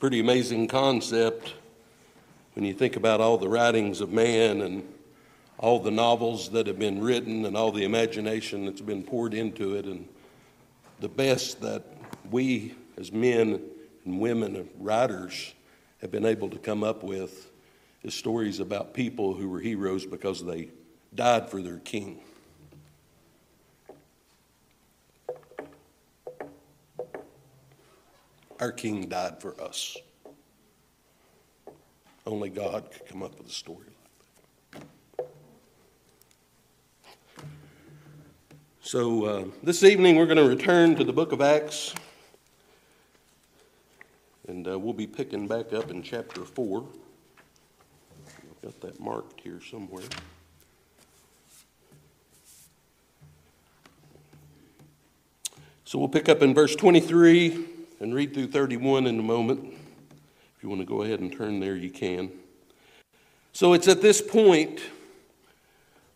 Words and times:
pretty 0.00 0.18
amazing 0.18 0.66
concept 0.66 1.52
when 2.54 2.64
you 2.64 2.72
think 2.72 2.96
about 2.96 3.20
all 3.20 3.36
the 3.36 3.46
writings 3.46 4.00
of 4.00 4.10
man 4.10 4.62
and 4.62 4.82
all 5.58 5.78
the 5.78 5.90
novels 5.90 6.48
that 6.48 6.66
have 6.66 6.78
been 6.78 7.02
written 7.02 7.44
and 7.44 7.54
all 7.54 7.70
the 7.70 7.84
imagination 7.84 8.64
that's 8.64 8.80
been 8.80 9.02
poured 9.02 9.34
into 9.34 9.74
it 9.74 9.84
and 9.84 10.08
the 11.00 11.08
best 11.08 11.60
that 11.60 11.84
we 12.30 12.74
as 12.96 13.12
men 13.12 13.60
and 14.06 14.18
women 14.18 14.66
writers 14.78 15.52
have 16.00 16.10
been 16.10 16.24
able 16.24 16.48
to 16.48 16.58
come 16.58 16.82
up 16.82 17.02
with 17.02 17.50
is 18.02 18.14
stories 18.14 18.58
about 18.58 18.94
people 18.94 19.34
who 19.34 19.50
were 19.50 19.60
heroes 19.60 20.06
because 20.06 20.42
they 20.42 20.70
died 21.14 21.50
for 21.50 21.60
their 21.60 21.76
king. 21.80 22.22
Our 28.60 28.72
king 28.72 29.08
died 29.08 29.40
for 29.40 29.58
us. 29.58 29.96
Only 32.26 32.50
God 32.50 32.90
could 32.92 33.06
come 33.06 33.22
up 33.22 33.38
with 33.38 33.48
a 33.48 33.50
story 33.50 33.86
like 34.74 34.82
that. 35.16 35.26
So, 38.82 39.24
uh, 39.24 39.44
this 39.62 39.82
evening 39.82 40.16
we're 40.16 40.26
going 40.26 40.36
to 40.36 40.46
return 40.46 40.94
to 40.96 41.04
the 41.04 41.12
book 41.12 41.32
of 41.32 41.40
Acts, 41.40 41.94
and 44.46 44.68
uh, 44.68 44.78
we'll 44.78 44.92
be 44.92 45.06
picking 45.06 45.48
back 45.48 45.72
up 45.72 45.90
in 45.90 46.02
chapter 46.02 46.44
4. 46.44 46.84
I've 48.26 48.62
got 48.62 48.80
that 48.82 49.00
marked 49.00 49.40
here 49.40 49.60
somewhere. 49.70 50.04
So, 55.86 55.98
we'll 55.98 56.08
pick 56.08 56.28
up 56.28 56.42
in 56.42 56.52
verse 56.52 56.76
23 56.76 57.79
and 58.00 58.14
read 58.14 58.32
through 58.32 58.48
31 58.48 59.06
in 59.06 59.18
a 59.18 59.22
moment. 59.22 59.62
If 60.56 60.62
you 60.62 60.68
want 60.68 60.80
to 60.80 60.86
go 60.86 61.02
ahead 61.02 61.20
and 61.20 61.30
turn 61.32 61.60
there, 61.60 61.76
you 61.76 61.90
can. 61.90 62.30
So, 63.52 63.74
it's 63.74 63.88
at 63.88 64.00
this 64.00 64.20
point 64.22 64.80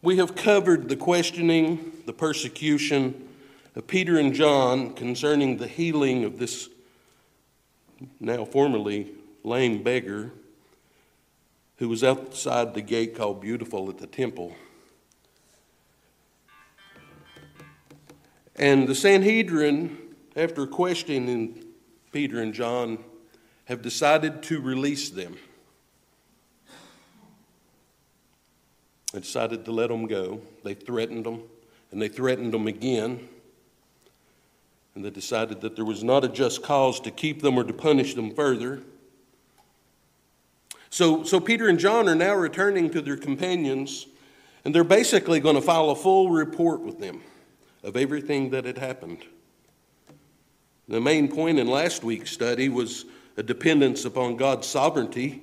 we 0.02 0.16
have 0.16 0.34
covered 0.34 0.88
the 0.88 0.96
questioning, 0.96 1.92
the 2.06 2.12
persecution 2.12 3.28
of 3.74 3.86
Peter 3.86 4.18
and 4.18 4.34
John 4.34 4.94
concerning 4.94 5.56
the 5.56 5.66
healing 5.66 6.24
of 6.24 6.38
this 6.38 6.68
now 8.20 8.44
formerly 8.44 9.12
lame 9.42 9.82
beggar 9.82 10.30
who 11.78 11.88
was 11.88 12.04
outside 12.04 12.74
the 12.74 12.82
gate 12.82 13.16
called 13.16 13.40
Beautiful 13.40 13.88
at 13.88 13.98
the 13.98 14.06
temple. 14.06 14.54
And 18.56 18.86
the 18.86 18.94
Sanhedrin, 18.94 19.98
after 20.36 20.66
questioning 20.66 21.63
Peter 22.14 22.40
and 22.40 22.54
John, 22.54 22.98
have 23.64 23.82
decided 23.82 24.44
to 24.44 24.60
release 24.60 25.10
them. 25.10 25.36
They 29.12 29.18
decided 29.18 29.64
to 29.64 29.72
let 29.72 29.88
them 29.88 30.06
go. 30.06 30.40
They 30.62 30.74
threatened 30.74 31.26
them, 31.26 31.42
and 31.90 32.00
they 32.00 32.06
threatened 32.06 32.54
them 32.54 32.68
again. 32.68 33.28
And 34.94 35.04
they 35.04 35.10
decided 35.10 35.60
that 35.62 35.74
there 35.74 35.84
was 35.84 36.04
not 36.04 36.22
a 36.22 36.28
just 36.28 36.62
cause 36.62 37.00
to 37.00 37.10
keep 37.10 37.42
them 37.42 37.58
or 37.58 37.64
to 37.64 37.72
punish 37.72 38.14
them 38.14 38.32
further. 38.32 38.80
So, 40.90 41.24
so 41.24 41.40
Peter 41.40 41.68
and 41.68 41.80
John 41.80 42.08
are 42.08 42.14
now 42.14 42.34
returning 42.34 42.90
to 42.90 43.02
their 43.02 43.16
companions, 43.16 44.06
and 44.64 44.72
they're 44.72 44.84
basically 44.84 45.40
going 45.40 45.56
to 45.56 45.62
file 45.62 45.90
a 45.90 45.96
full 45.96 46.30
report 46.30 46.80
with 46.80 47.00
them 47.00 47.22
of 47.82 47.96
everything 47.96 48.50
that 48.50 48.64
had 48.64 48.78
happened. 48.78 49.24
The 50.88 51.00
main 51.00 51.28
point 51.28 51.58
in 51.58 51.66
last 51.66 52.04
week's 52.04 52.30
study 52.30 52.68
was 52.68 53.04
a 53.36 53.42
dependence 53.42 54.04
upon 54.04 54.36
God's 54.36 54.66
sovereignty 54.66 55.42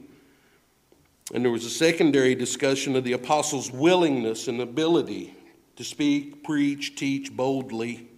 and 1.33 1.45
there 1.45 1.51
was 1.51 1.65
a 1.65 1.69
secondary 1.69 2.35
discussion 2.35 2.95
of 2.95 3.03
the 3.05 3.13
apostles' 3.13 3.71
willingness 3.71 4.47
and 4.47 4.59
ability 4.59 5.33
to 5.77 5.83
speak, 5.83 6.43
preach, 6.43 6.95
teach 6.95 7.31
boldly, 7.31 8.09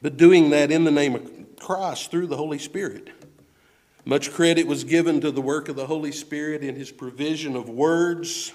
but 0.00 0.16
doing 0.16 0.50
that 0.50 0.70
in 0.70 0.84
the 0.84 0.90
name 0.92 1.16
of 1.16 1.58
Christ 1.58 2.12
through 2.12 2.28
the 2.28 2.36
Holy 2.36 2.58
Spirit. 2.58 3.10
Much 4.04 4.32
credit 4.32 4.66
was 4.68 4.84
given 4.84 5.20
to 5.20 5.32
the 5.32 5.40
work 5.40 5.68
of 5.68 5.74
the 5.74 5.86
Holy 5.86 6.12
Spirit 6.12 6.62
in 6.62 6.76
his 6.76 6.92
provision 6.92 7.56
of 7.56 7.68
words, 7.68 8.52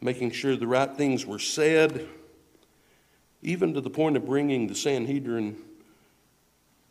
making 0.00 0.30
sure 0.30 0.56
the 0.56 0.66
right 0.66 0.96
things 0.96 1.26
were 1.26 1.38
said, 1.38 2.08
even 3.42 3.74
to 3.74 3.82
the 3.82 3.90
point 3.90 4.16
of 4.16 4.24
bringing 4.24 4.66
the 4.66 4.74
Sanhedrin 4.74 5.56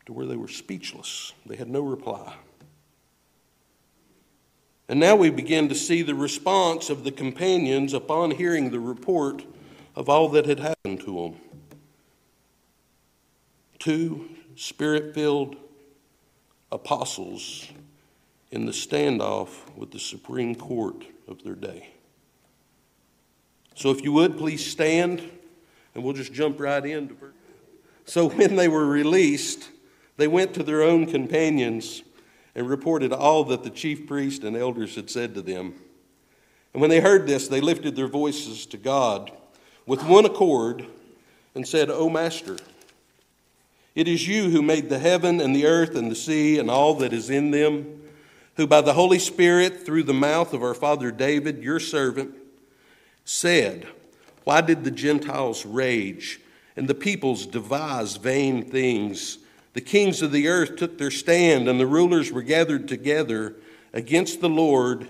to 0.06 0.14
where 0.14 0.26
they 0.26 0.36
were 0.36 0.48
speechless. 0.48 1.34
They 1.46 1.56
had 1.56 1.70
no 1.70 1.82
reply. 1.82 2.36
And 4.90 5.00
now 5.00 5.16
we 5.16 5.30
begin 5.30 5.70
to 5.70 5.76
see 5.76 6.02
the 6.02 6.16
response 6.16 6.90
of 6.90 7.04
the 7.04 7.12
companions 7.12 7.94
upon 7.94 8.32
hearing 8.32 8.70
the 8.70 8.80
report 8.80 9.44
of 9.96 10.10
all 10.10 10.30
that 10.30 10.46
had 10.46 10.60
happened 10.60 11.00
to 11.02 11.06
them. 11.06 11.36
Two 13.80 14.30
spirit 14.56 15.14
filled 15.14 15.56
apostles 16.72 17.68
in 18.52 18.66
the 18.66 18.72
standoff 18.72 19.50
with 19.76 19.92
the 19.92 20.00
Supreme 20.00 20.56
Court 20.56 21.06
of 21.28 21.44
their 21.44 21.56
day. 21.56 21.90
So, 23.76 23.90
if 23.90 24.04
you 24.04 24.12
would, 24.12 24.38
please 24.38 24.64
stand, 24.64 25.28
and 25.96 26.04
we'll 26.04 26.14
just 26.14 26.34
jump 26.34 26.60
right 26.60 26.86
into. 26.86 27.16
So, 28.06 28.30
when 28.30 28.56
they 28.56 28.68
were 28.68 28.86
released, 28.86 29.70
they 30.18 30.28
went 30.28 30.54
to 30.54 30.64
their 30.64 30.84
own 30.84 31.06
companions 31.06 32.04
and 32.56 32.70
reported 32.70 33.12
all 33.12 33.44
that 33.46 33.64
the 33.64 33.70
chief 33.70 34.06
priest 34.08 34.44
and 34.44 34.56
elders 34.56 34.96
had 34.96 35.10
said 35.10 35.34
to 35.36 35.42
them. 35.42 35.74
And 36.74 36.82
when 36.82 36.90
they 36.90 37.00
heard 37.00 37.28
this, 37.28 37.48
they 37.48 37.62
lifted 37.62 37.96
their 37.96 38.08
voices 38.08 38.66
to 38.68 38.78
God 38.78 39.32
with 39.86 40.04
one 40.04 40.26
accord 40.26 40.86
and 41.56 41.68
said, 41.68 41.90
O 41.90 42.10
Master, 42.10 42.58
it 43.96 44.08
is 44.08 44.28
you 44.28 44.50
who 44.50 44.62
made 44.62 44.90
the 44.90 45.00
heaven 45.00 45.40
and 45.40 45.56
the 45.56 45.68
earth 45.68 45.96
and 45.96 46.10
the 46.10 46.16
sea 46.16 46.58
and 46.58 46.70
all 46.70 46.96
that 46.96 47.14
is 47.14 47.30
in 47.30 47.52
them, 47.52 48.02
who 48.56 48.66
by 48.66 48.82
the 48.82 48.94
Holy 48.94 49.20
Spirit, 49.20 49.86
through 49.86 50.04
the 50.04 50.14
mouth 50.14 50.54
of 50.54 50.64
our 50.64 50.74
father 50.74 51.12
David, 51.12 51.64
your 51.64 51.80
servant, 51.80 52.36
said, 53.26 53.88
Why 54.44 54.62
did 54.62 54.84
the 54.84 54.92
Gentiles 54.92 55.66
rage 55.66 56.40
and 56.76 56.88
the 56.88 56.96
peoples 56.96 57.46
devise 57.46 58.18
vain 58.18 58.64
things? 58.70 59.38
The 59.74 59.82
kings 59.82 60.22
of 60.22 60.32
the 60.32 60.48
earth 60.48 60.76
took 60.76 60.98
their 60.98 61.12
stand, 61.12 61.68
and 61.68 61.80
the 61.80 61.88
rulers 61.88 62.32
were 62.32 62.44
gathered 62.44 62.88
together 62.88 63.56
against 63.92 64.40
the 64.40 64.50
Lord 64.50 65.08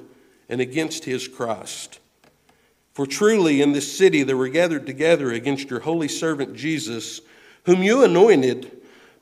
and 0.50 0.62
against 0.62 1.06
his 1.06 1.28
Christ. 1.28 2.00
For 2.94 3.06
truly 3.06 3.62
in 3.62 3.74
this 3.74 3.98
city 3.98 4.24
they 4.24 4.34
were 4.34 4.48
gathered 4.48 4.86
together 4.86 5.32
against 5.32 5.70
your 5.70 5.82
holy 5.82 6.08
servant 6.08 6.56
Jesus, 6.56 7.22
whom 7.66 7.84
you 7.84 8.04
anointed, 8.04 8.72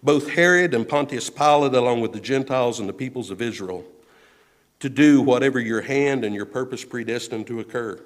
both 0.04 0.32
Herod 0.32 0.74
and 0.74 0.88
Pontius 0.88 1.30
Pilate, 1.30 1.74
along 1.74 2.02
with 2.02 2.12
the 2.12 2.20
Gentiles 2.20 2.80
and 2.80 2.90
the 2.90 2.94
peoples 2.94 3.32
of 3.32 3.42
Israel, 3.42 3.86
to 4.80 4.90
do 4.90 5.22
whatever 5.22 5.60
your 5.60 5.82
hand 5.82 6.26
and 6.26 6.36
your 6.36 6.46
purpose 6.46 6.84
predestined 6.84 7.48
to 7.48 7.60
occur. 7.60 8.00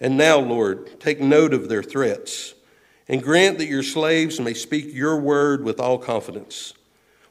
And 0.00 0.16
now, 0.16 0.38
Lord, 0.38 1.00
take 1.00 1.20
note 1.20 1.54
of 1.54 1.68
their 1.68 1.82
threats 1.82 2.54
and 3.08 3.22
grant 3.22 3.58
that 3.58 3.66
your 3.66 3.82
slaves 3.82 4.38
may 4.38 4.54
speak 4.54 4.92
your 4.92 5.16
word 5.16 5.64
with 5.64 5.80
all 5.80 5.98
confidence, 5.98 6.74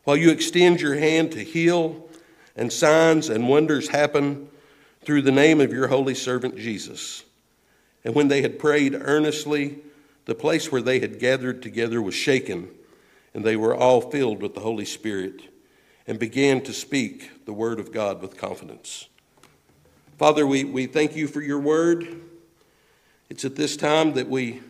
while 0.03 0.17
you 0.17 0.31
extend 0.31 0.81
your 0.81 0.95
hand 0.95 1.31
to 1.31 1.43
heal, 1.43 2.09
and 2.55 2.73
signs 2.73 3.29
and 3.29 3.47
wonders 3.47 3.89
happen 3.89 4.49
through 5.03 5.21
the 5.21 5.31
name 5.31 5.61
of 5.61 5.71
your 5.71 5.87
holy 5.87 6.15
servant 6.15 6.57
Jesus. 6.57 7.23
And 8.03 8.15
when 8.15 8.27
they 8.27 8.41
had 8.41 8.57
prayed 8.57 8.95
earnestly, 8.95 9.79
the 10.25 10.35
place 10.35 10.71
where 10.71 10.81
they 10.81 10.99
had 10.99 11.19
gathered 11.19 11.61
together 11.61 12.01
was 12.01 12.15
shaken, 12.15 12.69
and 13.33 13.45
they 13.45 13.55
were 13.55 13.75
all 13.75 14.01
filled 14.01 14.41
with 14.41 14.55
the 14.55 14.61
Holy 14.61 14.85
Spirit 14.85 15.41
and 16.07 16.17
began 16.17 16.61
to 16.61 16.73
speak 16.73 17.45
the 17.45 17.53
word 17.53 17.79
of 17.79 17.91
God 17.91 18.21
with 18.21 18.37
confidence. 18.37 19.07
Father, 20.17 20.47
we, 20.47 20.63
we 20.63 20.87
thank 20.87 21.15
you 21.15 21.27
for 21.27 21.41
your 21.41 21.59
word. 21.59 22.21
It's 23.29 23.45
at 23.45 23.55
this 23.55 23.77
time 23.77 24.13
that 24.13 24.29
we 24.29 24.61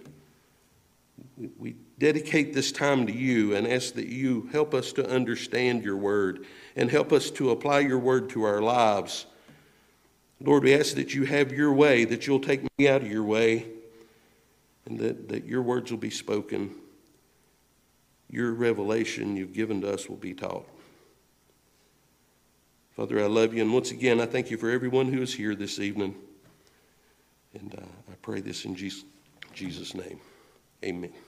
we 1.57 1.75
dedicate 1.99 2.53
this 2.53 2.71
time 2.71 3.05
to 3.07 3.13
you 3.13 3.55
and 3.55 3.67
ask 3.67 3.93
that 3.93 4.07
you 4.07 4.49
help 4.51 4.73
us 4.73 4.91
to 4.93 5.07
understand 5.07 5.83
your 5.83 5.97
word 5.97 6.45
and 6.75 6.89
help 6.89 7.11
us 7.11 7.29
to 7.31 7.51
apply 7.51 7.79
your 7.79 7.99
word 7.99 8.29
to 8.29 8.43
our 8.43 8.61
lives. 8.61 9.25
Lord, 10.39 10.63
we 10.63 10.73
ask 10.73 10.95
that 10.95 11.13
you 11.13 11.25
have 11.25 11.51
your 11.51 11.73
way, 11.73 12.05
that 12.05 12.27
you'll 12.27 12.39
take 12.39 12.61
me 12.77 12.87
out 12.87 13.01
of 13.01 13.11
your 13.11 13.23
way, 13.23 13.65
and 14.85 14.99
that, 14.99 15.29
that 15.29 15.45
your 15.45 15.61
words 15.61 15.91
will 15.91 15.97
be 15.97 16.09
spoken. 16.09 16.75
Your 18.29 18.53
revelation 18.53 19.35
you've 19.35 19.53
given 19.53 19.81
to 19.81 19.93
us 19.93 20.07
will 20.07 20.17
be 20.17 20.33
taught. 20.33 20.67
Father, 22.95 23.23
I 23.23 23.27
love 23.27 23.53
you. 23.53 23.61
And 23.61 23.73
once 23.73 23.91
again, 23.91 24.19
I 24.19 24.25
thank 24.25 24.49
you 24.49 24.57
for 24.57 24.69
everyone 24.69 25.11
who 25.11 25.21
is 25.21 25.33
here 25.33 25.55
this 25.55 25.79
evening. 25.79 26.15
And 27.53 27.73
uh, 27.75 28.11
I 28.11 28.15
pray 28.21 28.41
this 28.41 28.65
in 28.65 28.75
Jesus, 28.75 29.05
Jesus' 29.53 29.93
name. 29.93 30.19
Amen. 30.83 31.26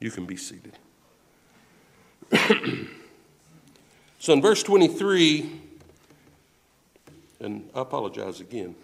You 0.00 0.10
can 0.10 0.26
be 0.26 0.36
seated. 0.36 0.78
So 4.24 4.32
in 4.32 4.40
verse 4.40 4.62
23, 4.62 5.60
and 7.40 7.68
I 7.74 7.82
apologize 7.82 8.40
again. 8.40 8.74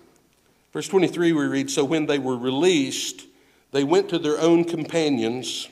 Verse 0.71 0.87
23, 0.87 1.33
we 1.33 1.47
read 1.47 1.71
So 1.71 1.83
when 1.83 2.05
they 2.05 2.19
were 2.19 2.37
released, 2.37 3.25
they 3.73 3.83
went 3.83 4.11
to 4.11 4.19
their 4.19 4.39
own 4.39 4.65
companions 4.65 5.67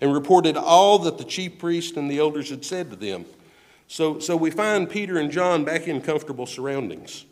and 0.00 0.14
reported 0.14 0.56
all 0.56 0.98
that 1.00 1.18
the 1.18 1.24
chief 1.24 1.58
priest 1.58 1.98
and 1.98 2.10
the 2.10 2.18
elders 2.18 2.48
had 2.48 2.64
said 2.64 2.88
to 2.88 2.96
them. 2.96 3.26
So, 3.88 4.20
so 4.20 4.38
we 4.38 4.50
find 4.50 4.88
Peter 4.88 5.18
and 5.18 5.30
John 5.30 5.64
back 5.66 5.86
in 5.86 6.00
comfortable 6.00 6.46
surroundings. 6.46 7.26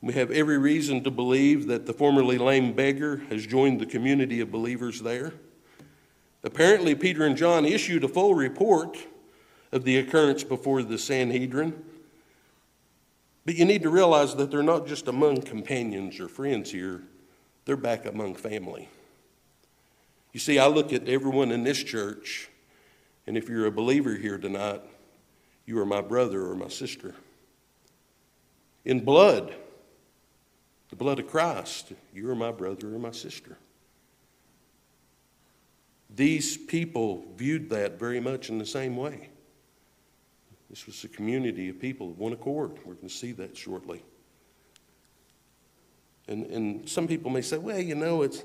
We 0.00 0.14
have 0.14 0.30
every 0.30 0.56
reason 0.56 1.04
to 1.04 1.10
believe 1.10 1.66
that 1.66 1.84
the 1.84 1.92
formerly 1.92 2.38
lame 2.38 2.72
beggar 2.72 3.18
has 3.28 3.46
joined 3.46 3.78
the 3.78 3.84
community 3.84 4.40
of 4.40 4.50
believers 4.50 5.02
there. 5.02 5.34
Apparently, 6.46 6.94
Peter 6.94 7.24
and 7.24 7.36
John 7.36 7.64
issued 7.64 8.04
a 8.04 8.08
full 8.08 8.32
report 8.32 8.96
of 9.72 9.82
the 9.82 9.96
occurrence 9.96 10.44
before 10.44 10.84
the 10.84 10.96
Sanhedrin. 10.96 11.84
But 13.44 13.56
you 13.56 13.64
need 13.64 13.82
to 13.82 13.90
realize 13.90 14.36
that 14.36 14.52
they're 14.52 14.62
not 14.62 14.86
just 14.86 15.08
among 15.08 15.42
companions 15.42 16.20
or 16.20 16.28
friends 16.28 16.70
here, 16.70 17.02
they're 17.64 17.76
back 17.76 18.06
among 18.06 18.36
family. 18.36 18.88
You 20.32 20.38
see, 20.38 20.60
I 20.60 20.68
look 20.68 20.92
at 20.92 21.08
everyone 21.08 21.50
in 21.50 21.64
this 21.64 21.82
church, 21.82 22.48
and 23.26 23.36
if 23.36 23.48
you're 23.48 23.66
a 23.66 23.72
believer 23.72 24.14
here 24.14 24.38
tonight, 24.38 24.82
you 25.64 25.80
are 25.80 25.86
my 25.86 26.00
brother 26.00 26.48
or 26.48 26.54
my 26.54 26.68
sister. 26.68 27.16
In 28.84 29.00
blood, 29.00 29.52
the 30.90 30.96
blood 30.96 31.18
of 31.18 31.26
Christ, 31.26 31.92
you 32.14 32.30
are 32.30 32.36
my 32.36 32.52
brother 32.52 32.94
or 32.94 33.00
my 33.00 33.10
sister. 33.10 33.58
These 36.16 36.56
people 36.56 37.24
viewed 37.36 37.70
that 37.70 37.98
very 37.98 38.20
much 38.20 38.48
in 38.48 38.58
the 38.58 38.66
same 38.66 38.96
way. 38.96 39.28
This 40.70 40.86
was 40.86 41.04
a 41.04 41.08
community 41.08 41.68
of 41.68 41.78
people 41.78 42.10
of 42.10 42.18
one 42.18 42.32
accord. 42.32 42.72
We're 42.84 42.94
going 42.94 43.08
to 43.08 43.14
see 43.14 43.32
that 43.32 43.56
shortly. 43.56 44.02
And, 46.26 46.46
and 46.46 46.88
some 46.88 47.06
people 47.06 47.30
may 47.30 47.42
say, 47.42 47.58
well, 47.58 47.78
you 47.78 47.94
know, 47.94 48.22
it's, 48.22 48.42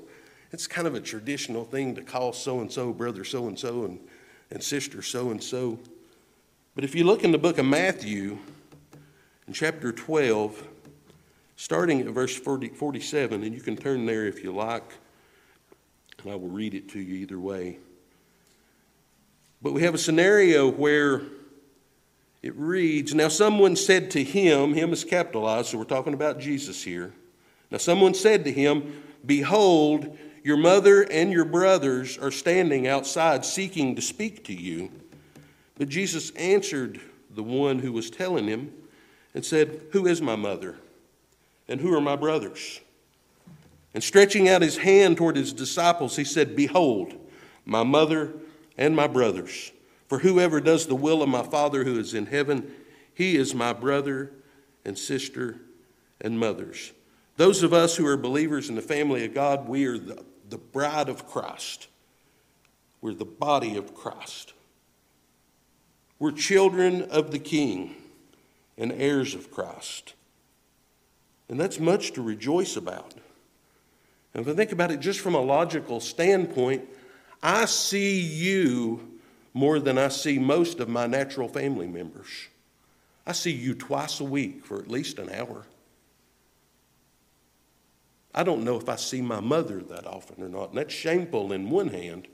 it's 0.52 0.66
kind 0.68 0.86
of 0.86 0.94
a 0.94 1.00
traditional 1.00 1.64
thing 1.64 1.94
to 1.96 2.02
call 2.02 2.32
so 2.32 2.60
and 2.60 2.70
so 2.70 2.92
brother 2.92 3.24
so 3.24 3.48
and 3.48 3.58
so 3.58 3.84
and 3.84 3.98
and 4.52 4.62
sister 4.62 5.02
so 5.02 5.30
and 5.30 5.42
so. 5.42 5.78
But 6.74 6.84
if 6.84 6.94
you 6.94 7.04
look 7.04 7.24
in 7.24 7.32
the 7.32 7.38
book 7.38 7.58
of 7.58 7.66
Matthew, 7.66 8.38
in 9.46 9.52
chapter 9.52 9.92
12, 9.92 10.68
starting 11.56 12.00
at 12.00 12.06
verse 12.08 12.36
40, 12.36 12.68
47, 12.68 13.42
and 13.42 13.54
you 13.54 13.60
can 13.60 13.76
turn 13.76 14.06
there 14.06 14.26
if 14.26 14.44
you 14.44 14.52
like, 14.52 14.84
and 16.22 16.32
I 16.32 16.36
will 16.36 16.48
read 16.48 16.74
it 16.74 16.88
to 16.90 17.00
you 17.00 17.14
either 17.16 17.38
way. 17.38 17.78
But 19.60 19.72
we 19.72 19.82
have 19.82 19.94
a 19.94 19.98
scenario 19.98 20.70
where 20.70 21.22
it 22.42 22.54
reads 22.56 23.14
Now 23.14 23.28
someone 23.28 23.76
said 23.76 24.10
to 24.12 24.24
him, 24.24 24.74
him 24.74 24.92
is 24.92 25.04
capitalized, 25.04 25.68
so 25.68 25.78
we're 25.78 25.84
talking 25.84 26.14
about 26.14 26.40
Jesus 26.40 26.82
here. 26.82 27.12
Now 27.70 27.78
someone 27.78 28.14
said 28.14 28.44
to 28.44 28.52
him, 28.52 29.02
Behold, 29.24 30.18
your 30.42 30.56
mother 30.56 31.02
and 31.02 31.32
your 31.32 31.44
brothers 31.44 32.18
are 32.18 32.32
standing 32.32 32.88
outside 32.88 33.44
seeking 33.44 33.94
to 33.94 34.02
speak 34.02 34.44
to 34.44 34.52
you. 34.52 34.90
But 35.78 35.88
Jesus 35.88 36.30
answered 36.32 37.00
the 37.30 37.42
one 37.42 37.78
who 37.78 37.92
was 37.92 38.10
telling 38.10 38.46
him 38.46 38.72
and 39.34 39.44
said, 39.44 39.80
Who 39.92 40.06
is 40.06 40.20
my 40.20 40.36
mother? 40.36 40.76
And 41.68 41.80
who 41.80 41.94
are 41.94 42.00
my 42.00 42.16
brothers? 42.16 42.80
And 43.94 44.02
stretching 44.02 44.48
out 44.48 44.62
his 44.62 44.78
hand 44.78 45.16
toward 45.16 45.36
his 45.36 45.52
disciples, 45.52 46.16
he 46.16 46.24
said, 46.24 46.56
Behold, 46.56 47.14
my 47.64 47.82
mother 47.82 48.32
and 48.78 48.96
my 48.96 49.06
brothers. 49.06 49.72
For 50.08 50.18
whoever 50.18 50.60
does 50.60 50.86
the 50.86 50.94
will 50.94 51.22
of 51.22 51.28
my 51.28 51.42
Father 51.42 51.84
who 51.84 51.98
is 51.98 52.14
in 52.14 52.26
heaven, 52.26 52.72
he 53.14 53.36
is 53.36 53.54
my 53.54 53.72
brother 53.72 54.32
and 54.84 54.98
sister 54.98 55.60
and 56.20 56.38
mothers. 56.38 56.92
Those 57.36 57.62
of 57.62 57.72
us 57.72 57.96
who 57.96 58.06
are 58.06 58.16
believers 58.16 58.68
in 58.68 58.74
the 58.74 58.82
family 58.82 59.24
of 59.24 59.34
God, 59.34 59.68
we 59.68 59.86
are 59.86 59.98
the, 59.98 60.24
the 60.48 60.58
bride 60.58 61.08
of 61.08 61.26
Christ. 61.26 61.88
We're 63.00 63.14
the 63.14 63.24
body 63.24 63.76
of 63.76 63.94
Christ. 63.94 64.52
We're 66.18 66.32
children 66.32 67.02
of 67.02 67.30
the 67.30 67.38
King 67.38 67.96
and 68.78 68.92
heirs 68.92 69.34
of 69.34 69.50
Christ. 69.50 70.14
And 71.48 71.58
that's 71.58 71.80
much 71.80 72.12
to 72.12 72.22
rejoice 72.22 72.76
about. 72.76 73.14
And 74.34 74.46
if 74.46 74.52
I 74.52 74.56
think 74.56 74.72
about 74.72 74.90
it 74.90 75.00
just 75.00 75.20
from 75.20 75.34
a 75.34 75.40
logical 75.40 76.00
standpoint, 76.00 76.88
I 77.42 77.66
see 77.66 78.20
you 78.20 79.18
more 79.54 79.78
than 79.78 79.98
I 79.98 80.08
see 80.08 80.38
most 80.38 80.80
of 80.80 80.88
my 80.88 81.06
natural 81.06 81.48
family 81.48 81.86
members. 81.86 82.28
I 83.26 83.32
see 83.32 83.52
you 83.52 83.74
twice 83.74 84.20
a 84.20 84.24
week 84.24 84.64
for 84.64 84.78
at 84.78 84.88
least 84.88 85.18
an 85.18 85.30
hour. 85.30 85.66
I 88.34 88.42
don't 88.44 88.64
know 88.64 88.76
if 88.76 88.88
I 88.88 88.96
see 88.96 89.20
my 89.20 89.40
mother 89.40 89.80
that 89.82 90.06
often 90.06 90.42
or 90.42 90.48
not, 90.48 90.70
and 90.70 90.78
that's 90.78 90.94
shameful 90.94 91.52
in 91.52 91.68
one 91.68 91.88
hand, 91.88 92.28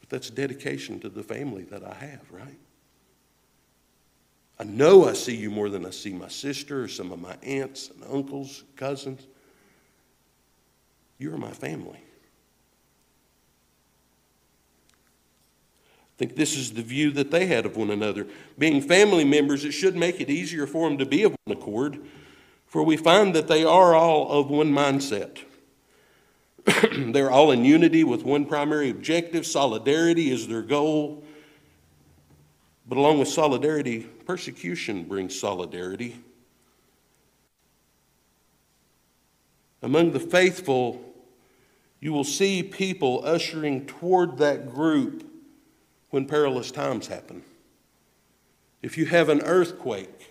but 0.00 0.08
that's 0.08 0.30
dedication 0.30 0.98
to 1.00 1.08
the 1.08 1.22
family 1.22 1.62
that 1.64 1.84
I 1.84 1.94
have, 1.94 2.30
right? 2.30 2.58
I 4.58 4.64
know 4.64 5.08
I 5.08 5.12
see 5.12 5.36
you 5.36 5.50
more 5.50 5.68
than 5.68 5.86
I 5.86 5.90
see 5.90 6.12
my 6.12 6.26
sister 6.26 6.82
or 6.82 6.88
some 6.88 7.12
of 7.12 7.20
my 7.20 7.36
aunts 7.44 7.90
and 7.90 8.02
uncles, 8.12 8.64
cousins. 8.74 9.24
You're 11.18 11.36
my 11.36 11.50
family. 11.50 12.00
I 14.90 16.16
think 16.18 16.36
this 16.36 16.56
is 16.56 16.72
the 16.72 16.82
view 16.82 17.10
that 17.12 17.30
they 17.30 17.46
had 17.46 17.64
of 17.66 17.76
one 17.76 17.90
another. 17.90 18.26
Being 18.58 18.80
family 18.80 19.24
members, 19.24 19.64
it 19.64 19.72
should 19.72 19.94
make 19.94 20.20
it 20.20 20.30
easier 20.30 20.66
for 20.66 20.88
them 20.88 20.98
to 20.98 21.06
be 21.06 21.22
of 21.22 21.36
one 21.44 21.56
accord, 21.56 22.00
for 22.66 22.82
we 22.82 22.96
find 22.96 23.34
that 23.34 23.46
they 23.46 23.64
are 23.64 23.94
all 23.94 24.30
of 24.30 24.50
one 24.50 24.72
mindset. 24.72 25.38
They're 27.12 27.30
all 27.30 27.52
in 27.52 27.64
unity 27.64 28.04
with 28.04 28.24
one 28.24 28.46
primary 28.46 28.90
objective. 28.90 29.46
Solidarity 29.46 30.30
is 30.30 30.48
their 30.48 30.62
goal. 30.62 31.24
But 32.88 32.98
along 32.98 33.18
with 33.18 33.28
solidarity, 33.28 34.00
persecution 34.00 35.04
brings 35.04 35.38
solidarity. 35.38 36.16
Among 39.82 40.10
the 40.10 40.20
faithful, 40.20 41.07
you 42.00 42.12
will 42.12 42.24
see 42.24 42.62
people 42.62 43.22
ushering 43.24 43.86
toward 43.86 44.38
that 44.38 44.72
group 44.72 45.24
when 46.10 46.26
perilous 46.26 46.70
times 46.70 47.08
happen. 47.08 47.42
If 48.82 48.96
you 48.96 49.06
have 49.06 49.28
an 49.28 49.42
earthquake, 49.42 50.30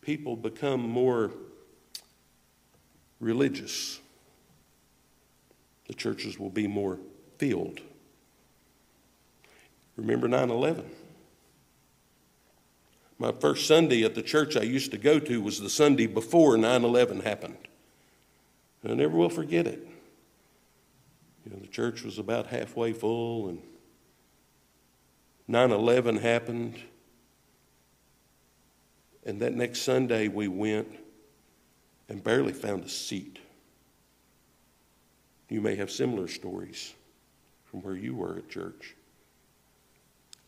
people 0.00 0.36
become 0.36 0.80
more 0.80 1.30
religious. 3.20 4.00
The 5.86 5.94
churches 5.94 6.38
will 6.38 6.50
be 6.50 6.66
more 6.66 6.98
filled. 7.38 7.80
Remember 9.96 10.26
9 10.26 10.50
11? 10.50 10.90
My 13.18 13.30
first 13.30 13.68
Sunday 13.68 14.02
at 14.02 14.16
the 14.16 14.22
church 14.22 14.56
I 14.56 14.62
used 14.62 14.90
to 14.90 14.98
go 14.98 15.20
to 15.20 15.40
was 15.40 15.60
the 15.60 15.70
Sunday 15.70 16.08
before 16.08 16.56
9 16.56 16.82
11 16.82 17.20
happened. 17.20 17.68
I 18.84 18.94
never 18.94 19.16
will 19.16 19.30
forget 19.30 19.66
it. 19.66 19.86
You 21.44 21.52
know, 21.52 21.58
the 21.58 21.68
church 21.68 22.02
was 22.02 22.18
about 22.18 22.46
halfway 22.46 22.92
full, 22.92 23.48
and 23.48 23.60
9 25.48 25.70
11 25.70 26.16
happened. 26.16 26.76
And 29.24 29.40
that 29.40 29.54
next 29.54 29.82
Sunday, 29.82 30.26
we 30.26 30.48
went 30.48 30.88
and 32.08 32.22
barely 32.22 32.52
found 32.52 32.84
a 32.84 32.88
seat. 32.88 33.38
You 35.48 35.60
may 35.60 35.76
have 35.76 35.90
similar 35.90 36.26
stories 36.28 36.92
from 37.64 37.82
where 37.82 37.94
you 37.94 38.16
were 38.16 38.38
at 38.38 38.48
church. 38.48 38.96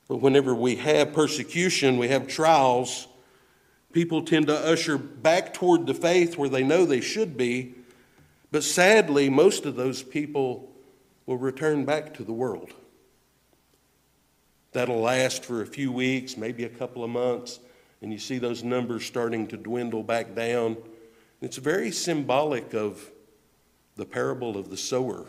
But 0.09 0.17
whenever 0.17 0.55
we 0.55 0.77
have 0.77 1.13
persecution, 1.13 1.99
we 1.99 2.09
have 2.09 2.27
trials, 2.27 3.07
people 3.93 4.23
tend 4.23 4.49
to 4.49 4.59
usher 4.59 4.99
back 4.99 5.55
toward 5.55 5.87
the 5.87 5.95
faith 5.95 6.37
where 6.37 6.49
they 6.49 6.63
know 6.63 6.85
they 6.85 7.01
should 7.01 7.37
be. 7.37 7.75
But 8.55 8.63
sadly, 8.63 9.29
most 9.29 9.67
of 9.67 9.75
those 9.75 10.05
people 10.05 10.71
will 11.27 11.39
return 11.39 11.85
back 11.85 12.15
to 12.15 12.23
the 12.23 12.33
world. 12.33 12.73
That'll 14.71 15.01
last 15.01 15.45
for 15.45 15.63
a 15.63 15.67
few 15.67 15.91
weeks, 15.91 16.37
maybe 16.37 16.63
a 16.63 16.69
couple 16.69 17.03
of 17.03 17.11
months, 17.11 17.59
and 18.01 18.13
you 18.13 18.19
see 18.21 18.39
those 18.39 18.63
numbers 18.63 19.05
starting 19.05 19.49
to 19.49 19.57
dwindle 19.57 20.05
back 20.05 20.37
down. 20.37 20.77
It's 21.41 21.57
very 21.57 21.91
symbolic 21.91 22.75
of 22.75 23.11
the 23.97 24.07
parable 24.07 24.57
of 24.57 24.71
the 24.71 24.77
sower 24.77 25.27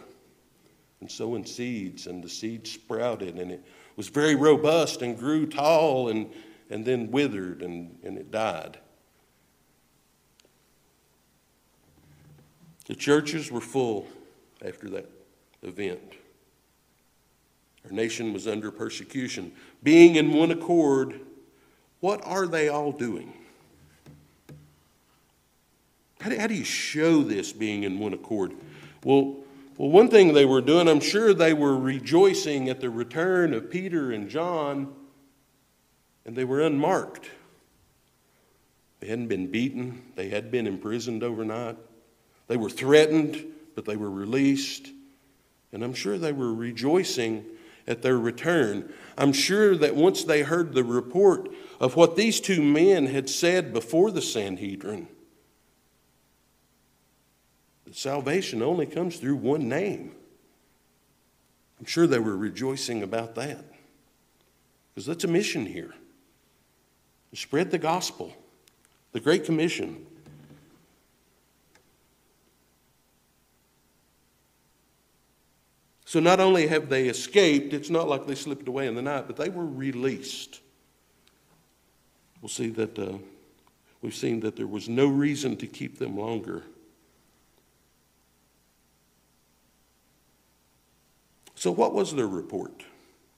and 1.01 1.10
sowing 1.10 1.46
seeds, 1.46 2.05
and 2.05 2.24
the 2.24 2.29
seed 2.29 2.67
sprouted, 2.67 3.39
and 3.39 3.50
it 3.50 3.65
was 3.96 4.08
very 4.08 4.36
robust 4.36 5.01
and 5.01 5.17
grew 5.17 5.48
tall 5.48 6.10
and, 6.10 6.32
and 6.70 6.86
then 6.86 7.10
withered 7.10 7.63
and, 7.63 7.98
and 8.03 8.20
it 8.20 8.29
died. 8.29 8.77
The 12.85 12.95
churches 12.95 13.51
were 13.51 13.61
full 13.61 14.07
after 14.63 14.89
that 14.89 15.09
event. 15.63 16.01
Our 17.85 17.91
nation 17.91 18.33
was 18.33 18.47
under 18.47 18.71
persecution. 18.71 19.51
Being 19.83 20.15
in 20.15 20.33
one 20.33 20.51
accord, 20.51 21.19
what 21.99 22.25
are 22.25 22.47
they 22.47 22.69
all 22.69 22.91
doing? 22.91 23.33
How 26.19 26.29
do, 26.29 26.39
how 26.39 26.47
do 26.47 26.55
you 26.55 26.63
show 26.63 27.21
this 27.21 27.53
being 27.53 27.83
in 27.83 27.99
one 27.99 28.13
accord? 28.13 28.53
Well, 29.03 29.37
well, 29.77 29.89
one 29.89 30.09
thing 30.09 30.33
they 30.33 30.45
were 30.45 30.61
doing, 30.61 30.87
I'm 30.87 31.01
sure 31.01 31.33
they 31.33 31.53
were 31.53 31.77
rejoicing 31.77 32.69
at 32.69 32.79
the 32.79 32.89
return 32.89 33.53
of 33.53 33.69
Peter 33.69 34.11
and 34.11 34.29
John, 34.29 34.93
and 36.25 36.35
they 36.35 36.45
were 36.45 36.61
unmarked. 36.61 37.29
They 39.01 39.07
hadn't 39.07 39.27
been 39.27 39.47
beaten, 39.47 40.01
they 40.15 40.29
had 40.29 40.49
been 40.49 40.65
imprisoned 40.65 41.23
overnight. 41.23 41.77
They 42.47 42.57
were 42.57 42.69
threatened, 42.69 43.43
but 43.75 43.85
they 43.85 43.95
were 43.95 44.09
released. 44.09 44.91
And 45.71 45.83
I'm 45.83 45.93
sure 45.93 46.17
they 46.17 46.31
were 46.31 46.53
rejoicing 46.53 47.45
at 47.87 48.01
their 48.01 48.17
return. 48.17 48.91
I'm 49.17 49.33
sure 49.33 49.75
that 49.77 49.95
once 49.95 50.23
they 50.23 50.43
heard 50.43 50.73
the 50.73 50.83
report 50.83 51.49
of 51.79 51.95
what 51.95 52.15
these 52.15 52.39
two 52.39 52.61
men 52.61 53.07
had 53.07 53.29
said 53.29 53.73
before 53.73 54.11
the 54.11 54.21
Sanhedrin, 54.21 55.07
that 57.85 57.95
salvation 57.95 58.61
only 58.61 58.85
comes 58.85 59.17
through 59.17 59.35
one 59.35 59.67
name. 59.67 60.15
I'm 61.79 61.85
sure 61.85 62.07
they 62.07 62.19
were 62.19 62.37
rejoicing 62.37 63.03
about 63.03 63.35
that. 63.35 63.63
Because 64.93 65.05
that's 65.05 65.25
a 65.25 65.27
mission 65.27 65.65
here. 65.65 65.93
Spread 67.33 67.69
the 67.69 67.77
gospel, 67.77 68.33
the 69.11 69.19
Great 69.19 69.43
Commission. 69.43 70.05
So 76.15 76.22
not 76.22 76.39
only 76.39 76.67
have 76.67 76.88
they 76.88 77.10
escaped, 77.10 77.74
it's 77.74 77.89
not 77.89 78.07
like 78.07 78.25
they 78.25 78.36
slipped 78.36 78.69
away 78.69 78.88
in 78.88 78.95
the 78.95 79.01
night, 79.01 79.27
but 79.27 79.36
they 79.36 79.50
were 79.50 79.65
released. 79.65 80.62
We'll 82.41 82.48
see 82.48 82.69
that 82.69 82.98
uh, 82.98 83.17
we've 84.01 84.15
seen 84.15 84.39
that 84.39 84.55
there 84.55 84.65
was 84.65 84.88
no 84.88 85.07
reason 85.07 85.57
to 85.57 85.67
keep 85.67 86.00
them 86.00 86.17
longer. 86.17 86.63
So, 91.55 91.69
what 91.69 91.93
was 91.93 92.15
their 92.15 92.29
report? 92.29 92.86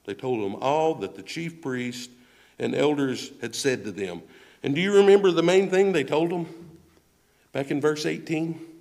They 0.06 0.14
told 0.14 0.46
them 0.46 0.62
all 0.62 0.94
that 1.00 1.16
the 1.16 1.24
chief 1.24 1.64
priest 1.64 2.12
and 2.60 2.76
elders 2.76 3.32
had 3.42 3.56
said 3.56 3.86
to 3.86 3.92
them. 3.92 4.22
And 4.62 4.76
do 4.76 4.82
you 4.82 4.94
remember 4.98 5.32
the 5.32 5.42
main 5.42 5.72
thing 5.72 5.94
they 5.94 6.04
told 6.04 6.30
them? 6.30 6.46
Back 7.54 7.72
in 7.72 7.82
verse 7.82 8.06
18? 8.06 8.77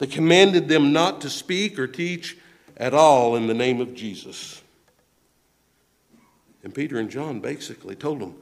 They 0.00 0.06
commanded 0.06 0.66
them 0.66 0.94
not 0.94 1.20
to 1.20 1.30
speak 1.30 1.78
or 1.78 1.86
teach 1.86 2.38
at 2.78 2.94
all 2.94 3.36
in 3.36 3.46
the 3.46 3.54
name 3.54 3.82
of 3.82 3.94
Jesus. 3.94 4.62
And 6.64 6.74
Peter 6.74 6.98
and 6.98 7.10
John 7.10 7.40
basically 7.40 7.94
told 7.94 8.20
them, 8.20 8.34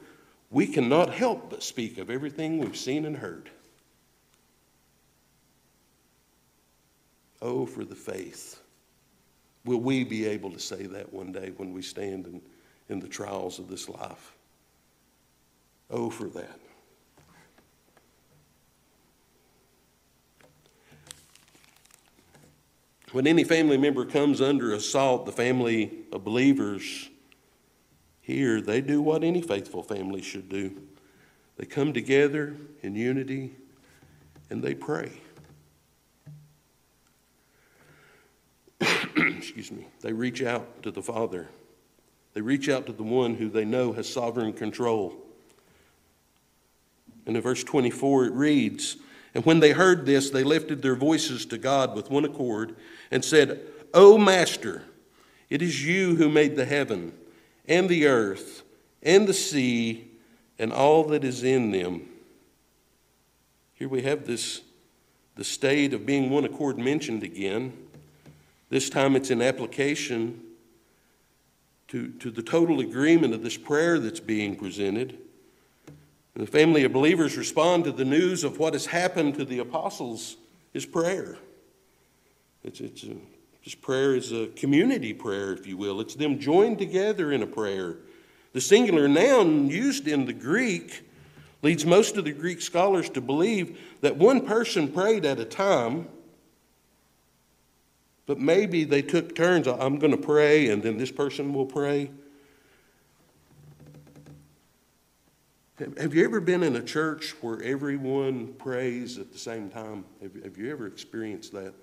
We 0.49 0.67
cannot 0.67 1.13
help 1.13 1.49
but 1.49 1.61
speak 1.61 1.97
of 1.97 2.09
everything 2.09 2.59
we've 2.59 2.77
seen 2.77 3.05
and 3.05 3.17
heard. 3.17 3.49
Oh, 7.41 7.65
for 7.65 7.83
the 7.83 7.95
faith. 7.95 8.61
Will 9.65 9.81
we 9.81 10.05
be 10.05 10.25
able 10.27 10.51
to 10.51 10.59
say 10.59 10.85
that 10.85 11.11
one 11.11 11.33
day 11.33 11.51
when 11.57 11.73
we 11.73 11.81
stand 11.81 12.25
in, 12.25 12.41
in 12.87 13.01
the 13.01 13.07
trials 13.09 13.59
of 13.59 13.67
this 13.67 13.89
life? 13.89 14.33
Oh, 15.91 16.09
for 16.09 16.29
that. 16.29 16.59
When 23.11 23.25
any 23.25 23.43
family 23.43 23.77
member 23.77 24.05
comes 24.05 24.39
under 24.39 24.71
assault, 24.73 25.25
the 25.25 25.31
family 25.31 25.91
of 26.11 26.23
believers 26.23 27.09
here, 28.21 28.61
they 28.61 28.81
do 28.81 29.01
what 29.01 29.23
any 29.23 29.41
faithful 29.41 29.81
family 29.81 30.21
should 30.21 30.49
do. 30.49 30.79
They 31.57 31.65
come 31.65 31.91
together 31.91 32.55
in 32.83 32.95
unity 32.95 33.55
and 34.51 34.61
they 34.61 34.75
pray. 34.75 35.11
Excuse 38.81 39.71
me. 39.71 39.87
They 40.01 40.13
reach 40.13 40.43
out 40.43 40.83
to 40.83 40.91
the 40.91 41.01
Father. 41.01 41.47
They 42.33 42.41
reach 42.41 42.69
out 42.69 42.85
to 42.85 42.93
the 42.93 43.03
one 43.03 43.35
who 43.35 43.49
they 43.49 43.65
know 43.65 43.93
has 43.93 44.07
sovereign 44.07 44.53
control. 44.53 45.17
And 47.25 47.35
in 47.35 47.41
verse 47.41 47.63
24 47.63 48.25
it 48.25 48.33
reads, 48.33 48.97
And 49.33 49.43
when 49.45 49.59
they 49.59 49.71
heard 49.71 50.05
this, 50.05 50.29
they 50.29 50.43
lifted 50.43 50.81
their 50.81 50.95
voices 50.95 51.45
to 51.47 51.57
God 51.57 51.95
with 51.95 52.09
one 52.09 52.25
accord 52.25 52.75
and 53.11 53.23
said, 53.23 53.61
O 53.93 54.17
Master, 54.17 54.83
it 55.49 55.61
is 55.61 55.85
you 55.85 56.15
who 56.15 56.29
made 56.29 56.55
the 56.55 56.65
heaven 56.65 57.13
and 57.67 57.89
the 57.89 58.07
earth 58.07 58.63
and 59.01 59.27
the 59.27 59.33
sea 59.33 60.09
and 60.57 60.71
all 60.71 61.03
that 61.05 61.23
is 61.23 61.43
in 61.43 61.71
them. 61.71 62.07
Here 63.73 63.89
we 63.89 64.01
have 64.03 64.27
this 64.27 64.61
the 65.35 65.45
state 65.45 65.93
of 65.93 66.05
being 66.05 66.29
one 66.29 66.43
accord 66.43 66.77
mentioned 66.77 67.23
again. 67.23 67.71
This 68.69 68.89
time 68.89 69.15
it's 69.15 69.31
in 69.31 69.41
application 69.41 70.41
to, 71.87 72.09
to 72.19 72.29
the 72.29 72.43
total 72.43 72.81
agreement 72.81 73.33
of 73.33 73.41
this 73.41 73.55
prayer 73.55 73.99
that's 73.99 74.19
being 74.19 74.57
presented. 74.57 75.17
The 76.35 76.45
family 76.45 76.83
of 76.83 76.93
believers 76.93 77.37
respond 77.37 77.83
to 77.83 77.91
the 77.91 78.05
news 78.05 78.43
of 78.43 78.59
what 78.59 78.73
has 78.73 78.85
happened 78.85 79.35
to 79.35 79.45
the 79.45 79.59
apostles 79.59 80.37
is 80.73 80.85
prayer. 80.85 81.37
It's, 82.69 82.81
it's 82.81 83.03
a, 83.03 83.15
this 83.65 83.73
prayer 83.73 84.15
is 84.15 84.31
a 84.31 84.45
community 84.55 85.11
prayer, 85.11 85.53
if 85.53 85.65
you 85.65 85.75
will. 85.75 85.99
It's 86.01 86.13
them 86.13 86.39
joined 86.39 86.77
together 86.77 87.31
in 87.31 87.41
a 87.41 87.47
prayer. 87.47 87.97
The 88.53 88.61
singular 88.61 89.07
noun 89.07 89.69
used 89.69 90.07
in 90.07 90.25
the 90.25 90.33
Greek 90.33 91.03
leads 91.63 91.83
most 91.83 92.15
of 92.15 92.25
the 92.25 92.31
Greek 92.31 92.61
scholars 92.61 93.09
to 93.09 93.21
believe 93.21 93.79
that 94.01 94.17
one 94.17 94.45
person 94.45 94.87
prayed 94.87 95.25
at 95.25 95.39
a 95.39 95.45
time, 95.45 96.07
but 98.27 98.37
maybe 98.39 98.83
they 98.83 99.01
took 99.01 99.35
turns. 99.35 99.67
I'm 99.67 99.97
going 99.97 100.11
to 100.11 100.17
pray, 100.17 100.69
and 100.69 100.83
then 100.83 100.97
this 100.97 101.11
person 101.11 101.55
will 101.55 101.65
pray. 101.65 102.11
Have 105.97 106.13
you 106.13 106.23
ever 106.23 106.39
been 106.39 106.61
in 106.61 106.75
a 106.75 106.83
church 106.83 107.33
where 107.41 107.63
everyone 107.63 108.53
prays 108.59 109.17
at 109.17 109.31
the 109.31 109.39
same 109.39 109.71
time? 109.71 110.05
Have 110.21 110.55
you 110.55 110.71
ever 110.71 110.85
experienced 110.85 111.51
that? 111.53 111.73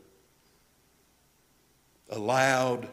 Aloud. 2.11 2.89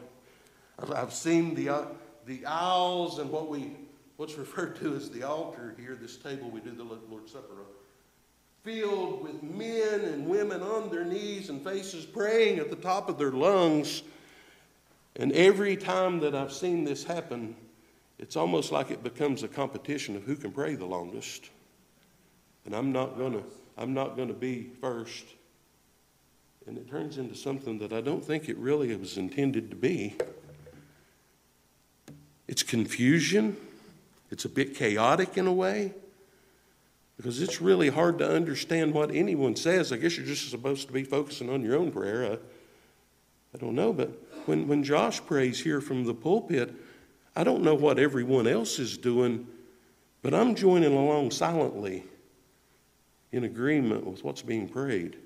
I've 0.78 1.12
seen 1.12 1.54
the, 1.54 1.68
uh, 1.68 1.84
the 2.26 2.44
aisles 2.46 3.18
and 3.18 3.30
what 3.30 3.48
we, 3.48 3.72
what's 4.16 4.34
referred 4.34 4.76
to 4.76 4.94
as 4.94 5.10
the 5.10 5.22
altar 5.22 5.74
here, 5.78 5.96
this 6.00 6.16
table 6.16 6.50
we 6.50 6.60
do 6.60 6.72
the 6.72 6.84
Lord's 6.84 7.32
Supper 7.32 7.52
on, 7.52 7.66
filled 8.62 9.22
with 9.22 9.42
men 9.42 10.00
and 10.00 10.26
women 10.26 10.62
on 10.62 10.90
their 10.90 11.04
knees 11.04 11.50
and 11.50 11.62
faces 11.62 12.04
praying 12.04 12.58
at 12.58 12.70
the 12.70 12.76
top 12.76 13.08
of 13.08 13.18
their 13.18 13.32
lungs. 13.32 14.02
And 15.16 15.32
every 15.32 15.76
time 15.76 16.20
that 16.20 16.34
I've 16.34 16.52
seen 16.52 16.84
this 16.84 17.04
happen, 17.04 17.54
it's 18.18 18.36
almost 18.36 18.72
like 18.72 18.90
it 18.90 19.02
becomes 19.02 19.42
a 19.42 19.48
competition 19.48 20.16
of 20.16 20.24
who 20.24 20.34
can 20.34 20.50
pray 20.50 20.74
the 20.74 20.86
longest. 20.86 21.50
And 22.64 22.74
I'm 22.74 22.90
not 22.90 23.18
to 23.32 23.44
I'm 23.76 23.92
not 23.92 24.16
to 24.28 24.34
be 24.34 24.70
first. 24.80 25.24
And 26.66 26.78
it 26.78 26.88
turns 26.88 27.18
into 27.18 27.34
something 27.34 27.78
that 27.78 27.92
I 27.92 28.00
don't 28.00 28.24
think 28.24 28.48
it 28.48 28.56
really 28.56 28.94
was 28.96 29.18
intended 29.18 29.70
to 29.70 29.76
be. 29.76 30.16
It's 32.48 32.62
confusion. 32.62 33.56
It's 34.30 34.44
a 34.44 34.48
bit 34.48 34.74
chaotic 34.74 35.36
in 35.36 35.46
a 35.46 35.52
way 35.52 35.92
because 37.16 37.40
it's 37.40 37.60
really 37.60 37.88
hard 37.88 38.18
to 38.18 38.28
understand 38.28 38.92
what 38.92 39.10
anyone 39.10 39.56
says. 39.56 39.92
I 39.92 39.96
guess 39.96 40.16
you're 40.16 40.26
just 40.26 40.50
supposed 40.50 40.86
to 40.88 40.92
be 40.92 41.04
focusing 41.04 41.50
on 41.50 41.62
your 41.62 41.76
own 41.76 41.92
prayer. 41.92 42.32
I, 42.32 42.38
I 43.54 43.58
don't 43.58 43.74
know, 43.74 43.92
but 43.92 44.10
when, 44.46 44.66
when 44.66 44.82
Josh 44.82 45.24
prays 45.24 45.62
here 45.62 45.80
from 45.80 46.04
the 46.04 46.14
pulpit, 46.14 46.74
I 47.36 47.44
don't 47.44 47.62
know 47.62 47.74
what 47.74 47.98
everyone 47.98 48.46
else 48.46 48.78
is 48.78 48.98
doing, 48.98 49.46
but 50.22 50.34
I'm 50.34 50.54
joining 50.54 50.92
along 50.94 51.30
silently 51.30 52.04
in 53.32 53.44
agreement 53.44 54.06
with 54.06 54.24
what's 54.24 54.42
being 54.42 54.68
prayed. 54.68 55.16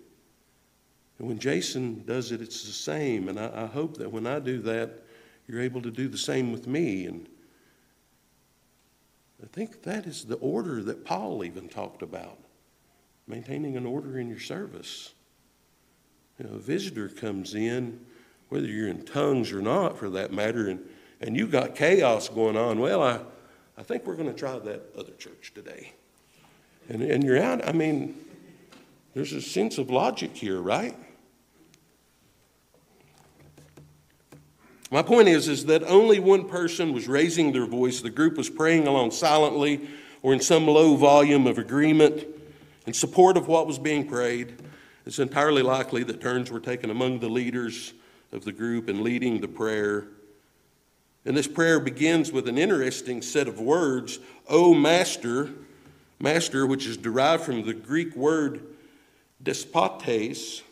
And 1.18 1.28
when 1.28 1.38
Jason 1.38 2.04
does 2.06 2.32
it, 2.32 2.40
it's 2.40 2.64
the 2.64 2.72
same. 2.72 3.28
And 3.28 3.38
I, 3.38 3.64
I, 3.64 3.66
hope 3.66 3.96
that 3.98 4.10
when 4.10 4.26
I 4.26 4.38
do 4.38 4.60
that, 4.62 5.02
you're 5.46 5.60
able 5.60 5.82
to 5.82 5.90
do 5.90 6.08
the 6.08 6.18
same 6.18 6.52
with 6.52 6.66
me. 6.66 7.06
And 7.06 7.28
I 9.42 9.46
think 9.46 9.82
that 9.82 10.06
is 10.06 10.25
the 10.25 10.37
order 10.37 10.82
that 10.84 11.04
Paul 11.04 11.44
even 11.44 11.68
talked 11.68 12.02
about 12.02 12.38
maintaining 13.26 13.76
an 13.76 13.84
order 13.84 14.18
in 14.18 14.28
your 14.28 14.38
service. 14.38 15.12
You 16.38 16.46
know, 16.46 16.54
a 16.54 16.58
visitor 16.58 17.08
comes 17.08 17.54
in, 17.54 18.00
whether 18.48 18.66
you're 18.66 18.88
in 18.88 19.04
tongues 19.04 19.52
or 19.52 19.60
not 19.60 19.98
for 19.98 20.08
that 20.10 20.32
matter, 20.32 20.68
and, 20.68 20.80
and 21.20 21.37
you've 21.37 21.50
got 21.50 21.75
chaos 21.75 22.28
going 22.28 22.56
on. 22.56 22.80
Well, 22.80 23.02
I, 23.02 23.20
I 23.76 23.82
think 23.82 24.06
we're 24.06 24.16
going 24.16 24.32
to 24.32 24.38
try 24.38 24.58
that 24.58 24.82
other 24.96 25.12
church 25.18 25.52
today. 25.54 25.92
And, 26.88 27.02
and 27.02 27.22
you're 27.22 27.42
out. 27.42 27.68
I 27.68 27.72
mean, 27.72 28.16
there's 29.14 29.32
a 29.32 29.42
sense 29.42 29.78
of 29.78 29.90
logic 29.90 30.34
here, 30.34 30.60
right? 30.60 30.96
My 34.90 35.02
point 35.02 35.28
is, 35.28 35.49
is 35.49 35.66
that 35.66 35.83
only 35.83 36.18
one 36.18 36.49
person 36.49 36.95
was 36.95 37.09
raising 37.09 37.52
their 37.52 37.66
voice. 37.66 38.00
The 38.00 38.09
group 38.09 38.38
was 38.38 38.49
praying 38.49 38.87
along 38.87 39.11
silently 39.11 39.87
or 40.23 40.33
in 40.33 40.40
some 40.40 40.66
low 40.66 40.97
volume 40.97 41.47
of 41.47 41.59
agreement 41.59 42.26
in 42.87 42.95
support 42.95 43.37
of 43.37 43.49
what 43.49 43.66
was 43.66 43.78
being 43.78 44.09
prayed. 44.09 44.54
It's 45.04 45.18
entirely 45.18 45.62
likely 45.62 46.04
that 46.04 46.23
turns 46.23 46.50
were 46.50 46.61
taken 46.61 46.88
among 46.90 47.18
the 47.18 47.28
leaders 47.28 47.92
of 48.33 48.45
the 48.45 48.52
group 48.52 48.88
in 48.88 49.04
leading 49.04 49.40
the 49.40 49.49
prayer. 49.49 50.07
And 51.26 51.37
this 51.37 51.47
prayer 51.47 51.80
begins 51.80 52.33
with 52.33 52.49
an 52.49 52.57
interesting 52.57 53.21
set 53.21 53.47
of 53.47 53.61
words, 53.61 54.18
O 54.49 54.73
Master, 54.73 55.50
Master, 56.18 56.66
which 56.66 56.87
is 56.87 56.97
derived 56.97 57.45
from 57.45 57.64
the 57.66 57.75
Greek 57.75 58.16
word 58.16 58.62
despotes, 59.42 60.62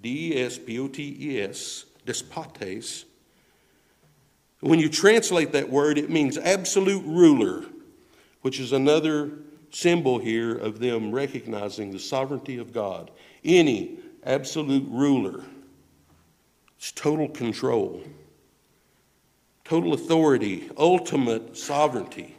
D 0.00 0.32
E 0.32 0.42
S 0.42 0.58
P 0.58 0.78
O 0.78 0.88
T 0.88 1.16
E 1.20 1.40
S, 1.42 1.84
despotes 2.06 3.04
when 4.60 4.80
you 4.80 4.88
translate 4.88 5.52
that 5.52 5.70
word, 5.70 5.98
it 5.98 6.10
means 6.10 6.36
absolute 6.36 7.04
ruler, 7.06 7.64
which 8.42 8.58
is 8.58 8.72
another 8.72 9.30
symbol 9.70 10.18
here 10.18 10.56
of 10.56 10.80
them 10.80 11.12
recognizing 11.12 11.92
the 11.92 11.98
sovereignty 11.98 12.58
of 12.58 12.72
God. 12.72 13.10
Any 13.44 13.98
absolute 14.24 14.86
ruler. 14.88 15.44
It's 16.76 16.92
total 16.92 17.28
control, 17.28 18.02
total 19.64 19.94
authority, 19.94 20.70
ultimate 20.76 21.56
sovereignty. 21.56 22.36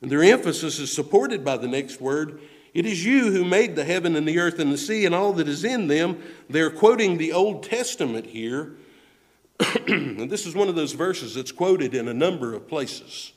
And 0.00 0.10
their 0.10 0.22
emphasis 0.22 0.78
is 0.78 0.92
supported 0.92 1.44
by 1.44 1.56
the 1.56 1.68
next 1.68 2.00
word. 2.00 2.40
It 2.74 2.84
is 2.84 3.04
you 3.04 3.32
who 3.32 3.44
made 3.44 3.76
the 3.76 3.84
heaven 3.84 4.14
and 4.14 4.28
the 4.28 4.38
earth 4.38 4.58
and 4.58 4.70
the 4.70 4.78
sea 4.78 5.06
and 5.06 5.14
all 5.14 5.32
that 5.34 5.48
is 5.48 5.64
in 5.64 5.86
them. 5.86 6.22
They're 6.50 6.70
quoting 6.70 7.16
the 7.16 7.32
Old 7.32 7.62
Testament 7.62 8.26
here 8.26 8.76
and 9.86 10.30
this 10.30 10.46
is 10.46 10.54
one 10.54 10.68
of 10.68 10.74
those 10.74 10.92
verses 10.92 11.34
that's 11.34 11.52
quoted 11.52 11.94
in 11.94 12.08
a 12.08 12.14
number 12.14 12.54
of 12.54 12.68
places. 12.68 13.32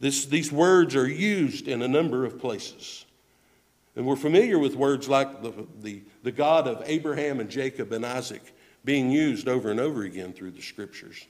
This, 0.00 0.24
these 0.24 0.50
words 0.50 0.96
are 0.96 1.08
used 1.08 1.68
in 1.68 1.82
a 1.82 1.88
number 1.88 2.24
of 2.24 2.38
places. 2.38 3.04
And 3.96 4.06
we're 4.06 4.16
familiar 4.16 4.58
with 4.58 4.76
words 4.76 5.08
like 5.08 5.42
the, 5.42 5.52
the, 5.82 6.02
the 6.22 6.32
God 6.32 6.66
of 6.66 6.82
Abraham 6.86 7.40
and 7.40 7.50
Jacob 7.50 7.92
and 7.92 8.06
Isaac 8.06 8.54
being 8.84 9.10
used 9.10 9.46
over 9.46 9.70
and 9.70 9.78
over 9.78 10.02
again 10.02 10.32
through 10.32 10.52
the 10.52 10.62
scriptures. 10.62 11.26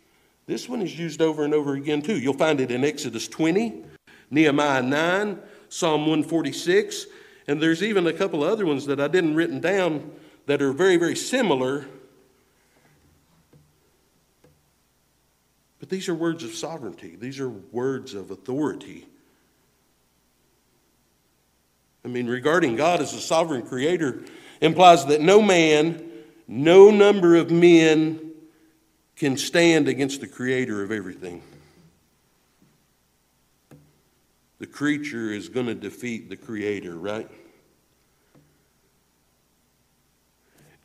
This 0.47 0.69
one 0.69 0.83
is 0.83 0.97
used 0.99 1.21
over 1.21 1.45
and 1.45 1.55
over 1.55 1.75
again 1.75 2.03
too. 2.03 2.19
You'll 2.19 2.35
find 2.35 2.61
it 2.61 2.71
in 2.71 2.85
Exodus 2.85 3.27
20, 3.29 3.85
Nehemiah 4.31 4.83
9, 4.83 5.39
Psalm 5.69 6.03
146, 6.03 7.07
and 7.49 7.61
there's 7.61 7.83
even 7.83 8.07
a 8.07 8.13
couple 8.13 8.45
other 8.45 8.67
ones 8.67 8.87
that 8.87 9.01
I 9.01 9.09
didn't 9.09 9.35
written 9.35 9.61
down 9.61 10.13
that 10.47 10.63
are 10.63 10.73
very, 10.73 10.97
very 10.97 11.17
similar 11.17 11.87
These 15.91 16.09
are 16.09 16.15
words 16.15 16.45
of 16.45 16.55
sovereignty, 16.55 17.17
these 17.17 17.41
are 17.41 17.49
words 17.49 18.15
of 18.15 18.31
authority. 18.31 19.07
I 22.05 22.09
mean, 22.09 22.29
regarding 22.29 22.77
God 22.77 23.01
as 23.01 23.13
a 23.13 23.21
sovereign 23.21 23.63
creator 23.63 24.23
implies 24.63 25.05
that 25.07 25.21
no 25.21 25.43
man, 25.43 26.03
no 26.49 26.91
number 26.91 27.37
of 27.37 27.51
men 27.51 28.31
can 29.17 29.37
stand 29.37 29.89
against 29.89 30.21
the 30.21 30.29
creator 30.29 30.83
of 30.83 30.93
everything. 30.93 31.43
The 34.61 34.67
creature 34.67 35.33
is 35.33 35.49
going 35.49 35.67
to 35.67 35.75
defeat 35.75 36.31
the 36.31 36.37
creator, 36.37 36.97
right? 36.97 37.29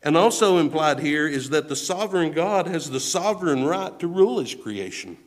And 0.06 0.16
also 0.16 0.60
implied 0.60 1.00
here 1.00 1.28
is 1.28 1.50
that 1.50 1.68
the 1.68 1.76
sovereign 1.76 2.32
God 2.32 2.68
has 2.68 2.92
the 2.92 3.00
sovereign 3.00 3.66
right 3.66 4.00
to 4.00 4.08
rule 4.08 4.40
his 4.40 4.54
creation. 4.54 5.18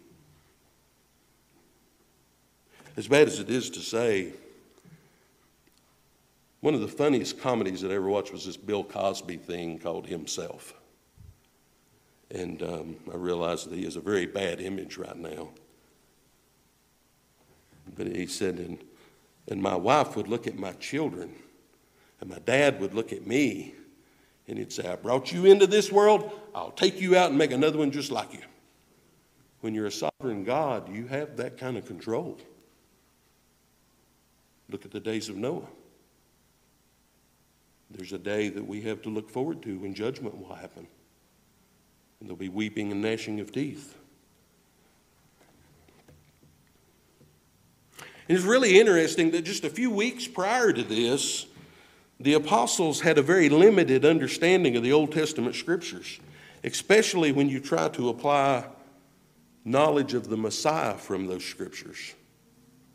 As 2.96 3.08
bad 3.08 3.26
as 3.26 3.40
it 3.40 3.50
is 3.50 3.70
to 3.70 3.80
say, 3.80 4.32
one 6.60 6.74
of 6.74 6.80
the 6.80 6.88
funniest 6.88 7.40
comedies 7.40 7.80
that 7.80 7.90
I 7.90 7.94
ever 7.94 8.08
watched 8.08 8.32
was 8.32 8.46
this 8.46 8.56
Bill 8.56 8.84
Cosby 8.84 9.36
thing 9.36 9.80
called 9.80 10.06
Himself. 10.06 10.74
And 12.30 12.62
um, 12.62 12.96
I 13.12 13.16
realize 13.16 13.64
that 13.64 13.74
he 13.74 13.84
has 13.84 13.96
a 13.96 14.00
very 14.00 14.26
bad 14.26 14.60
image 14.60 14.96
right 14.96 15.16
now. 15.16 15.48
But 17.96 18.14
he 18.14 18.26
said, 18.26 18.58
and, 18.58 18.78
and 19.48 19.60
my 19.60 19.74
wife 19.74 20.14
would 20.14 20.28
look 20.28 20.46
at 20.46 20.56
my 20.56 20.72
children, 20.72 21.34
and 22.20 22.30
my 22.30 22.38
dad 22.40 22.80
would 22.80 22.94
look 22.94 23.12
at 23.12 23.26
me, 23.26 23.74
and 24.48 24.58
he'd 24.58 24.72
say, 24.72 24.88
I 24.88 24.96
brought 24.96 25.30
you 25.30 25.44
into 25.44 25.66
this 25.66 25.92
world, 25.92 26.32
I'll 26.54 26.70
take 26.70 27.00
you 27.00 27.16
out 27.16 27.28
and 27.28 27.38
make 27.38 27.52
another 27.52 27.78
one 27.78 27.90
just 27.90 28.10
like 28.10 28.32
you. 28.32 28.42
When 29.60 29.74
you're 29.74 29.86
a 29.86 29.92
sovereign 29.92 30.44
God, 30.44 30.94
you 30.94 31.06
have 31.06 31.36
that 31.36 31.58
kind 31.58 31.76
of 31.76 31.86
control. 31.86 32.38
Look 34.70 34.84
at 34.84 34.90
the 34.90 35.00
days 35.00 35.28
of 35.28 35.36
Noah. 35.36 35.66
There's 37.90 38.12
a 38.12 38.18
day 38.18 38.48
that 38.50 38.66
we 38.66 38.82
have 38.82 39.02
to 39.02 39.08
look 39.08 39.30
forward 39.30 39.62
to 39.62 39.78
when 39.78 39.94
judgment 39.94 40.38
will 40.38 40.54
happen. 40.54 40.86
And 42.20 42.28
there'll 42.28 42.36
be 42.36 42.48
weeping 42.48 42.92
and 42.92 43.00
gnashing 43.00 43.40
of 43.40 43.52
teeth. 43.52 43.96
And 48.28 48.36
it's 48.36 48.46
really 48.46 48.78
interesting 48.78 49.30
that 49.30 49.42
just 49.42 49.64
a 49.64 49.70
few 49.70 49.90
weeks 49.90 50.26
prior 50.26 50.72
to 50.72 50.82
this, 50.82 51.46
the 52.20 52.34
apostles 52.34 53.00
had 53.00 53.18
a 53.18 53.22
very 53.22 53.48
limited 53.48 54.04
understanding 54.04 54.76
of 54.76 54.82
the 54.82 54.92
Old 54.92 55.12
Testament 55.12 55.54
scriptures, 55.54 56.18
especially 56.64 57.30
when 57.32 57.48
you 57.48 57.60
try 57.60 57.88
to 57.90 58.08
apply 58.08 58.64
knowledge 59.64 60.14
of 60.14 60.28
the 60.28 60.36
Messiah 60.36 60.94
from 60.94 61.26
those 61.26 61.44
scriptures. 61.44 62.14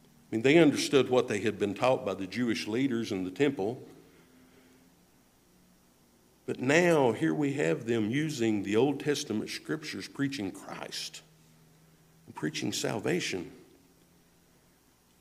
I 0.05 0.36
mean, 0.36 0.41
they 0.41 0.57
understood 0.57 1.09
what 1.09 1.27
they 1.27 1.39
had 1.39 1.57
been 1.57 1.73
taught 1.73 2.05
by 2.05 2.15
the 2.15 2.27
Jewish 2.27 2.67
leaders 2.67 3.12
in 3.12 3.23
the 3.23 3.31
temple. 3.31 3.81
But 6.45 6.59
now, 6.59 7.13
here 7.13 7.33
we 7.33 7.53
have 7.53 7.86
them 7.86 8.09
using 8.09 8.63
the 8.63 8.75
Old 8.75 8.99
Testament 8.99 9.49
scriptures, 9.49 10.07
preaching 10.07 10.51
Christ, 10.51 11.21
preaching 12.33 12.73
salvation. 12.73 13.51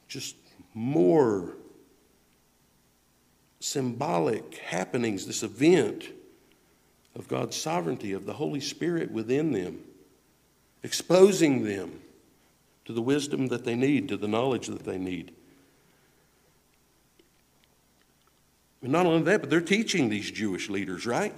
Just 0.09 0.35
more 0.75 1.55
symbolic 3.63 4.57
happenings, 4.57 5.25
this 5.25 5.45
event 5.45 6.09
of 7.15 7.29
God's 7.29 7.57
sovereignty, 7.57 8.13
of 8.13 8.27
the 8.27 8.33
Holy 8.33 8.61
Spirit 8.61 9.13
within 9.13 9.53
them, 9.53 9.79
exposing 10.83 11.63
them 11.63 12.01
to 12.85 12.93
the 12.93 13.01
wisdom 13.01 13.47
that 13.49 13.65
they 13.65 13.77
need, 13.77 14.09
to 14.09 14.17
the 14.17 14.27
knowledge 14.27 14.67
that 14.67 14.85
they 14.85 14.99
need. 14.99 15.33
And 18.83 18.91
not 18.91 19.07
only 19.07 19.23
that, 19.23 19.41
but 19.43 19.51
they're 19.51 19.61
teaching 19.61 20.09
these 20.09 20.31
Jewish 20.31 20.69
leaders, 20.69 21.07
right? 21.07 21.35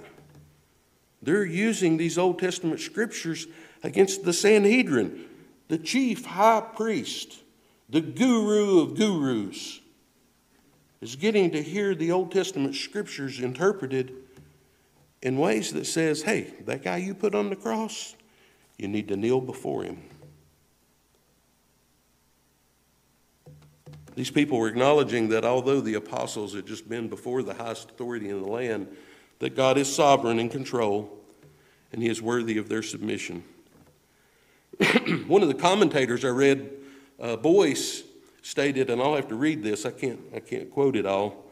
They're 1.21 1.45
using 1.45 1.97
these 1.97 2.17
Old 2.17 2.39
Testament 2.39 2.79
scriptures 2.79 3.45
against 3.83 4.23
the 4.23 4.33
Sanhedrin, 4.33 5.25
the 5.67 5.77
chief 5.77 6.25
high 6.25 6.61
priest, 6.75 7.37
the 7.87 8.01
guru 8.01 8.79
of 8.79 8.95
gurus 8.95 9.79
is 11.05 11.15
getting 11.15 11.51
to 11.51 11.61
hear 11.61 11.93
the 11.93 12.11
Old 12.11 12.31
Testament 12.31 12.73
scriptures 12.73 13.39
interpreted 13.39 14.11
in 15.21 15.37
ways 15.37 15.71
that 15.73 15.85
says, 15.85 16.23
hey, 16.23 16.51
that 16.65 16.83
guy 16.83 16.97
you 16.97 17.13
put 17.13 17.35
on 17.35 17.51
the 17.51 17.55
cross, 17.55 18.15
you 18.79 18.87
need 18.87 19.07
to 19.09 19.15
kneel 19.15 19.39
before 19.39 19.83
him. 19.83 20.01
These 24.15 24.31
people 24.31 24.57
were 24.57 24.67
acknowledging 24.67 25.29
that 25.29 25.45
although 25.45 25.79
the 25.79 25.93
apostles 25.93 26.55
had 26.55 26.65
just 26.65 26.89
been 26.89 27.07
before 27.07 27.43
the 27.43 27.53
highest 27.53 27.91
authority 27.91 28.29
in 28.29 28.41
the 28.41 28.49
land, 28.49 28.87
that 29.37 29.55
God 29.55 29.77
is 29.77 29.93
sovereign 29.93 30.39
in 30.39 30.49
control 30.49 31.19
and 31.93 32.01
he 32.01 32.09
is 32.09 32.19
worthy 32.19 32.57
of 32.57 32.67
their 32.67 32.81
submission. 32.81 33.43
One 35.27 35.43
of 35.43 35.49
the 35.49 35.53
commentators 35.53 36.25
I 36.25 36.29
read, 36.29 36.71
uh, 37.19 37.35
Boice, 37.35 38.01
stated, 38.45 38.91
and 38.91 39.01
I'll 39.01 39.15
have 39.15 39.27
to 39.29 39.35
read 39.35 39.63
this, 39.63 39.87
I 39.87 39.91
can't, 39.91 40.19
I 40.33 40.39
can't 40.39 40.69
quote 40.69 40.95
it 40.95 41.07
all. 41.07 41.45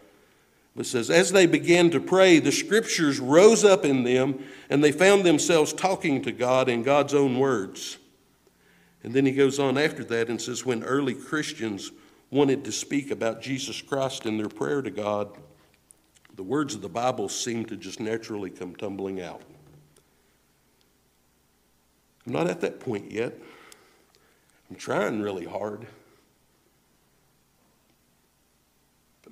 But 0.76 0.86
it 0.86 0.90
says, 0.90 1.10
As 1.10 1.32
they 1.32 1.48
began 1.48 1.90
to 1.90 2.00
pray, 2.00 2.38
the 2.38 2.52
scriptures 2.52 3.20
rose 3.20 3.64
up 3.64 3.84
in 3.84 4.04
them, 4.04 4.44
and 4.70 4.84
they 4.84 4.92
found 4.92 5.24
themselves 5.24 5.74
talking 5.74 6.22
to 6.22 6.32
God 6.32 6.70
in 6.70 6.84
God's 6.84 7.16
own 7.16 7.40
words. 7.40 7.98
And 9.04 9.12
then 9.12 9.26
he 9.26 9.32
goes 9.32 9.58
on 9.58 9.76
after 9.76 10.04
that 10.04 10.30
and 10.30 10.40
says, 10.40 10.68
When 10.68 10.84
early 10.84 11.16
Christians 11.16 11.92
wanted 12.30 12.64
to 12.66 12.72
speak 12.72 13.10
about 13.10 13.42
Jesus 13.42 13.82
Christ 13.82 14.28
in 14.28 14.38
their 14.38 14.48
prayer 14.48 14.84
to 14.84 14.92
God, 14.92 15.36
the 16.36 16.44
words 16.44 16.76
of 16.76 16.84
the 16.84 16.90
Bible 16.90 17.28
seemed 17.28 17.70
to 17.70 17.76
just 17.76 18.00
naturally 18.00 18.52
come 18.52 18.76
tumbling 18.76 19.20
out. 19.20 19.42
I'm 22.28 22.34
not 22.34 22.48
at 22.48 22.62
that 22.62 22.80
point 22.80 23.12
yet. 23.12 23.34
I'm 24.70 24.76
trying 24.76 25.24
really 25.24 25.46
hard. 25.46 25.88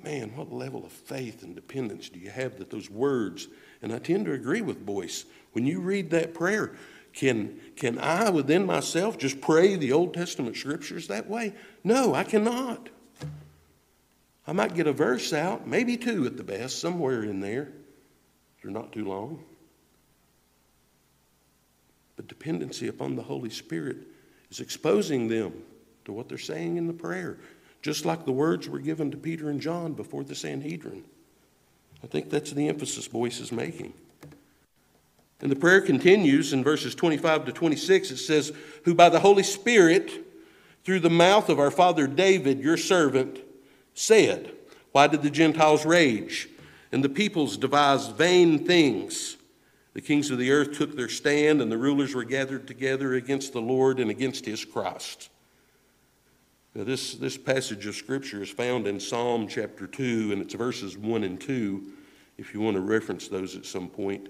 Man, 0.04 0.36
what 0.36 0.52
level 0.52 0.86
of 0.86 0.92
faith 0.92 1.44
and 1.44 1.56
dependence 1.56 2.10
do 2.10 2.20
you 2.20 2.30
have 2.30 2.58
that 2.58 2.72
those 2.72 2.90
words, 2.90 3.48
and 3.82 3.94
I 3.94 4.00
tend 4.00 4.26
to 4.26 4.34
agree 4.34 4.62
with 4.62 4.86
Boice, 4.86 5.26
when 5.52 5.66
you 5.66 5.80
read 5.80 6.10
that 6.10 6.34
prayer, 6.34 6.76
Can, 7.14 7.60
can 7.76 8.00
I, 8.00 8.30
within 8.30 8.66
myself, 8.66 9.18
just 9.18 9.42
pray 9.42 9.76
the 9.76 9.92
Old 9.92 10.14
Testament 10.14 10.56
scriptures 10.56 11.08
that 11.08 11.30
way? 11.30 11.54
No, 11.84 12.16
I 12.16 12.24
cannot. 12.24 12.90
I 14.48 14.54
might 14.54 14.76
get 14.76 14.88
a 14.88 14.94
verse 14.94 15.34
out, 15.34 15.68
maybe 15.68 15.98
two 15.98 16.26
at 16.26 16.38
the 16.38 16.44
best, 16.44 16.80
somewhere 16.80 17.24
in 17.24 17.42
there. 17.42 17.72
They're 18.62 18.72
not 18.72 18.92
too 18.92 19.06
long. 19.06 19.44
But 22.16 22.28
dependency 22.28 22.88
upon 22.88 23.16
the 23.16 23.24
Holy 23.24 23.50
Spirit 23.50 23.98
is 24.50 24.60
exposing 24.60 25.28
them 25.28 25.54
to 26.06 26.12
what 26.14 26.30
they're 26.30 26.38
saying 26.38 26.78
in 26.78 26.88
the 26.88 26.94
prayer, 26.94 27.38
just 27.82 28.06
like 28.06 28.26
the 28.26 28.32
words 28.32 28.70
were 28.70 28.80
given 28.80 29.12
to 29.12 29.18
Peter 29.18 29.50
and 29.50 29.60
John 29.60 29.94
before 29.94 30.24
the 30.24 30.36
Sanhedrin. 30.36 31.04
I 32.04 32.08
think 32.08 32.30
that's 32.30 32.52
the 32.52 32.68
emphasis 32.68 33.08
Boice 33.08 33.40
is 33.40 33.52
making. 33.52 33.94
And 35.42 35.52
the 35.52 35.56
prayer 35.56 35.82
continues 35.82 36.54
in 36.54 36.64
verses 36.64 36.94
25 36.94 37.46
to 37.46 37.52
26. 37.52 38.12
It 38.12 38.18
says, 38.18 38.54
Who 38.84 38.94
by 38.94 39.10
the 39.10 39.20
Holy 39.20 39.44
Spirit, 39.44 40.12
through 40.84 41.00
the 41.00 41.10
mouth 41.10 41.50
of 41.50 41.60
our 41.60 41.72
father 41.72 42.08
David, 42.08 42.60
your 42.60 42.78
servant, 42.78 43.40
said, 43.96 44.52
Why 44.92 45.08
did 45.08 45.24
the 45.24 45.32
Gentiles 45.32 45.86
rage? 45.86 46.48
And 46.92 47.04
the 47.04 47.10
peoples 47.10 47.58
devised 47.58 48.16
vain 48.16 48.66
things. 48.66 49.38
The 49.94 50.02
kings 50.02 50.30
of 50.30 50.38
the 50.38 50.52
earth 50.52 50.78
took 50.78 50.96
their 50.96 51.10
stand, 51.10 51.62
and 51.62 51.72
the 51.72 51.78
rulers 51.78 52.14
were 52.14 52.24
gathered 52.24 52.68
together 52.68 53.14
against 53.14 53.54
the 53.54 53.62
Lord 53.62 54.00
and 54.00 54.12
against 54.12 54.46
his 54.46 54.64
Christ. 54.64 55.30
Now, 56.74 56.86
this, 56.86 57.16
this 57.16 57.38
passage 57.38 57.86
of 57.86 57.96
Scripture 57.96 58.42
is 58.42 58.50
found 58.50 58.88
in 58.88 58.98
Psalm 58.98 59.46
chapter 59.50 59.88
2, 59.88 60.32
and 60.32 60.42
it's 60.42 60.54
verses 60.54 60.98
1 60.98 61.24
and 61.26 61.40
2, 61.40 61.84
if 62.38 62.54
you 62.54 62.62
want 62.62 62.76
to 62.76 62.82
reference 62.82 63.28
those 63.28 63.58
at 63.58 63.66
some 63.66 63.90
point. 63.90 64.30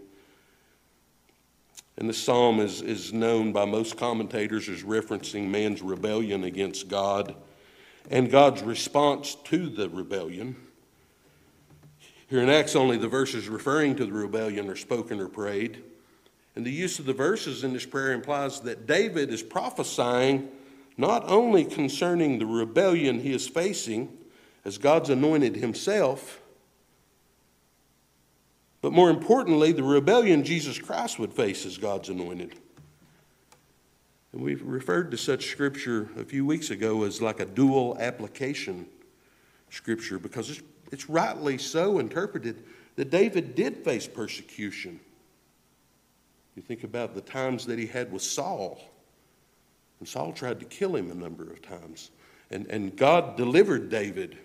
And 1.98 2.10
the 2.10 2.14
psalm 2.14 2.60
is, 2.60 2.82
is 2.82 3.14
known 3.14 3.52
by 3.52 3.66
most 3.66 3.96
commentators 3.96 4.70
as 4.70 4.82
referencing 4.82 5.50
man's 5.50 5.84
rebellion 5.84 6.44
against 6.46 6.88
God 6.88 7.36
and 8.10 8.32
God's 8.32 8.64
response 8.64 9.36
to 9.46 9.70
the 9.70 9.88
rebellion. 9.90 10.56
Here 12.28 12.42
in 12.42 12.50
Acts, 12.50 12.76
only 12.76 12.98
the 12.98 13.08
verses 13.08 13.50
referring 13.50 13.98
to 13.98 14.06
the 14.06 14.14
rebellion 14.14 14.68
are 14.68 14.76
spoken 14.76 15.20
or 15.20 15.28
prayed. 15.28 15.84
And 16.56 16.66
the 16.66 16.72
use 16.72 16.98
of 16.98 17.06
the 17.06 17.14
verses 17.14 17.64
in 17.64 17.74
this 17.74 17.86
prayer 17.86 18.14
implies 18.14 18.62
that 18.62 18.88
David 18.88 19.32
is 19.32 19.44
prophesying 19.44 20.50
not 20.98 21.24
only 21.30 21.66
concerning 21.66 22.40
the 22.40 22.46
rebellion 22.46 23.20
he 23.20 23.34
is 23.34 23.48
facing 23.48 24.18
as 24.64 24.78
God's 24.78 25.10
anointed 25.10 25.56
himself, 25.56 26.42
but 28.82 28.94
more 28.94 29.10
importantly, 29.10 29.72
the 29.72 29.84
rebellion 29.84 30.44
Jesus 30.44 30.80
Christ 30.80 31.20
would 31.20 31.34
face 31.34 31.66
as 31.66 31.78
God's 31.78 32.10
anointed. 32.10 32.56
And 34.34 34.42
we 34.42 34.56
referred 34.56 35.12
to 35.12 35.18
such 35.18 35.48
scripture 35.48 36.10
a 36.18 36.24
few 36.24 36.46
weeks 36.46 36.70
ago 36.70 37.04
as 37.04 37.22
like 37.22 37.40
a 37.40 37.46
dual 37.46 37.98
application 38.00 38.88
scripture 39.70 40.18
because 40.18 40.50
it's, 40.50 40.62
it's 40.92 41.10
rightly 41.10 41.58
so 41.58 42.00
interpreted 42.00 42.64
that 42.96 43.10
David 43.10 43.56
did 43.56 43.78
face 43.78 44.08
persecution. 44.08 45.00
You 46.56 46.62
think 46.62 46.84
about 46.84 47.14
the 47.14 47.22
times 47.22 47.66
that 47.68 47.80
he 47.80 47.86
had 47.86 48.12
with 48.12 48.22
Saul, 48.22 48.80
and 50.02 50.08
Saul 50.08 50.34
tried 50.34 50.60
to 50.60 50.66
kill 50.66 50.96
him 50.96 51.12
a 51.12 51.14
number 51.14 51.44
of 51.44 51.62
times. 51.62 52.10
And, 52.50 52.66
and 52.72 52.98
God 52.98 53.38
delivered 53.38 53.90
David 53.90 54.36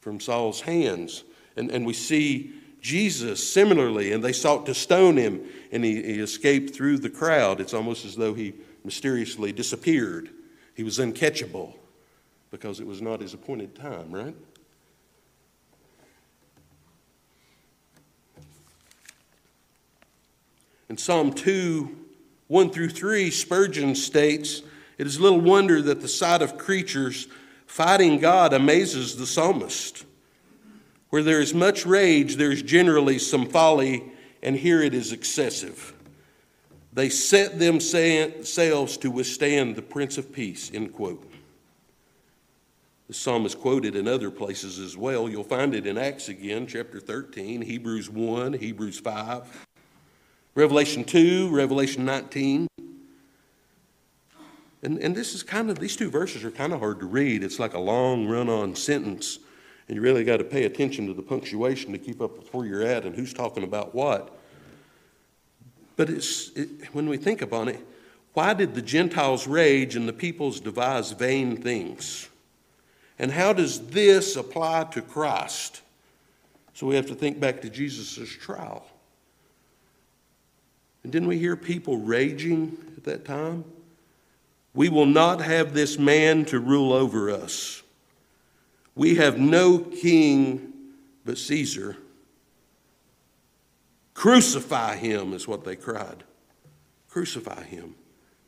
from 0.00 0.18
Saul's 0.18 0.60
hands. 0.60 1.22
And, 1.56 1.70
and 1.70 1.86
we 1.86 1.92
see 1.92 2.52
Jesus 2.80 3.48
similarly, 3.48 4.10
and 4.10 4.24
they 4.24 4.32
sought 4.32 4.66
to 4.66 4.74
stone 4.74 5.16
him, 5.16 5.40
and 5.70 5.84
he, 5.84 6.02
he 6.02 6.18
escaped 6.18 6.74
through 6.74 6.98
the 6.98 7.08
crowd. 7.08 7.60
It's 7.60 7.74
almost 7.74 8.04
as 8.04 8.16
though 8.16 8.34
he 8.34 8.54
mysteriously 8.82 9.52
disappeared. 9.52 10.30
He 10.74 10.82
was 10.82 10.98
uncatchable 10.98 11.74
because 12.50 12.80
it 12.80 12.86
was 12.86 13.00
not 13.00 13.20
his 13.20 13.34
appointed 13.34 13.76
time, 13.76 14.10
right? 14.10 14.34
In 20.88 20.98
Psalm 20.98 21.32
2, 21.32 21.98
1 22.48 22.70
through 22.70 22.88
3, 22.88 23.30
Spurgeon 23.30 23.94
states, 23.94 24.62
It 24.98 25.06
is 25.06 25.20
little 25.20 25.40
wonder 25.40 25.82
that 25.82 26.00
the 26.00 26.08
sight 26.08 26.42
of 26.42 26.58
creatures 26.58 27.26
fighting 27.66 28.18
God 28.18 28.52
amazes 28.52 29.16
the 29.16 29.26
psalmist. 29.26 30.04
Where 31.10 31.22
there 31.22 31.40
is 31.40 31.52
much 31.52 31.84
rage, 31.84 32.36
there 32.36 32.52
is 32.52 32.62
generally 32.62 33.18
some 33.18 33.46
folly, 33.46 34.04
and 34.42 34.56
here 34.56 34.82
it 34.82 34.94
is 34.94 35.12
excessive. 35.12 35.94
They 36.92 37.08
set 37.08 37.58
themselves 37.58 38.96
to 38.98 39.10
withstand 39.10 39.76
the 39.76 39.82
Prince 39.82 40.18
of 40.18 40.32
Peace, 40.32 40.70
end 40.72 40.92
quote. 40.92 41.30
The 43.08 43.14
psalm 43.14 43.44
is 43.44 43.54
quoted 43.54 43.94
in 43.94 44.08
other 44.08 44.30
places 44.30 44.78
as 44.78 44.96
well. 44.96 45.28
You'll 45.28 45.44
find 45.44 45.74
it 45.74 45.86
in 45.86 45.98
Acts 45.98 46.28
again, 46.28 46.66
chapter 46.66 46.98
13, 47.00 47.60
Hebrews 47.60 48.08
1, 48.08 48.54
Hebrews 48.54 49.00
5, 49.00 49.66
Revelation 50.54 51.04
2, 51.04 51.48
Revelation 51.54 52.04
19. 52.04 52.68
And, 54.82 54.98
and 54.98 55.14
this 55.14 55.34
is 55.34 55.42
kind 55.42 55.70
of, 55.70 55.78
these 55.78 55.96
two 55.96 56.10
verses 56.10 56.44
are 56.44 56.50
kind 56.50 56.72
of 56.72 56.80
hard 56.80 56.98
to 57.00 57.06
read. 57.06 57.44
It's 57.44 57.58
like 57.58 57.74
a 57.74 57.78
long 57.78 58.26
run 58.26 58.48
on 58.48 58.74
sentence, 58.74 59.38
and 59.86 59.96
you 59.96 60.02
really 60.02 60.24
got 60.24 60.38
to 60.38 60.44
pay 60.44 60.64
attention 60.64 61.06
to 61.06 61.14
the 61.14 61.22
punctuation 61.22 61.92
to 61.92 61.98
keep 61.98 62.20
up 62.20 62.36
with 62.36 62.52
where 62.52 62.66
you're 62.66 62.82
at 62.82 63.04
and 63.04 63.14
who's 63.14 63.32
talking 63.32 63.62
about 63.62 63.94
what. 63.94 64.36
But 65.96 66.10
it's, 66.10 66.50
it, 66.56 66.68
when 66.92 67.08
we 67.08 67.16
think 67.16 67.42
about 67.42 67.68
it, 67.68 67.80
why 68.34 68.54
did 68.54 68.74
the 68.74 68.82
Gentiles 68.82 69.46
rage 69.46 69.94
and 69.94 70.08
the 70.08 70.12
peoples 70.12 70.58
devise 70.58 71.12
vain 71.12 71.56
things? 71.58 72.28
And 73.18 73.30
how 73.30 73.52
does 73.52 73.88
this 73.88 74.36
apply 74.36 74.84
to 74.92 75.02
Christ? 75.02 75.82
So 76.74 76.86
we 76.86 76.96
have 76.96 77.06
to 77.06 77.14
think 77.14 77.38
back 77.38 77.60
to 77.60 77.70
Jesus' 77.70 78.28
trial. 78.28 78.86
And 81.04 81.12
didn't 81.12 81.28
we 81.28 81.38
hear 81.38 81.56
people 81.56 81.98
raging 81.98 82.76
at 82.96 83.04
that 83.04 83.24
time? 83.24 83.64
We 84.74 84.88
will 84.88 85.06
not 85.06 85.40
have 85.40 85.74
this 85.74 85.98
man 85.98 86.44
to 86.46 86.58
rule 86.58 86.92
over 86.92 87.30
us. 87.30 87.82
We 88.94 89.16
have 89.16 89.38
no 89.38 89.78
king 89.78 90.72
but 91.24 91.38
Caesar. 91.38 91.96
Crucify 94.14 94.96
him, 94.96 95.32
is 95.32 95.48
what 95.48 95.64
they 95.64 95.76
cried. 95.76 96.24
Crucify 97.08 97.64
him. 97.64 97.94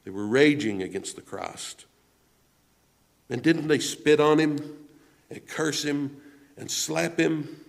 They 0.05 0.11
were 0.11 0.27
raging 0.27 0.83
against 0.83 1.17
the 1.17 1.23
Christ. 1.23 1.87
And 3.31 3.43
didn't 3.43 3.69
they 3.69 3.79
spit 3.79 4.21
on 4.21 4.39
him 4.39 4.59
and 5.31 5.47
curse 5.47 5.83
him 5.83 6.17
and 6.57 6.71
slap 6.71 7.19
him 7.19 7.61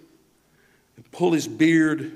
and 0.96 1.12
pull 1.12 1.32
his 1.32 1.48
beard? 1.48 2.12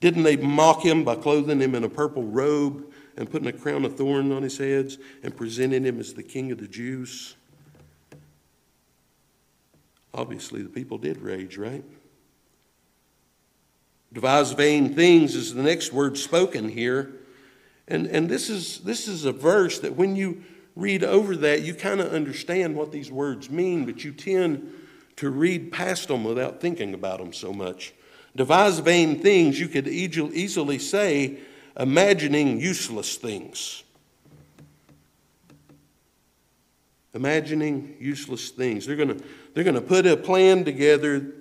Didn't 0.00 0.22
they 0.22 0.36
mock 0.36 0.82
him 0.82 1.04
by 1.04 1.16
clothing 1.16 1.60
him 1.60 1.74
in 1.74 1.84
a 1.84 1.88
purple 1.88 2.24
robe 2.24 2.89
and 3.16 3.30
putting 3.30 3.48
a 3.48 3.52
crown 3.52 3.84
of 3.84 3.96
thorns 3.96 4.32
on 4.32 4.42
his 4.42 4.58
heads 4.58 4.98
and 5.22 5.36
presenting 5.36 5.84
him 5.84 6.00
as 6.00 6.14
the 6.14 6.22
king 6.22 6.52
of 6.52 6.58
the 6.58 6.68
Jews? 6.68 7.36
Obviously, 10.12 10.62
the 10.62 10.68
people 10.68 10.98
did 10.98 11.20
rage, 11.20 11.56
right? 11.56 11.84
Devise 14.12 14.52
vain 14.52 14.94
things 14.94 15.34
is 15.36 15.54
the 15.54 15.62
next 15.62 15.92
word 15.92 16.18
spoken 16.18 16.68
here. 16.68 17.12
And, 17.86 18.06
and 18.06 18.28
this, 18.28 18.50
is, 18.50 18.78
this 18.80 19.06
is 19.06 19.24
a 19.24 19.32
verse 19.32 19.78
that 19.80 19.96
when 19.96 20.16
you 20.16 20.42
read 20.74 21.04
over 21.04 21.36
that, 21.36 21.62
you 21.62 21.74
kind 21.74 22.00
of 22.00 22.12
understand 22.12 22.74
what 22.74 22.92
these 22.92 23.10
words 23.10 23.50
mean, 23.50 23.84
but 23.84 24.04
you 24.04 24.12
tend 24.12 24.72
to 25.16 25.30
read 25.30 25.70
past 25.70 26.08
them 26.08 26.24
without 26.24 26.60
thinking 26.60 26.94
about 26.94 27.18
them 27.18 27.32
so 27.32 27.52
much. 27.52 27.92
Devise 28.34 28.78
vain 28.78 29.20
things, 29.20 29.58
you 29.58 29.68
could 29.68 29.88
easily 29.88 30.78
say, 30.78 31.38
imagining 31.80 32.60
useless 32.60 33.16
things. 33.16 33.82
Imagining 37.14 37.96
useless 37.98 38.50
things. 38.50 38.86
They're 38.86 38.96
going 38.96 39.18
to 39.18 39.24
they're 39.54 39.64
going 39.64 39.74
to 39.74 39.80
put 39.80 40.06
a 40.06 40.16
plan 40.16 40.64
together 40.64 41.32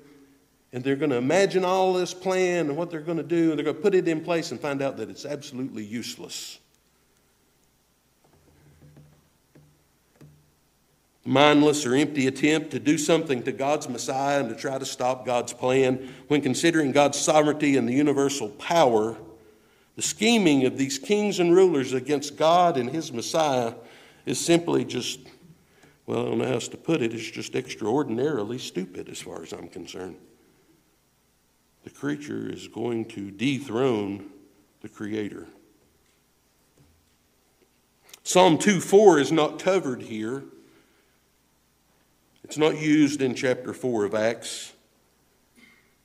and 0.71 0.83
they're 0.83 0.95
going 0.95 1.11
to 1.11 1.17
imagine 1.17 1.65
all 1.65 1.93
this 1.93 2.13
plan 2.13 2.67
and 2.67 2.77
what 2.77 2.89
they're 2.89 3.01
going 3.01 3.17
to 3.17 3.23
do, 3.23 3.49
and 3.49 3.57
they're 3.57 3.65
going 3.65 3.75
to 3.75 3.81
put 3.81 3.95
it 3.95 4.07
in 4.07 4.21
place 4.21 4.51
and 4.51 4.59
find 4.59 4.81
out 4.83 4.97
that 4.97 5.09
it's 5.09 5.25
absolutely 5.25 5.83
useless. 5.83 6.59
Mindless 11.25 11.87
or 11.87 11.95
empty 11.95 12.27
attempt 12.27 12.71
to 12.71 12.79
do 12.79 12.99
something 12.99 13.41
to 13.43 13.51
God's 13.51 13.89
Messiah 13.89 14.39
and 14.39 14.49
to 14.49 14.55
try 14.55 14.77
to 14.77 14.85
stop 14.85 15.25
God's 15.25 15.53
plan. 15.53 16.13
When 16.27 16.41
considering 16.41 16.91
God's 16.91 17.17
sovereignty 17.17 17.75
and 17.75 17.89
the 17.89 17.93
universal 17.93 18.49
power, 18.49 19.17
the 19.99 20.03
scheming 20.03 20.65
of 20.65 20.77
these 20.77 20.97
kings 20.97 21.41
and 21.41 21.53
rulers 21.53 21.91
against 21.91 22.37
God 22.37 22.77
and 22.77 22.89
His 22.89 23.11
Messiah 23.11 23.73
is 24.25 24.39
simply 24.39 24.85
just, 24.85 25.19
well, 26.05 26.21
I 26.21 26.29
don't 26.29 26.37
know 26.37 26.45
how 26.45 26.53
else 26.53 26.69
to 26.69 26.77
put 26.77 27.01
it, 27.01 27.13
it's 27.13 27.29
just 27.29 27.53
extraordinarily 27.53 28.59
stupid 28.59 29.09
as 29.09 29.19
far 29.19 29.43
as 29.43 29.51
I'm 29.51 29.67
concerned 29.67 30.15
the 31.83 31.89
creature 31.89 32.49
is 32.49 32.69
going 32.69 33.03
to 33.07 33.29
dethrone 33.29 34.29
the 34.81 34.87
Creator. 34.87 35.47
Psalm 38.23 38.57
2 38.57 38.79
4 38.79 39.19
is 39.19 39.33
not 39.33 39.59
covered 39.59 40.03
here. 40.03 40.45
It's 42.45 42.57
not 42.57 42.77
used 42.79 43.21
in 43.21 43.35
chapter 43.35 43.73
4 43.73 44.05
of 44.05 44.15
Acts, 44.15 44.71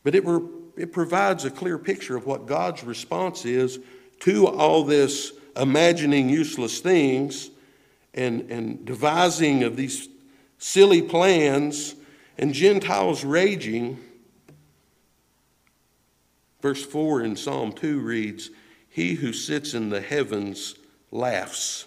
but 0.03 0.17
it, 0.17 0.25
it 0.77 0.93
provides 0.93 1.45
a 1.45 1.51
clear 1.51 1.79
picture 1.79 2.17
of 2.17 2.27
what 2.27 2.47
God's 2.47 2.85
response 2.85 3.45
is 3.45 3.79
to 4.21 4.47
all 4.47 4.85
this 4.85 5.33
imagining 5.57 6.29
useless 6.29 6.81
things 6.81 7.51
and, 8.13 8.51
and 8.51 8.85
devising 8.85 9.63
of 9.63 9.77
these 9.77 10.09
silly 10.59 11.03
plans 11.03 11.95
and 12.39 12.53
Gentiles 12.53 13.25
raging. 13.25 13.99
Verse 16.61 16.85
4 16.85 17.23
in 17.23 17.37
Psalm 17.37 17.73
2 17.73 18.01
reads, 18.01 18.51
He 18.89 19.15
who 19.15 19.33
sits 19.33 19.75
in 19.75 19.91
the 19.91 20.01
heavens 20.01 20.75
laughs, 21.11 21.87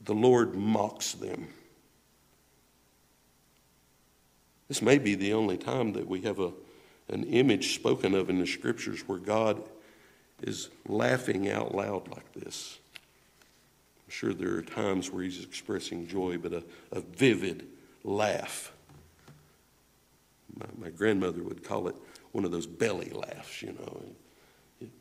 the 0.00 0.14
Lord 0.14 0.54
mocks 0.54 1.12
them. 1.12 1.48
This 4.68 4.82
may 4.82 4.98
be 4.98 5.14
the 5.14 5.32
only 5.32 5.56
time 5.56 5.92
that 5.94 6.06
we 6.06 6.22
have 6.22 6.40
a, 6.40 6.52
an 7.08 7.24
image 7.24 7.74
spoken 7.74 8.14
of 8.14 8.30
in 8.30 8.38
the 8.38 8.46
scriptures 8.46 9.00
where 9.06 9.18
God 9.18 9.62
is 10.42 10.68
laughing 10.86 11.50
out 11.50 11.74
loud 11.74 12.08
like 12.08 12.32
this. 12.34 12.78
I'm 12.94 14.10
sure 14.10 14.34
there 14.34 14.56
are 14.56 14.62
times 14.62 15.10
where 15.10 15.22
he's 15.22 15.42
expressing 15.42 16.06
joy, 16.06 16.38
but 16.38 16.52
a, 16.52 16.64
a 16.92 17.00
vivid 17.00 17.66
laugh. 18.04 18.72
My, 20.56 20.86
my, 20.86 20.90
grandmother 20.90 21.42
would 21.42 21.62
call 21.62 21.88
it 21.88 21.96
one 22.32 22.44
of 22.44 22.50
those 22.50 22.66
belly 22.66 23.10
laughs, 23.10 23.62
you 23.62 23.72
know, 23.72 24.02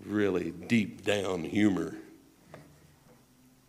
really 0.06 0.52
deep 0.52 1.06
down 1.06 1.44
humor. 1.44 1.96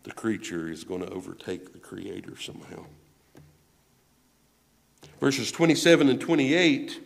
The 0.03 0.11
creature 0.11 0.69
is 0.69 0.83
going 0.83 1.01
to 1.01 1.09
overtake 1.09 1.71
the 1.71 1.79
creator 1.79 2.35
somehow. 2.39 2.85
Verses 5.19 5.51
27 5.51 6.09
and 6.09 6.19
28 6.19 6.99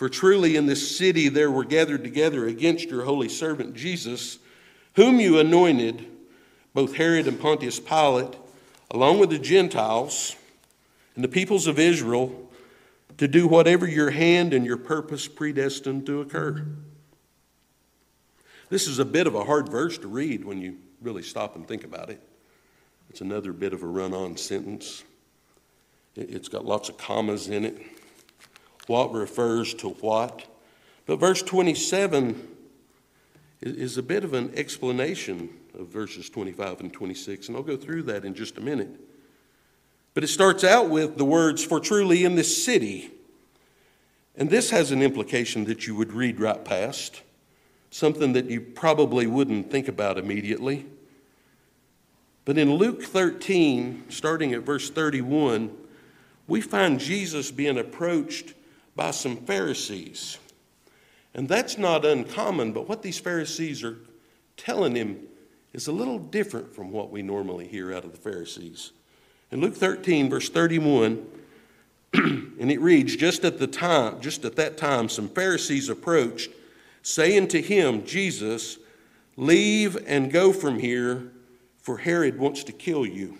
For 0.00 0.08
truly 0.08 0.56
in 0.56 0.64
this 0.64 0.96
city 0.96 1.28
there 1.28 1.50
were 1.50 1.62
gathered 1.62 2.02
together 2.04 2.46
against 2.46 2.88
your 2.88 3.04
holy 3.04 3.28
servant 3.28 3.74
Jesus, 3.74 4.38
whom 4.96 5.20
you 5.20 5.38
anointed, 5.38 6.06
both 6.72 6.96
Herod 6.96 7.28
and 7.28 7.38
Pontius 7.38 7.78
Pilate, 7.78 8.34
along 8.90 9.18
with 9.18 9.28
the 9.28 9.38
Gentiles 9.38 10.36
and 11.14 11.22
the 11.22 11.28
peoples 11.28 11.66
of 11.66 11.78
Israel, 11.78 12.48
to 13.18 13.28
do 13.28 13.46
whatever 13.46 13.86
your 13.86 14.08
hand 14.08 14.54
and 14.54 14.64
your 14.64 14.78
purpose 14.78 15.28
predestined 15.28 16.06
to 16.06 16.22
occur. 16.22 16.64
This 18.70 18.86
is 18.86 19.00
a 19.00 19.04
bit 19.04 19.26
of 19.26 19.34
a 19.34 19.44
hard 19.44 19.68
verse 19.68 19.98
to 19.98 20.08
read 20.08 20.46
when 20.46 20.62
you 20.62 20.78
really 21.02 21.22
stop 21.22 21.56
and 21.56 21.68
think 21.68 21.84
about 21.84 22.08
it. 22.08 22.26
It's 23.10 23.20
another 23.20 23.52
bit 23.52 23.74
of 23.74 23.82
a 23.82 23.86
run 23.86 24.14
on 24.14 24.38
sentence. 24.38 25.04
It's 26.16 26.48
got 26.48 26.64
lots 26.64 26.88
of 26.88 26.96
commas 26.96 27.48
in 27.48 27.66
it. 27.66 27.99
What 28.90 29.12
refers 29.12 29.72
to 29.74 29.90
what? 29.90 30.46
But 31.06 31.20
verse 31.20 31.44
27 31.44 32.48
is 33.60 33.96
a 33.96 34.02
bit 34.02 34.24
of 34.24 34.34
an 34.34 34.50
explanation 34.56 35.48
of 35.78 35.86
verses 35.86 36.28
25 36.28 36.80
and 36.80 36.92
26, 36.92 37.46
and 37.46 37.56
I'll 37.56 37.62
go 37.62 37.76
through 37.76 38.02
that 38.04 38.24
in 38.24 38.34
just 38.34 38.58
a 38.58 38.60
minute. 38.60 38.90
But 40.12 40.24
it 40.24 40.26
starts 40.26 40.64
out 40.64 40.90
with 40.90 41.18
the 41.18 41.24
words, 41.24 41.62
For 41.62 41.78
truly 41.78 42.24
in 42.24 42.34
this 42.34 42.64
city. 42.64 43.12
And 44.34 44.50
this 44.50 44.70
has 44.70 44.90
an 44.90 45.02
implication 45.02 45.66
that 45.66 45.86
you 45.86 45.94
would 45.94 46.12
read 46.12 46.40
right 46.40 46.64
past, 46.64 47.22
something 47.92 48.32
that 48.32 48.46
you 48.46 48.60
probably 48.60 49.28
wouldn't 49.28 49.70
think 49.70 49.86
about 49.86 50.18
immediately. 50.18 50.84
But 52.44 52.58
in 52.58 52.74
Luke 52.74 53.04
13, 53.04 54.06
starting 54.08 54.52
at 54.52 54.62
verse 54.62 54.90
31, 54.90 55.70
we 56.48 56.60
find 56.60 56.98
Jesus 56.98 57.52
being 57.52 57.78
approached 57.78 58.54
by 58.96 59.10
some 59.10 59.36
Pharisees. 59.36 60.38
And 61.34 61.48
that's 61.48 61.78
not 61.78 62.04
uncommon, 62.04 62.72
but 62.72 62.88
what 62.88 63.02
these 63.02 63.18
Pharisees 63.18 63.84
are 63.84 63.98
telling 64.56 64.94
him 64.94 65.20
is 65.72 65.86
a 65.86 65.92
little 65.92 66.18
different 66.18 66.74
from 66.74 66.90
what 66.90 67.10
we 67.10 67.22
normally 67.22 67.66
hear 67.66 67.94
out 67.94 68.04
of 68.04 68.12
the 68.12 68.18
Pharisees. 68.18 68.92
In 69.52 69.60
Luke 69.60 69.74
13, 69.76 70.28
verse 70.28 70.48
31, 70.48 71.24
and 72.14 72.70
it 72.70 72.80
reads, 72.80 73.14
just 73.16 73.44
at 73.44 73.58
the 73.58 73.66
time, 73.66 74.20
just 74.20 74.44
at 74.44 74.56
that 74.56 74.76
time, 74.76 75.08
some 75.08 75.28
Pharisees 75.28 75.88
approached, 75.88 76.50
saying 77.02 77.48
to 77.48 77.62
him, 77.62 78.04
Jesus, 78.04 78.78
leave 79.36 79.96
and 80.06 80.32
go 80.32 80.52
from 80.52 80.78
here, 80.78 81.32
for 81.78 81.98
Herod 81.98 82.38
wants 82.38 82.64
to 82.64 82.72
kill 82.72 83.06
you. 83.06 83.38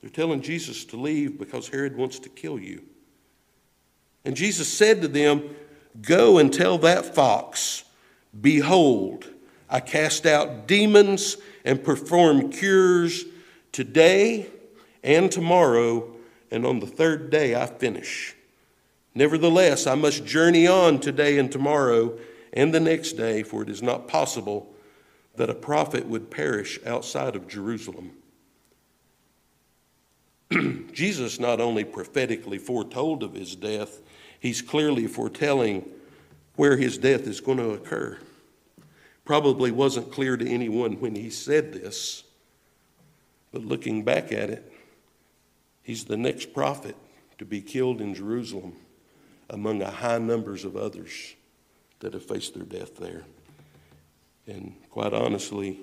They're 0.00 0.10
telling 0.10 0.40
Jesus 0.40 0.84
to 0.86 0.96
leave 0.96 1.38
because 1.38 1.68
Herod 1.68 1.96
wants 1.96 2.18
to 2.20 2.28
kill 2.28 2.58
you. 2.58 2.82
And 4.26 4.36
Jesus 4.36 4.66
said 4.70 5.02
to 5.02 5.08
them, 5.08 5.54
Go 6.02 6.38
and 6.38 6.52
tell 6.52 6.78
that 6.78 7.14
fox, 7.14 7.84
Behold, 8.38 9.30
I 9.70 9.78
cast 9.78 10.26
out 10.26 10.66
demons 10.66 11.36
and 11.64 11.82
perform 11.82 12.50
cures 12.50 13.24
today 13.70 14.48
and 15.04 15.30
tomorrow, 15.30 16.12
and 16.50 16.66
on 16.66 16.80
the 16.80 16.88
third 16.88 17.30
day 17.30 17.54
I 17.54 17.66
finish. 17.66 18.34
Nevertheless, 19.14 19.86
I 19.86 19.94
must 19.94 20.26
journey 20.26 20.66
on 20.66 20.98
today 20.98 21.38
and 21.38 21.50
tomorrow 21.50 22.18
and 22.52 22.74
the 22.74 22.80
next 22.80 23.12
day, 23.12 23.44
for 23.44 23.62
it 23.62 23.70
is 23.70 23.80
not 23.80 24.08
possible 24.08 24.74
that 25.36 25.50
a 25.50 25.54
prophet 25.54 26.04
would 26.06 26.32
perish 26.32 26.80
outside 26.84 27.36
of 27.36 27.46
Jerusalem. 27.46 28.10
Jesus 30.92 31.38
not 31.38 31.60
only 31.60 31.84
prophetically 31.84 32.58
foretold 32.58 33.22
of 33.22 33.34
his 33.34 33.54
death, 33.54 34.00
he's 34.46 34.62
clearly 34.62 35.08
foretelling 35.08 35.84
where 36.54 36.76
his 36.76 36.98
death 36.98 37.26
is 37.26 37.40
going 37.40 37.58
to 37.58 37.70
occur. 37.70 38.16
Probably 39.24 39.72
wasn't 39.72 40.12
clear 40.12 40.36
to 40.36 40.48
anyone 40.48 41.00
when 41.00 41.16
he 41.16 41.30
said 41.30 41.72
this, 41.72 42.22
but 43.50 43.64
looking 43.64 44.04
back 44.04 44.30
at 44.30 44.50
it, 44.50 44.72
he's 45.82 46.04
the 46.04 46.16
next 46.16 46.54
prophet 46.54 46.94
to 47.38 47.44
be 47.44 47.60
killed 47.60 48.00
in 48.00 48.14
Jerusalem 48.14 48.76
among 49.50 49.82
a 49.82 49.90
high 49.90 50.18
numbers 50.18 50.64
of 50.64 50.76
others 50.76 51.34
that 51.98 52.12
have 52.12 52.24
faced 52.24 52.54
their 52.54 52.62
death 52.62 52.96
there. 52.98 53.24
And 54.46 54.76
quite 54.90 55.12
honestly, 55.12 55.80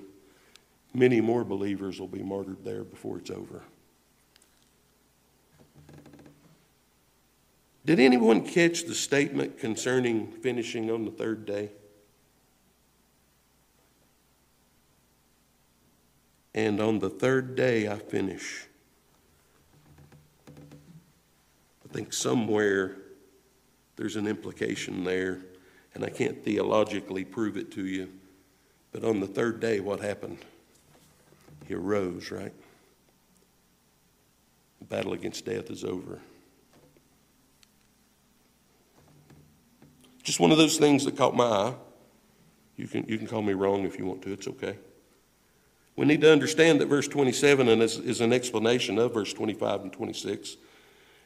many 0.94 1.20
more 1.20 1.44
believers 1.44 2.00
will 2.00 2.08
be 2.08 2.22
martyred 2.22 2.64
there 2.64 2.82
before 2.82 3.18
it's 3.18 3.30
over. 3.30 3.62
Did 7.86 8.00
anyone 8.00 8.46
catch 8.46 8.84
the 8.84 8.94
statement 8.94 9.58
concerning 9.58 10.28
finishing 10.28 10.90
on 10.90 11.04
the 11.04 11.10
third 11.10 11.44
day? 11.44 11.70
And 16.54 16.80
on 16.80 16.98
the 16.98 17.10
third 17.10 17.56
day 17.56 17.88
I 17.88 17.98
finish. 17.98 18.66
I 21.84 21.92
think 21.92 22.12
somewhere 22.12 22.96
there's 23.96 24.16
an 24.16 24.26
implication 24.26 25.04
there, 25.04 25.40
and 25.94 26.04
I 26.04 26.08
can't 26.08 26.42
theologically 26.42 27.24
prove 27.24 27.56
it 27.56 27.70
to 27.72 27.86
you. 27.86 28.08
But 28.92 29.04
on 29.04 29.20
the 29.20 29.26
third 29.26 29.60
day, 29.60 29.80
what 29.80 30.00
happened? 30.00 30.38
He 31.66 31.74
arose, 31.74 32.30
right? 32.30 32.52
The 34.78 34.84
battle 34.84 35.12
against 35.12 35.44
death 35.44 35.70
is 35.70 35.84
over. 35.84 36.20
Just 40.24 40.40
one 40.40 40.50
of 40.50 40.58
those 40.58 40.78
things 40.78 41.04
that 41.04 41.16
caught 41.16 41.36
my 41.36 41.44
eye. 41.44 41.74
You 42.76 42.88
can, 42.88 43.04
you 43.06 43.18
can 43.18 43.26
call 43.26 43.42
me 43.42 43.52
wrong 43.52 43.84
if 43.84 43.98
you 43.98 44.06
want 44.06 44.22
to, 44.22 44.32
it's 44.32 44.48
okay. 44.48 44.76
We 45.96 46.06
need 46.06 46.22
to 46.22 46.32
understand 46.32 46.80
that 46.80 46.86
verse 46.86 47.06
27 47.06 47.68
is, 47.80 47.98
is 47.98 48.20
an 48.20 48.32
explanation 48.32 48.98
of 48.98 49.14
verse 49.14 49.32
25 49.32 49.82
and 49.82 49.92
26. 49.92 50.56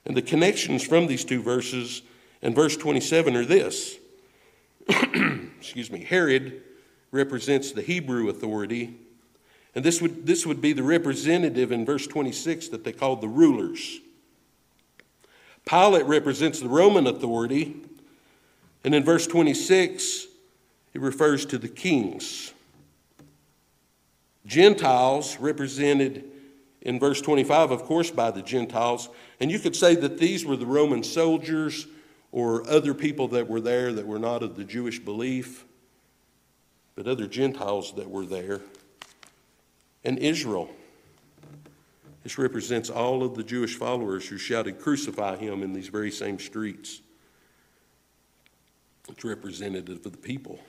And 0.04 0.16
the 0.16 0.20
connections 0.20 0.86
from 0.86 1.06
these 1.06 1.24
two 1.24 1.42
verses 1.42 2.02
and 2.42 2.54
verse 2.54 2.76
27 2.76 3.34
are 3.34 3.44
this. 3.44 3.96
Excuse 4.88 5.90
me. 5.90 6.04
Herod 6.04 6.62
represents 7.10 7.72
the 7.72 7.82
Hebrew 7.82 8.28
authority, 8.28 8.98
and 9.74 9.84
this 9.84 10.02
would, 10.02 10.26
this 10.26 10.44
would 10.44 10.60
be 10.60 10.72
the 10.72 10.82
representative 10.82 11.72
in 11.72 11.86
verse 11.86 12.06
26 12.06 12.68
that 12.68 12.84
they 12.84 12.92
called 12.92 13.20
the 13.20 13.28
rulers. 13.28 14.00
Pilate 15.64 16.06
represents 16.06 16.60
the 16.60 16.68
Roman 16.68 17.06
authority, 17.06 17.76
and 18.84 18.94
in 18.94 19.04
verse 19.04 19.26
26, 19.26 20.26
it 20.94 21.00
refers 21.00 21.46
to 21.46 21.58
the 21.58 21.68
kings. 21.68 22.52
Gentiles 24.46 25.36
represented 25.38 26.24
in 26.82 26.98
verse 26.98 27.20
25, 27.20 27.70
of 27.70 27.82
course, 27.82 28.10
by 28.10 28.30
the 28.30 28.42
Gentiles. 28.42 29.08
And 29.40 29.50
you 29.50 29.58
could 29.58 29.76
say 29.76 29.94
that 29.96 30.18
these 30.18 30.44
were 30.44 30.56
the 30.56 30.66
Roman 30.66 31.02
soldiers 31.02 31.86
or 32.32 32.68
other 32.68 32.94
people 32.94 33.28
that 33.28 33.48
were 33.48 33.60
there 33.60 33.92
that 33.92 34.06
were 34.06 34.18
not 34.18 34.42
of 34.42 34.56
the 34.56 34.64
Jewish 34.64 34.98
belief, 34.98 35.64
but 36.94 37.06
other 37.06 37.26
Gentiles 37.26 37.92
that 37.94 38.08
were 38.08 38.26
there. 38.26 38.60
and 40.04 40.18
Israel. 40.18 40.70
This 42.22 42.38
represents 42.38 42.88
all 42.88 43.22
of 43.22 43.34
the 43.34 43.42
Jewish 43.42 43.76
followers 43.76 44.26
who 44.26 44.38
shouted, 44.38 44.80
Crucify 44.80 45.36
him 45.36 45.62
in 45.62 45.72
these 45.72 45.88
very 45.88 46.10
same 46.10 46.38
streets. 46.38 47.02
It's 49.08 49.24
representative 49.24 50.04
of 50.04 50.12
the 50.12 50.18
people, 50.18 50.60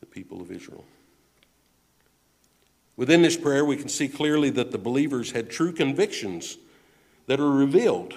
the 0.00 0.06
people 0.06 0.40
of 0.40 0.50
Israel. 0.50 0.84
Within 2.96 3.22
this 3.22 3.36
prayer, 3.36 3.64
we 3.64 3.76
can 3.76 3.88
see 3.88 4.08
clearly 4.08 4.50
that 4.50 4.70
the 4.70 4.78
believers 4.78 5.32
had 5.32 5.50
true 5.50 5.72
convictions 5.72 6.58
that 7.26 7.40
are 7.40 7.50
revealed. 7.50 8.14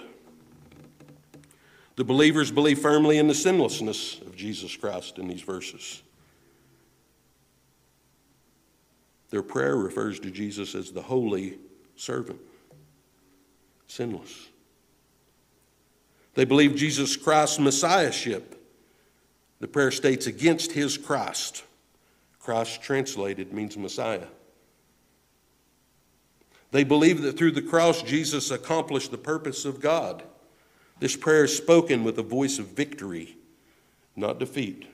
The 1.96 2.04
believers 2.04 2.52
believe 2.52 2.80
firmly 2.80 3.18
in 3.18 3.28
the 3.28 3.34
sinlessness 3.34 4.22
of 4.22 4.36
Jesus 4.36 4.76
Christ 4.76 5.18
in 5.18 5.28
these 5.28 5.42
verses. 5.42 6.04
Their 9.32 9.42
prayer 9.42 9.76
refers 9.76 10.20
to 10.20 10.32
Jesus 10.32 10.76
as 10.76 10.92
the 10.92 11.02
holy 11.02 11.58
servant, 11.96 12.40
sinless. 13.88 14.48
They 16.38 16.46
believe 16.46 16.76
Jesus 16.76 17.18
Christ's 17.18 17.58
messiahship. 17.58 18.64
The 19.60 19.68
prayer 19.68 19.90
states 19.90 20.28
against 20.28 20.72
his 20.72 20.96
Christ. 20.96 21.64
Christ 22.38 22.80
translated 22.84 23.52
means 23.52 23.76
Messiah. 23.76 24.28
They 26.70 26.84
believe 26.84 27.24
that 27.24 27.40
through 27.40 27.54
the 27.54 27.64
cross, 27.64 28.04
Jesus 28.04 28.52
accomplished 28.52 29.10
the 29.10 29.18
purpose 29.18 29.66
of 29.66 29.82
God. 29.82 30.22
This 31.00 31.16
prayer 31.16 31.46
is 31.46 31.58
spoken 31.58 32.04
with 32.04 32.20
a 32.20 32.24
voice 32.24 32.60
of 32.60 32.68
victory, 32.68 33.36
not 34.16 34.38
defeat. 34.38 34.88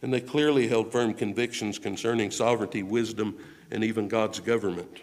And 0.00 0.10
they 0.10 0.22
clearly 0.22 0.68
held 0.68 0.90
firm 0.90 1.12
convictions 1.12 1.78
concerning 1.78 2.30
sovereignty, 2.30 2.82
wisdom, 2.82 3.36
and 3.70 3.84
even 3.84 4.08
God's 4.08 4.40
government. 4.40 5.02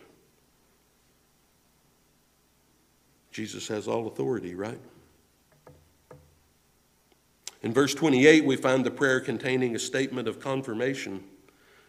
Jesus 3.38 3.67
has 3.67 3.88
all 3.88 4.08
authority, 4.08 4.56
right? 4.56 4.80
In 7.62 7.71
verse 7.71 7.93
28, 7.93 8.43
we 8.43 8.56
find 8.56 8.84
the 8.84 8.89
prayer 8.89 9.19
containing 9.19 9.76
a 9.76 9.80
statement 9.80 10.28
of 10.28 10.39
confirmation 10.39 11.23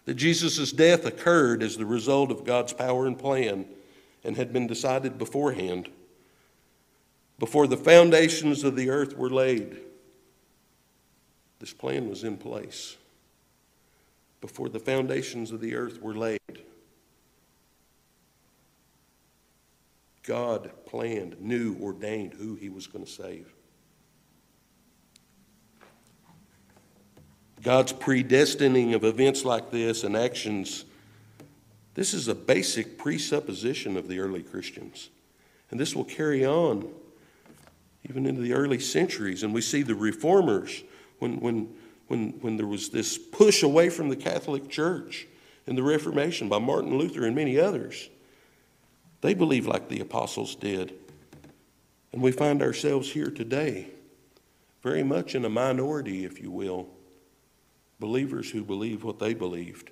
that 0.04 0.16
Jesus' 0.16 0.72
death 0.72 1.06
occurred 1.06 1.62
as 1.62 1.78
the 1.78 1.86
result 1.86 2.30
of 2.30 2.44
God's 2.44 2.74
power 2.74 3.06
and 3.06 3.18
plan 3.18 3.64
and 4.22 4.36
had 4.36 4.52
been 4.52 4.66
decided 4.66 5.16
beforehand, 5.16 5.88
before 7.38 7.66
the 7.66 7.78
foundations 7.78 8.62
of 8.62 8.76
the 8.76 8.90
earth 8.90 9.16
were 9.16 9.30
laid. 9.30 9.78
This 11.60 11.72
plan 11.72 12.10
was 12.10 12.24
in 12.24 12.36
place 12.36 12.98
before 14.42 14.68
the 14.68 14.80
foundations 14.80 15.50
of 15.50 15.62
the 15.62 15.74
earth 15.76 16.02
were 16.02 16.14
laid. 16.14 16.40
God 20.28 20.70
planned, 20.84 21.40
knew, 21.40 21.74
ordained 21.80 22.34
who 22.34 22.54
he 22.54 22.68
was 22.68 22.86
going 22.86 23.02
to 23.02 23.10
save. 23.10 23.50
God's 27.62 27.94
predestining 27.94 28.94
of 28.94 29.04
events 29.04 29.46
like 29.46 29.70
this 29.70 30.04
and 30.04 30.14
actions, 30.14 30.84
this 31.94 32.12
is 32.12 32.28
a 32.28 32.34
basic 32.34 32.98
presupposition 32.98 33.96
of 33.96 34.06
the 34.06 34.20
early 34.20 34.42
Christians. 34.42 35.08
And 35.70 35.80
this 35.80 35.96
will 35.96 36.04
carry 36.04 36.44
on 36.44 36.86
even 38.06 38.26
into 38.26 38.42
the 38.42 38.52
early 38.52 38.78
centuries. 38.78 39.42
And 39.42 39.54
we 39.54 39.62
see 39.62 39.82
the 39.82 39.94
reformers, 39.94 40.84
when, 41.20 41.40
when, 41.40 41.74
when, 42.08 42.34
when 42.42 42.58
there 42.58 42.66
was 42.66 42.90
this 42.90 43.16
push 43.16 43.62
away 43.62 43.88
from 43.88 44.10
the 44.10 44.16
Catholic 44.16 44.68
Church 44.68 45.26
in 45.66 45.74
the 45.74 45.82
Reformation 45.82 46.50
by 46.50 46.58
Martin 46.58 46.98
Luther 46.98 47.24
and 47.24 47.34
many 47.34 47.58
others, 47.58 48.10
they 49.20 49.34
believed 49.34 49.66
like 49.66 49.88
the 49.88 50.00
apostles 50.00 50.54
did. 50.54 50.94
And 52.12 52.22
we 52.22 52.32
find 52.32 52.62
ourselves 52.62 53.10
here 53.10 53.30
today, 53.30 53.88
very 54.82 55.02
much 55.02 55.34
in 55.34 55.44
a 55.44 55.50
minority, 55.50 56.24
if 56.24 56.40
you 56.40 56.50
will 56.50 56.88
believers 58.00 58.50
who 58.50 58.62
believe 58.62 59.04
what 59.04 59.18
they 59.18 59.34
believed. 59.34 59.90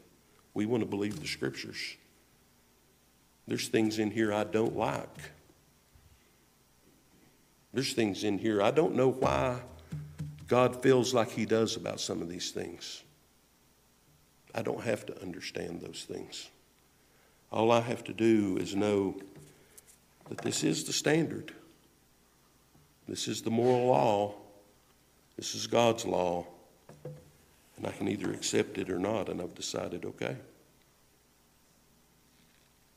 We 0.54 0.66
want 0.66 0.82
to 0.82 0.88
believe 0.88 1.20
the 1.20 1.26
scriptures. 1.26 1.96
There's 3.46 3.68
things 3.68 3.98
in 3.98 4.10
here 4.10 4.32
I 4.32 4.44
don't 4.44 4.76
like. 4.76 5.30
There's 7.72 7.92
things 7.92 8.24
in 8.24 8.38
here 8.38 8.62
I 8.62 8.70
don't 8.70 8.94
know 8.94 9.10
why 9.10 9.60
God 10.48 10.82
feels 10.82 11.12
like 11.12 11.30
He 11.30 11.44
does 11.44 11.76
about 11.76 12.00
some 12.00 12.22
of 12.22 12.28
these 12.28 12.50
things. 12.52 13.02
I 14.54 14.62
don't 14.62 14.82
have 14.82 15.04
to 15.06 15.22
understand 15.22 15.82
those 15.82 16.06
things. 16.08 16.48
All 17.52 17.70
I 17.70 17.80
have 17.80 18.04
to 18.04 18.12
do 18.12 18.56
is 18.58 18.74
know 18.74 19.16
that 20.28 20.38
this 20.38 20.64
is 20.64 20.84
the 20.84 20.92
standard. 20.92 21.52
This 23.08 23.28
is 23.28 23.42
the 23.42 23.50
moral 23.50 23.86
law. 23.86 24.34
This 25.36 25.54
is 25.54 25.66
God's 25.66 26.04
law. 26.04 26.46
And 27.76 27.86
I 27.86 27.90
can 27.90 28.08
either 28.08 28.32
accept 28.32 28.78
it 28.78 28.90
or 28.90 28.98
not, 28.98 29.28
and 29.28 29.40
I've 29.40 29.54
decided, 29.54 30.04
okay, 30.04 30.36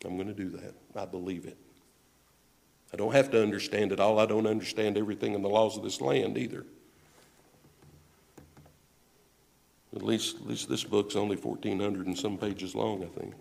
I'm 0.06 0.16
going 0.16 0.28
to 0.28 0.34
do 0.34 0.50
that. 0.50 0.74
I 0.96 1.06
believe 1.06 1.46
it. 1.46 1.58
I 2.94 2.98
don't 2.98 3.12
have 3.12 3.30
to 3.32 3.44
understand 3.44 3.92
it 3.92 4.00
all. 4.00 4.20
I 4.20 4.26
don't 4.26 4.48
understand 4.48 4.98
everything 4.98 5.34
in 5.34 5.42
the 5.42 5.50
laws 5.50 5.78
of 5.78 5.84
this 5.84 6.02
land 6.02 6.38
either. 6.38 6.66
At 9.96 10.02
least, 10.02 10.38
at 10.38 10.48
least 10.48 10.70
this 10.70 10.84
book's 10.84 11.16
only 11.16 11.36
1,400 11.36 12.08
and 12.08 12.18
some 12.18 12.38
pages 12.38 12.74
long, 12.74 13.04
I 13.04 13.20
think. 13.20 13.34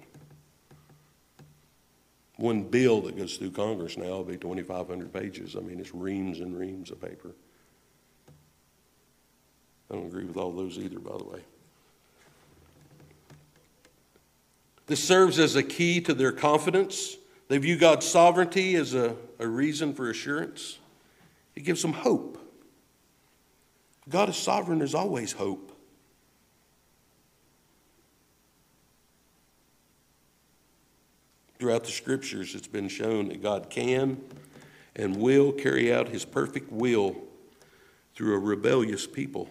One 2.38 2.62
bill 2.62 3.00
that 3.02 3.16
goes 3.16 3.36
through 3.36 3.50
Congress 3.50 3.96
now 3.96 4.04
will 4.04 4.24
be 4.24 4.36
2,500 4.36 5.12
pages. 5.12 5.56
I 5.56 5.60
mean, 5.60 5.80
it's 5.80 5.92
reams 5.92 6.38
and 6.38 6.56
reams 6.56 6.92
of 6.92 7.00
paper. 7.00 7.34
I 9.90 9.94
don't 9.94 10.06
agree 10.06 10.24
with 10.24 10.36
all 10.36 10.52
those 10.52 10.78
either, 10.78 11.00
by 11.00 11.16
the 11.18 11.24
way. 11.24 11.40
This 14.86 15.02
serves 15.02 15.40
as 15.40 15.56
a 15.56 15.64
key 15.64 16.00
to 16.02 16.14
their 16.14 16.30
confidence. 16.30 17.16
They 17.48 17.58
view 17.58 17.76
God's 17.76 18.06
sovereignty 18.06 18.76
as 18.76 18.94
a, 18.94 19.16
a 19.40 19.46
reason 19.48 19.92
for 19.92 20.08
assurance. 20.08 20.78
It 21.56 21.64
gives 21.64 21.82
them 21.82 21.92
hope. 21.92 22.38
God 24.08 24.28
is 24.28 24.36
sovereign, 24.36 24.78
there's 24.78 24.94
always 24.94 25.32
hope. 25.32 25.76
Throughout 31.58 31.84
the 31.84 31.90
scriptures, 31.90 32.54
it's 32.54 32.68
been 32.68 32.88
shown 32.88 33.28
that 33.28 33.42
God 33.42 33.68
can 33.68 34.20
and 34.94 35.16
will 35.16 35.52
carry 35.52 35.92
out 35.92 36.08
his 36.08 36.24
perfect 36.24 36.70
will 36.70 37.16
through 38.14 38.34
a 38.34 38.38
rebellious 38.38 39.06
people. 39.06 39.48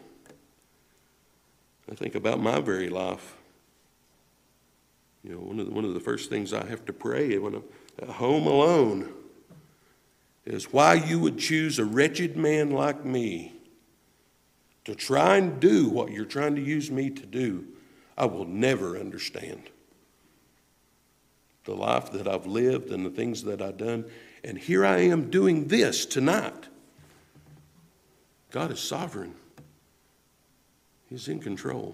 I 1.91 1.95
think 1.95 2.15
about 2.15 2.39
my 2.39 2.59
very 2.59 2.89
life. 2.89 3.35
You 5.23 5.33
know, 5.33 5.39
one 5.39 5.59
of 5.59 5.65
the, 5.67 5.71
one 5.73 5.85
of 5.85 5.93
the 5.93 5.99
first 5.99 6.29
things 6.29 6.53
I 6.53 6.65
have 6.65 6.85
to 6.85 6.93
pray 6.93 7.37
when 7.37 7.55
I'm 7.55 7.63
at 8.01 8.09
home 8.09 8.47
alone 8.47 9.13
is 10.45 10.71
why 10.71 10.93
you 10.93 11.19
would 11.19 11.37
choose 11.37 11.79
a 11.79 11.85
wretched 11.85 12.37
man 12.37 12.71
like 12.71 13.03
me 13.03 13.53
to 14.85 14.95
try 14.95 15.35
and 15.35 15.59
do 15.59 15.89
what 15.89 16.11
you're 16.11 16.23
trying 16.23 16.55
to 16.55 16.61
use 16.61 16.89
me 16.89 17.09
to 17.09 17.25
do. 17.25 17.65
I 18.17 18.25
will 18.25 18.45
never 18.45 18.97
understand 18.97 19.69
the 21.67 21.75
life 21.75 22.11
that 22.13 22.29
I've 22.29 22.47
lived 22.47 22.91
and 22.91 23.05
the 23.05 23.09
things 23.09 23.43
that 23.43 23.61
I've 23.61 23.77
done. 23.77 24.05
And 24.43 24.57
here 24.57 24.85
I 24.85 24.99
am 24.99 25.29
doing 25.29 25.67
this 25.67 26.05
tonight. 26.05 26.69
God 28.51 28.71
is 28.71 28.79
sovereign. 28.79 29.35
He's 31.09 31.27
in 31.27 31.41
control. 31.41 31.93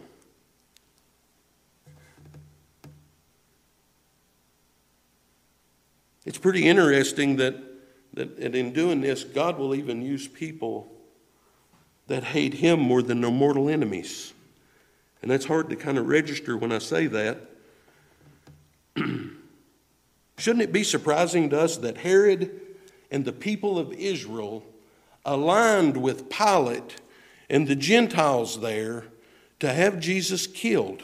It's 6.23 6.37
pretty 6.37 6.67
interesting 6.67 7.37
that, 7.37 7.55
that 8.13 8.37
in 8.39 8.73
doing 8.73 9.01
this, 9.01 9.23
God 9.23 9.57
will 9.57 9.73
even 9.73 10.03
use 10.03 10.27
people 10.27 10.87
that 12.05 12.23
hate 12.23 12.53
Him 12.53 12.79
more 12.79 13.01
than 13.01 13.21
their 13.21 13.31
mortal 13.31 13.69
enemies. 13.69 14.33
And 15.23 15.31
that's 15.31 15.45
hard 15.45 15.71
to 15.71 15.75
kind 15.75 15.97
of 15.97 16.07
register 16.07 16.55
when 16.57 16.71
I 16.71 16.77
say 16.77 17.07
that. 17.07 17.39
Shouldn't 20.37 20.63
it 20.63 20.71
be 20.71 20.83
surprising 20.83 21.49
to 21.51 21.59
us 21.59 21.77
that 21.77 21.97
Herod 21.97 22.59
and 23.11 23.23
the 23.23 23.33
people 23.33 23.77
of 23.77 23.93
Israel 23.93 24.63
aligned 25.25 25.97
with 25.97 26.29
Pilate 26.29 27.01
and 27.49 27.67
the 27.67 27.75
Gentiles 27.75 28.59
there 28.59 29.05
to 29.59 29.71
have 29.71 29.99
Jesus 29.99 30.47
killed. 30.47 31.03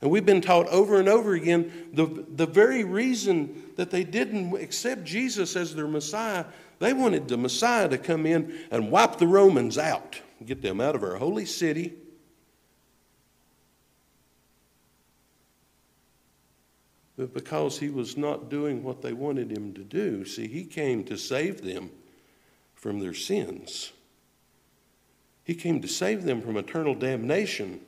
And 0.00 0.10
we've 0.10 0.24
been 0.24 0.40
taught 0.40 0.66
over 0.68 0.98
and 0.98 1.08
over 1.08 1.34
again 1.34 1.90
the, 1.92 2.06
the 2.06 2.46
very 2.46 2.84
reason 2.84 3.64
that 3.76 3.90
they 3.90 4.04
didn't 4.04 4.54
accept 4.54 5.04
Jesus 5.04 5.56
as 5.56 5.74
their 5.74 5.88
Messiah, 5.88 6.46
they 6.78 6.94
wanted 6.94 7.28
the 7.28 7.36
Messiah 7.36 7.88
to 7.88 7.98
come 7.98 8.24
in 8.24 8.58
and 8.70 8.90
wipe 8.90 9.18
the 9.18 9.26
Romans 9.26 9.76
out, 9.76 10.18
get 10.46 10.62
them 10.62 10.80
out 10.80 10.94
of 10.94 11.02
our 11.02 11.16
holy 11.16 11.44
city. 11.44 11.92
But 17.20 17.34
because 17.34 17.78
he 17.78 17.90
was 17.90 18.16
not 18.16 18.48
doing 18.48 18.82
what 18.82 19.02
they 19.02 19.12
wanted 19.12 19.54
him 19.54 19.74
to 19.74 19.84
do. 19.84 20.24
See, 20.24 20.48
he 20.48 20.64
came 20.64 21.04
to 21.04 21.18
save 21.18 21.60
them 21.60 21.90
from 22.74 22.98
their 22.98 23.12
sins. 23.12 23.92
He 25.44 25.54
came 25.54 25.82
to 25.82 25.86
save 25.86 26.22
them 26.22 26.40
from 26.40 26.56
eternal 26.56 26.94
damnation. 26.94 27.82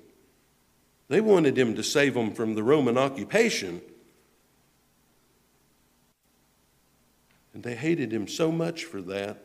They 1.09 1.23
wanted 1.23 1.57
him 1.57 1.75
to 1.77 1.83
save 1.83 2.13
them 2.13 2.35
from 2.35 2.55
the 2.55 2.63
Roman 2.63 2.99
occupation. 2.99 3.81
And 7.55 7.63
they 7.63 7.75
hated 7.75 8.13
him 8.13 8.29
so 8.29 8.53
much 8.53 8.85
for 8.85 9.01
that 9.01 9.39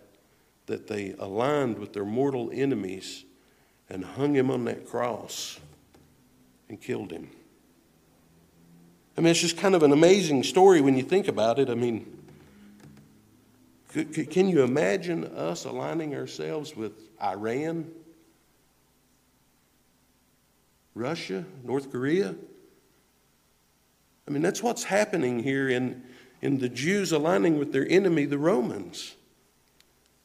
that 0.65 0.87
they 0.87 1.15
aligned 1.17 1.79
with 1.79 1.93
their 1.93 2.03
mortal 2.03 2.51
enemies 2.53 3.23
and 3.89 4.03
hung 4.03 4.35
him 4.35 4.51
on 4.51 4.65
that 4.65 4.85
cross 4.85 5.61
and 6.67 6.81
killed 6.81 7.11
him. 7.11 7.29
I 9.17 9.21
mean, 9.21 9.31
it's 9.31 9.41
just 9.41 9.57
kind 9.57 9.73
of 9.73 9.81
an 9.81 9.91
amazing 9.91 10.43
story 10.43 10.79
when 10.79 10.95
you 10.95 11.01
think 11.01 11.27
about 11.27 11.57
it. 11.57 11.71
I 11.71 11.75
mean, 11.75 12.05
can 13.91 14.47
you 14.47 14.61
imagine 14.61 15.23
us 15.23 15.65
aligning 15.65 16.13
ourselves 16.13 16.75
with 16.75 16.93
Iran, 17.21 17.91
Russia, 20.93 21.45
North 21.63 21.91
Korea? 21.91 22.35
I 24.27 24.31
mean, 24.31 24.43
that's 24.43 24.61
what's 24.61 24.83
happening 24.83 25.41
here 25.41 25.67
in, 25.67 26.03
in 26.41 26.59
the 26.59 26.69
Jews 26.69 27.11
aligning 27.11 27.57
with 27.57 27.71
their 27.71 27.87
enemy, 27.89 28.25
the 28.25 28.37
Romans. 28.37 29.15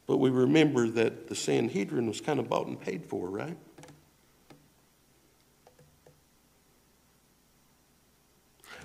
But 0.07 0.19
we 0.19 0.29
remember 0.29 0.89
that 0.89 1.29
the 1.29 1.35
Sanhedrin 1.35 2.09
was 2.09 2.21
kind 2.21 2.39
of 2.39 2.49
bought 2.49 2.67
and 2.67 2.79
paid 2.79 3.07
for, 3.07 3.31
right? 3.31 3.57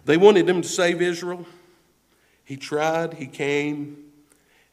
They 0.07 0.15
wanted 0.15 0.49
him 0.49 0.61
to 0.61 0.67
save 0.67 1.01
Israel. 1.01 1.45
He 2.45 2.55
tried, 2.55 3.15
he 3.15 3.27
came, 3.27 4.05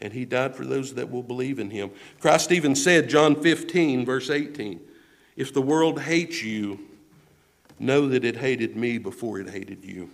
and 0.00 0.12
he 0.12 0.24
died 0.24 0.54
for 0.54 0.64
those 0.64 0.94
that 0.94 1.10
will 1.10 1.24
believe 1.24 1.58
in 1.58 1.70
him. 1.70 1.90
Christ 2.20 2.52
even 2.52 2.76
said, 2.76 3.08
John 3.08 3.42
15, 3.42 4.06
verse 4.06 4.30
18, 4.30 4.80
If 5.36 5.52
the 5.52 5.60
world 5.60 6.00
hates 6.00 6.40
you, 6.44 6.78
know 7.80 8.08
that 8.10 8.24
it 8.24 8.36
hated 8.36 8.76
me 8.76 8.96
before 8.98 9.40
it 9.40 9.50
hated 9.50 9.84
you. 9.84 10.08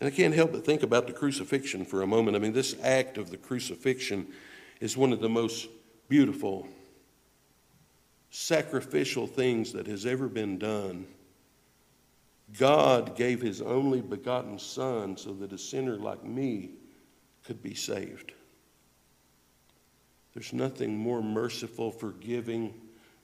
And 0.00 0.08
I 0.08 0.10
can't 0.10 0.34
help 0.34 0.52
but 0.52 0.64
think 0.64 0.82
about 0.82 1.06
the 1.06 1.12
crucifixion 1.12 1.84
for 1.84 2.00
a 2.00 2.06
moment. 2.06 2.36
I 2.36 2.40
mean, 2.40 2.54
this 2.54 2.74
act 2.82 3.18
of 3.18 3.30
the 3.30 3.36
crucifixion 3.36 4.28
is 4.80 4.96
one 4.96 5.12
of 5.12 5.20
the 5.20 5.28
most 5.28 5.68
beautiful, 6.08 6.66
sacrificial 8.30 9.26
things 9.26 9.74
that 9.74 9.86
has 9.86 10.06
ever 10.06 10.26
been 10.26 10.56
done 10.56 11.06
God 12.56 13.16
gave 13.16 13.40
his 13.40 13.60
only 13.60 14.00
begotten 14.00 14.58
Son 14.58 15.16
so 15.16 15.32
that 15.34 15.52
a 15.52 15.58
sinner 15.58 15.96
like 15.96 16.24
me 16.24 16.70
could 17.44 17.62
be 17.62 17.74
saved. 17.74 18.32
There's 20.34 20.52
nothing 20.52 20.96
more 20.96 21.22
merciful, 21.22 21.90
forgiving. 21.90 22.74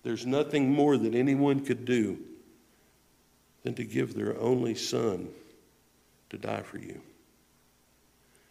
There's 0.03 0.27
nothing 0.27 0.70
more 0.70 0.97
that 0.97 1.14
anyone 1.14 1.61
could 1.61 1.85
do 1.85 2.18
than 3.62 3.75
to 3.75 3.85
give 3.85 4.14
their 4.14 4.39
only 4.39 4.75
Son 4.75 5.29
to 6.31 6.37
die 6.37 6.62
for 6.62 6.79
you. 6.79 7.01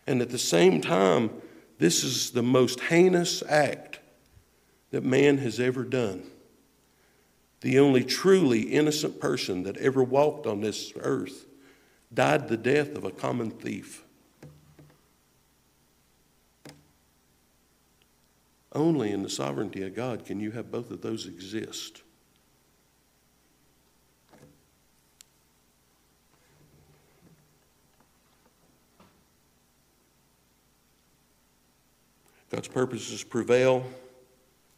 And 0.07 0.21
at 0.21 0.29
the 0.29 0.39
same 0.39 0.81
time, 0.81 1.29
this 1.77 2.03
is 2.03 2.31
the 2.31 2.43
most 2.43 2.79
heinous 2.79 3.43
act 3.47 3.99
that 4.91 5.03
man 5.03 5.37
has 5.39 5.59
ever 5.59 5.83
done 5.83 6.23
the 7.63 7.79
only 7.79 8.03
truly 8.03 8.59
innocent 8.59 9.21
person 9.21 9.63
that 9.63 9.77
ever 9.77 10.03
walked 10.03 10.45
on 10.45 10.59
this 10.59 10.91
earth, 10.99 11.45
died 12.13 12.49
the 12.49 12.57
death 12.57 12.93
of 12.93 13.05
a 13.05 13.09
common 13.09 13.49
thief. 13.49 14.03
Only 18.73 19.11
in 19.11 19.23
the 19.23 19.29
sovereignty 19.29 19.81
of 19.83 19.95
God 19.95 20.25
can 20.25 20.41
you 20.41 20.51
have 20.51 20.71
both 20.71 20.91
of 20.91 21.01
those 21.01 21.25
exist. 21.25 22.01
God's 32.51 32.67
purposes 32.67 33.23
prevail. 33.23 33.85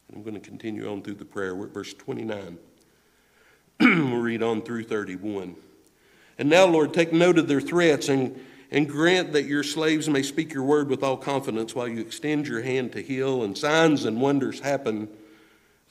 And 0.06 0.18
I'm 0.18 0.22
going 0.22 0.34
to 0.34 0.40
continue 0.40 0.88
on 0.88 1.02
through 1.02 1.14
the 1.14 1.24
prayer. 1.24 1.56
We're 1.56 1.66
at 1.66 1.74
verse 1.74 1.92
29. 1.92 2.58
we'll 3.80 4.20
read 4.20 4.42
on 4.42 4.62
through 4.62 4.84
31. 4.84 5.54
And 6.38 6.48
now, 6.48 6.66
Lord, 6.66 6.94
take 6.94 7.12
note 7.12 7.38
of 7.38 7.48
their 7.48 7.60
threats 7.60 8.08
and, 8.08 8.38
and 8.70 8.88
grant 8.88 9.32
that 9.32 9.44
your 9.44 9.62
slaves 9.62 10.08
may 10.08 10.22
speak 10.22 10.54
your 10.54 10.62
word 10.62 10.88
with 10.88 11.02
all 11.02 11.16
confidence 11.16 11.74
while 11.74 11.88
you 11.88 12.00
extend 12.00 12.46
your 12.46 12.62
hand 12.62 12.92
to 12.92 13.02
heal, 13.02 13.42
and 13.42 13.56
signs 13.56 14.04
and 14.04 14.20
wonders 14.20 14.60
happen 14.60 15.08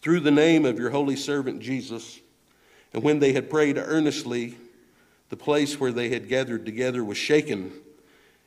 through 0.01 0.19
the 0.19 0.31
name 0.31 0.65
of 0.65 0.79
your 0.79 0.89
holy 0.89 1.15
servant 1.15 1.61
Jesus. 1.61 2.19
And 2.93 3.03
when 3.03 3.19
they 3.19 3.33
had 3.33 3.49
prayed 3.49 3.77
earnestly, 3.77 4.57
the 5.29 5.37
place 5.37 5.79
where 5.79 5.91
they 5.91 6.09
had 6.09 6.29
gathered 6.29 6.65
together 6.65 7.03
was 7.03 7.17
shaken, 7.17 7.71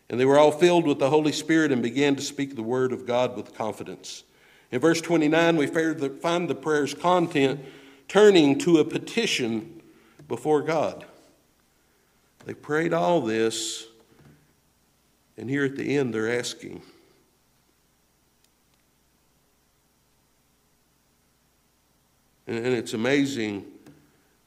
and 0.08 0.18
they 0.18 0.24
were 0.24 0.38
all 0.38 0.52
filled 0.52 0.86
with 0.86 0.98
the 0.98 1.10
Holy 1.10 1.32
Spirit 1.32 1.70
and 1.70 1.82
began 1.82 2.16
to 2.16 2.22
speak 2.22 2.56
the 2.56 2.62
word 2.62 2.92
of 2.92 3.06
God 3.06 3.36
with 3.36 3.54
confidence. 3.54 4.24
In 4.70 4.80
verse 4.80 5.00
29, 5.00 5.56
we 5.56 5.66
find 5.66 6.48
the 6.48 6.54
prayer's 6.54 6.94
content 6.94 7.60
turning 8.08 8.58
to 8.58 8.78
a 8.78 8.84
petition 8.84 9.82
before 10.26 10.62
God. 10.62 11.04
They 12.46 12.54
prayed 12.54 12.94
all 12.94 13.20
this, 13.20 13.86
and 15.36 15.48
here 15.50 15.64
at 15.64 15.76
the 15.76 15.96
end 15.96 16.14
they're 16.14 16.38
asking. 16.38 16.82
And, 22.46 22.66
it's 22.66 22.94
amazing 22.94 23.66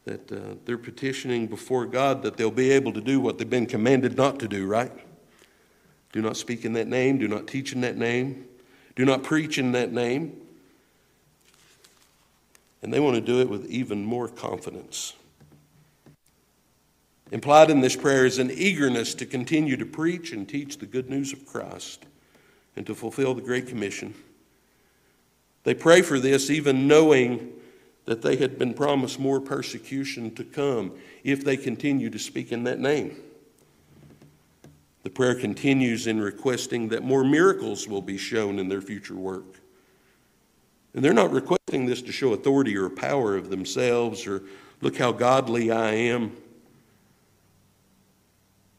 that 0.06 0.32
uh, 0.32 0.56
they're 0.66 0.80
petitioning 0.80 1.46
before 1.46 1.86
God 1.86 2.24
that 2.24 2.36
they'll 2.36 2.50
be 2.50 2.72
able 2.72 2.92
to 2.94 3.02
do 3.02 3.20
what 3.20 3.38
they've 3.38 3.48
been 3.48 3.68
commanded 3.68 4.18
not 4.18 4.40
to 4.40 4.48
do, 4.48 4.66
right? 4.66 4.92
Do 6.12 6.22
not 6.24 6.36
speak 6.36 6.66
in 6.66 6.74
that 6.74 6.88
name, 6.88 7.20
do 7.20 7.28
not 7.28 7.46
teach 7.46 7.74
in 7.74 7.82
that 7.82 7.98
name, 7.98 8.48
do 8.96 9.06
not 9.06 9.22
preach 9.22 9.60
in 9.60 9.72
that 9.74 9.94
name. 9.94 10.41
And 12.82 12.92
they 12.92 13.00
want 13.00 13.16
to 13.16 13.22
do 13.22 13.40
it 13.42 13.50
with 13.50 13.66
even 13.68 14.04
more 14.04 14.28
confidence. 14.28 15.14
Implied 17.32 17.70
in 17.70 17.80
this 17.80 17.96
prayer 17.96 18.26
is 18.26 18.40
an 18.40 18.52
eagerness 18.52 19.14
to 19.16 19.26
continue 19.26 19.78
to 19.78 19.86
preach 19.86 20.34
and 20.34 20.48
teach 20.48 20.78
the 20.78 20.86
good 20.86 21.10
news 21.10 21.32
of 21.32 21.46
Christ 21.46 22.06
and 22.76 22.86
to 22.86 22.96
fulfill 22.96 23.34
the 23.34 23.42
Great 23.42 23.68
Commission. 23.68 24.14
They 25.64 25.74
pray 25.74 26.02
for 26.02 26.20
this 26.20 26.50
even 26.50 26.88
knowing 26.88 27.54
that 28.06 28.22
they 28.22 28.36
had 28.36 28.58
been 28.58 28.74
promised 28.74 29.20
more 29.20 29.40
persecution 29.40 30.34
to 30.36 30.44
come 30.44 30.92
if 31.24 31.46
they 31.46 31.56
continue 31.56 32.10
to 32.10 32.20
speak 32.20 32.52
in 32.52 32.64
that 32.64 32.80
name. 32.80 33.16
The 35.04 35.10
prayer 35.10 35.36
continues 35.36 36.08
in 36.08 36.20
requesting 36.20 36.90
that 36.90 37.04
more 37.04 37.24
miracles 37.24 37.88
will 37.88 38.02
be 38.02 38.18
shown 38.18 38.60
in 38.60 38.68
their 38.68 38.82
future 38.82 39.16
work. 39.16 39.62
And 40.94 41.04
they're 41.04 41.14
not 41.14 41.32
requesting 41.32 41.61
this 41.72 42.02
to 42.04 42.12
show 42.12 42.34
authority 42.34 42.76
or 42.78 42.90
power 42.90 43.36
of 43.36 43.50
themselves 43.50 44.28
or 44.28 44.44
look 44.82 44.98
how 44.98 45.12
godly 45.12 45.72
I 45.72 45.92
am. 45.92 46.36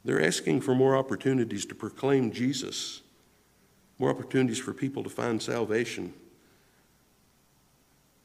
They're 0.04 0.24
asking 0.24 0.60
for 0.60 0.74
more 0.74 0.96
opportunities 0.96 1.64
to 1.66 1.74
proclaim 1.74 2.32
Jesus, 2.32 3.02
more 3.98 4.10
opportunities 4.10 4.58
for 4.58 4.72
people 4.72 5.02
to 5.04 5.10
find 5.10 5.40
salvation, 5.40 6.12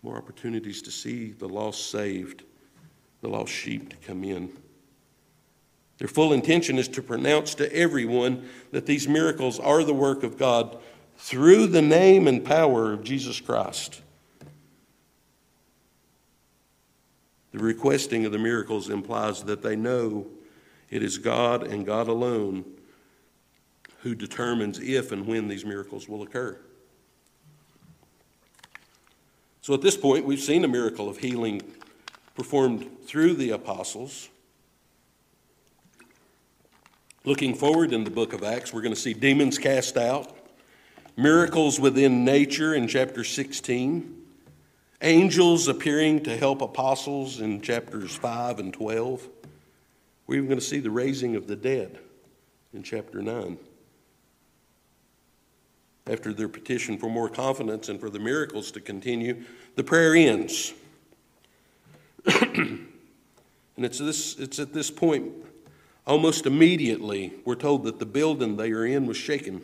more 0.01 0.17
opportunities 0.17 0.81
to 0.83 0.91
see 0.91 1.31
the 1.31 1.47
lost 1.47 1.91
saved, 1.91 2.43
the 3.21 3.29
lost 3.29 3.51
sheep 3.51 3.89
to 3.89 3.95
come 3.97 4.23
in. 4.23 4.51
Their 5.97 6.07
full 6.07 6.33
intention 6.33 6.77
is 6.77 6.87
to 6.89 7.01
pronounce 7.01 7.55
to 7.55 7.73
everyone 7.73 8.47
that 8.71 8.85
these 8.85 9.07
miracles 9.07 9.59
are 9.59 9.83
the 9.83 9.93
work 9.93 10.23
of 10.23 10.37
God 10.37 10.77
through 11.17 11.67
the 11.67 11.81
name 11.81 12.27
and 12.27 12.45
power 12.45 12.93
of 12.93 13.03
Jesus 13.03 13.41
Christ. 13.41 14.01
The 17.57 17.63
requesting 17.63 18.23
of 18.23 18.31
the 18.31 18.37
miracles 18.37 18.87
implies 18.87 19.41
that 19.45 19.63
they 19.63 19.75
know 19.75 20.27
it 20.91 21.01
is 21.01 21.17
God 21.17 21.63
and 21.63 21.87
God 21.87 22.07
alone 22.07 22.63
who 24.01 24.13
determines 24.13 24.79
if 24.79 25.11
and 25.11 25.25
when 25.25 25.47
these 25.47 25.65
miracles 25.65 26.07
will 26.07 26.21
occur. 26.21 26.55
So 29.61 29.73
at 29.73 29.81
this 29.81 29.97
point, 29.97 30.23
we've 30.23 30.39
seen 30.39 30.65
a 30.65 30.67
miracle 30.67 31.09
of 31.09 31.17
healing 31.17 31.63
performed 32.35 32.91
through 33.07 33.33
the 33.33 33.49
apostles. 33.49 34.29
Looking 37.25 37.55
forward 37.55 37.91
in 37.91 38.03
the 38.03 38.11
book 38.11 38.33
of 38.33 38.43
Acts, 38.43 38.71
we're 38.71 38.83
going 38.83 38.93
to 38.93 39.01
see 39.01 39.15
demons 39.15 39.57
cast 39.57 39.97
out, 39.97 40.31
miracles 41.15 41.79
within 41.79 42.23
nature 42.23 42.75
in 42.75 42.87
chapter 42.87 43.23
16, 43.23 44.16
angels 45.01 45.67
appearing 45.67 46.23
to 46.23 46.35
help 46.35 46.61
apostles 46.61 47.39
in 47.39 47.61
chapters 47.61 48.15
5 48.15 48.59
and 48.59 48.73
12, 48.73 49.27
We're 50.25 50.35
even 50.35 50.47
going 50.47 50.59
to 50.59 50.65
see 50.65 50.79
the 50.79 50.91
raising 50.91 51.35
of 51.35 51.47
the 51.47 51.55
dead 51.55 51.99
in 52.73 52.83
chapter 52.83 53.21
9. 53.21 53.57
After 56.07 56.33
their 56.33 56.49
petition 56.49 56.97
for 56.97 57.09
more 57.09 57.29
confidence 57.29 57.89
and 57.89 57.99
for 57.99 58.09
the 58.09 58.19
miracles 58.19 58.71
to 58.71 58.81
continue, 58.81 59.43
the 59.75 59.83
prayer 59.83 60.15
ends. 60.15 60.73
and 62.25 62.87
it's, 63.77 63.99
this, 63.99 64.37
it's 64.39 64.59
at 64.59 64.73
this 64.73 64.89
point, 64.89 65.31
almost 66.05 66.45
immediately, 66.45 67.33
we're 67.45 67.55
told 67.55 67.83
that 67.83 67.99
the 67.99 68.05
building 68.05 68.57
they 68.57 68.71
are 68.71 68.85
in 68.85 69.05
was 69.05 69.17
shaken. 69.17 69.61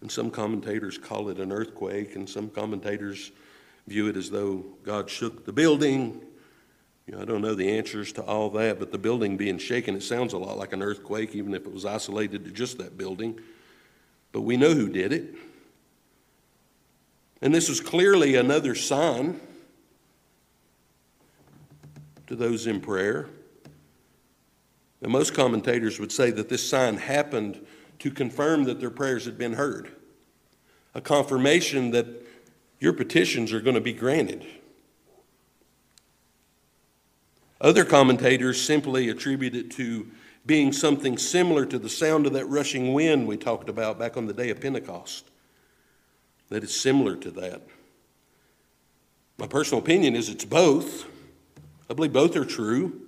And 0.00 0.10
some 0.10 0.30
commentators 0.30 0.98
call 0.98 1.28
it 1.28 1.38
an 1.38 1.50
earthquake, 1.50 2.14
and 2.14 2.28
some 2.28 2.50
commentators 2.50 3.32
view 3.88 4.08
it 4.08 4.16
as 4.16 4.30
though 4.30 4.64
God 4.84 5.08
shook 5.10 5.44
the 5.44 5.52
building. 5.52 6.20
You 7.06 7.14
know, 7.14 7.22
I 7.22 7.24
don't 7.24 7.40
know 7.40 7.54
the 7.54 7.76
answers 7.76 8.12
to 8.14 8.22
all 8.22 8.50
that, 8.50 8.78
but 8.78 8.92
the 8.92 8.98
building 8.98 9.36
being 9.36 9.58
shaken, 9.58 9.94
it 9.94 10.02
sounds 10.02 10.34
a 10.34 10.38
lot 10.38 10.58
like 10.58 10.72
an 10.72 10.82
earthquake, 10.82 11.34
even 11.34 11.54
if 11.54 11.66
it 11.66 11.72
was 11.72 11.84
isolated 11.84 12.44
to 12.44 12.50
just 12.50 12.78
that 12.78 12.98
building. 12.98 13.40
But 14.32 14.42
we 14.42 14.56
know 14.56 14.74
who 14.74 14.88
did 14.88 15.12
it. 15.12 15.34
And 17.40 17.54
this 17.54 17.68
was 17.68 17.80
clearly 17.80 18.34
another 18.34 18.74
sign 18.74 19.40
to 22.26 22.36
those 22.36 22.66
in 22.66 22.80
prayer. 22.80 23.28
And 25.00 25.10
most 25.10 25.34
commentators 25.34 25.98
would 25.98 26.12
say 26.12 26.30
that 26.32 26.48
this 26.48 26.68
sign 26.68 26.96
happened 26.96 27.64
to 28.00 28.10
confirm 28.10 28.64
that 28.64 28.80
their 28.80 28.90
prayers 28.90 29.24
had 29.24 29.38
been 29.38 29.54
heard, 29.54 29.90
a 30.94 31.00
confirmation 31.00 31.90
that 31.92 32.27
your 32.80 32.92
petitions 32.92 33.52
are 33.52 33.60
going 33.60 33.74
to 33.74 33.80
be 33.80 33.92
granted. 33.92 34.46
Other 37.60 37.84
commentators 37.84 38.60
simply 38.60 39.08
attribute 39.08 39.56
it 39.56 39.70
to 39.72 40.08
being 40.46 40.72
something 40.72 41.18
similar 41.18 41.66
to 41.66 41.78
the 41.78 41.88
sound 41.88 42.26
of 42.26 42.32
that 42.32 42.46
rushing 42.46 42.94
wind 42.94 43.26
we 43.26 43.36
talked 43.36 43.68
about 43.68 43.98
back 43.98 44.16
on 44.16 44.26
the 44.26 44.32
day 44.32 44.50
of 44.50 44.60
Pentecost. 44.60 45.28
That 46.48 46.62
it's 46.62 46.80
similar 46.80 47.16
to 47.16 47.30
that. 47.32 47.62
My 49.38 49.46
personal 49.46 49.82
opinion 49.82 50.16
is 50.16 50.28
it's 50.28 50.44
both. 50.44 51.04
I 51.90 51.94
believe 51.94 52.12
both 52.12 52.36
are 52.36 52.44
true. 52.44 53.00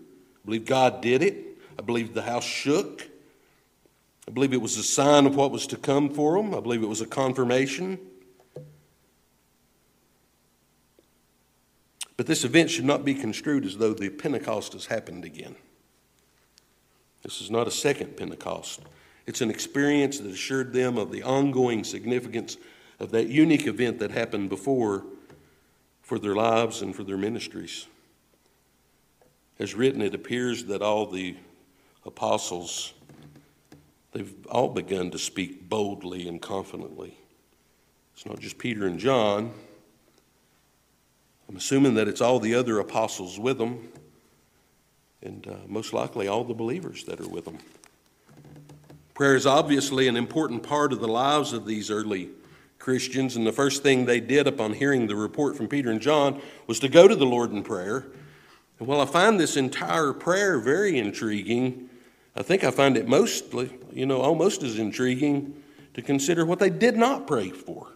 I 0.43 0.47
believe 0.47 0.67
God 0.67 1.01
did 1.01 1.23
it. 1.23 1.59
I 1.79 1.83
believe 1.83 2.13
the 2.13 2.23
house 2.23 2.45
shook. 2.45 3.09
I 4.29 4.33
believe 4.33 4.53
it 4.53 4.61
was 4.61 4.77
a 4.77 4.83
sign 4.83 5.27
of 5.27 5.37
what 5.37 5.51
was 5.51 5.67
to 5.69 5.77
come 5.77 6.11
for 6.11 6.37
them. 6.37 6.55
I 6.55 6.61
believe 6.61 6.83
it 6.83 6.89
was 6.89 7.01
a 7.01 7.07
confirmation. 7.07 7.99
But 12.21 12.27
this 12.27 12.45
event 12.45 12.69
should 12.69 12.85
not 12.85 13.03
be 13.03 13.15
construed 13.15 13.65
as 13.65 13.79
though 13.79 13.95
the 13.95 14.11
Pentecost 14.11 14.75
has 14.75 14.85
happened 14.85 15.25
again. 15.25 15.57
This 17.23 17.41
is 17.41 17.51
not 17.51 17.67
a 17.67 17.71
second 17.71 18.19
Pentecost. 18.19 18.83
It's 19.25 19.41
an 19.41 19.49
experience 19.49 20.19
that 20.19 20.31
assured 20.31 20.75
them 20.75 20.99
of 20.99 21.11
the 21.11 21.23
ongoing 21.23 21.83
significance 21.83 22.59
of 22.99 23.11
that 23.13 23.29
unique 23.29 23.67
event 23.67 24.01
that 24.01 24.11
happened 24.11 24.51
before 24.51 25.07
for 26.03 26.19
their 26.19 26.35
lives 26.35 26.83
and 26.83 26.95
for 26.95 27.05
their 27.05 27.17
ministries. 27.17 27.87
As 29.59 29.75
written, 29.75 30.03
it 30.03 30.15
appears 30.15 30.67
that 30.67 30.83
all 30.83 31.07
the 31.07 31.37
apostles, 32.05 32.93
they've 34.13 34.35
all 34.51 34.69
begun 34.69 35.11
to 35.13 35.19
speak 35.19 35.71
boldly 35.71 36.29
and 36.29 36.43
confidently. 36.43 37.17
It's 38.13 38.27
not 38.27 38.41
just 38.41 38.59
Peter 38.59 38.85
and 38.85 38.99
John. 38.99 39.55
I'm 41.51 41.57
assuming 41.57 41.95
that 41.95 42.07
it's 42.07 42.21
all 42.21 42.39
the 42.39 42.55
other 42.55 42.79
apostles 42.79 43.37
with 43.37 43.59
them 43.59 43.89
and 45.21 45.49
uh, 45.49 45.57
most 45.67 45.93
likely 45.93 46.29
all 46.29 46.45
the 46.45 46.55
believers 46.55 47.03
that 47.07 47.21
are 47.21 47.29
with 47.29 47.45
them. 47.45 47.59
Prayer 49.15 49.35
is 49.35 49.47
obviously 49.47 50.07
an 50.07 50.17
important 50.17 50.63
part 50.63 50.93
of 50.93 51.01
the 51.01 51.09
lives 51.09 51.53
of 51.53 51.67
these 51.67 51.91
early 51.91 52.29
Christians, 52.79 53.35
and 53.35 53.45
the 53.45 53.53
first 53.53 53.83
thing 53.83 54.05
they 54.05 54.21
did 54.21 54.47
upon 54.47 54.75
hearing 54.75 55.09
the 55.09 55.17
report 55.17 55.57
from 55.57 55.67
Peter 55.67 55.91
and 55.91 56.01
John 56.01 56.41
was 56.69 56.79
to 56.79 56.89
go 56.89 57.09
to 57.09 57.17
the 57.17 57.27
Lord 57.27 57.51
in 57.51 57.65
prayer. 57.65 58.07
And 58.79 58.87
while 58.87 59.01
I 59.01 59.05
find 59.05 59.41
this 59.41 59.57
entire 59.57 60.13
prayer 60.13 60.61
very 60.61 60.99
intriguing, 61.01 61.91
I 62.37 62.45
think 62.45 62.63
I 62.63 62.71
find 62.71 62.97
it 62.97 63.09
mostly, 63.09 63.71
you 63.93 64.07
know, 64.07 64.21
almost 64.21 64.63
as 64.63 64.79
intriguing 64.79 65.61
to 65.95 66.01
consider 66.01 66.47
what 66.47 66.61
they 66.61 66.71
did 66.71 66.97
not 66.97 67.27
pray 67.27 67.51
for. 67.51 67.89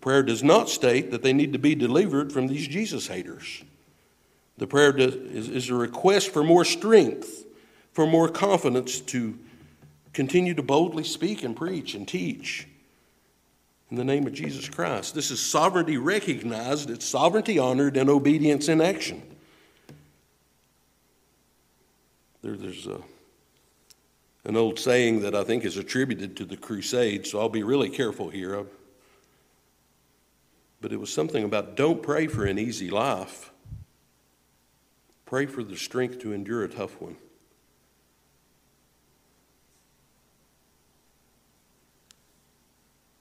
Prayer 0.00 0.22
does 0.22 0.42
not 0.42 0.68
state 0.68 1.10
that 1.10 1.22
they 1.22 1.32
need 1.32 1.52
to 1.52 1.58
be 1.58 1.74
delivered 1.74 2.32
from 2.32 2.46
these 2.46 2.66
Jesus 2.66 3.06
haters. 3.06 3.62
The 4.56 4.66
prayer 4.66 4.96
is, 4.96 5.48
is 5.48 5.70
a 5.70 5.74
request 5.74 6.30
for 6.30 6.42
more 6.42 6.64
strength, 6.64 7.44
for 7.92 8.06
more 8.06 8.28
confidence 8.28 9.00
to 9.00 9.38
continue 10.12 10.54
to 10.54 10.62
boldly 10.62 11.04
speak 11.04 11.42
and 11.42 11.56
preach 11.56 11.94
and 11.94 12.06
teach 12.06 12.66
in 13.90 13.96
the 13.96 14.04
name 14.04 14.26
of 14.26 14.32
Jesus 14.32 14.68
Christ. 14.68 15.14
This 15.14 15.30
is 15.30 15.40
sovereignty 15.40 15.96
recognized, 15.96 16.90
it's 16.90 17.04
sovereignty 17.04 17.58
honored, 17.58 17.96
and 17.96 18.08
obedience 18.08 18.68
in 18.68 18.80
action. 18.80 19.22
There, 22.42 22.56
there's 22.56 22.86
a, 22.86 23.00
an 24.44 24.56
old 24.56 24.78
saying 24.78 25.20
that 25.22 25.34
I 25.34 25.44
think 25.44 25.64
is 25.64 25.76
attributed 25.76 26.36
to 26.36 26.44
the 26.44 26.56
Crusades, 26.56 27.30
so 27.30 27.40
I'll 27.40 27.48
be 27.48 27.62
really 27.62 27.90
careful 27.90 28.30
here. 28.30 28.64
But 30.80 30.92
it 30.92 31.00
was 31.00 31.12
something 31.12 31.44
about 31.44 31.76
don't 31.76 32.02
pray 32.02 32.26
for 32.26 32.44
an 32.44 32.58
easy 32.58 32.90
life. 32.90 33.52
Pray 35.26 35.46
for 35.46 35.62
the 35.62 35.76
strength 35.76 36.18
to 36.20 36.32
endure 36.32 36.64
a 36.64 36.68
tough 36.68 37.00
one. 37.00 37.16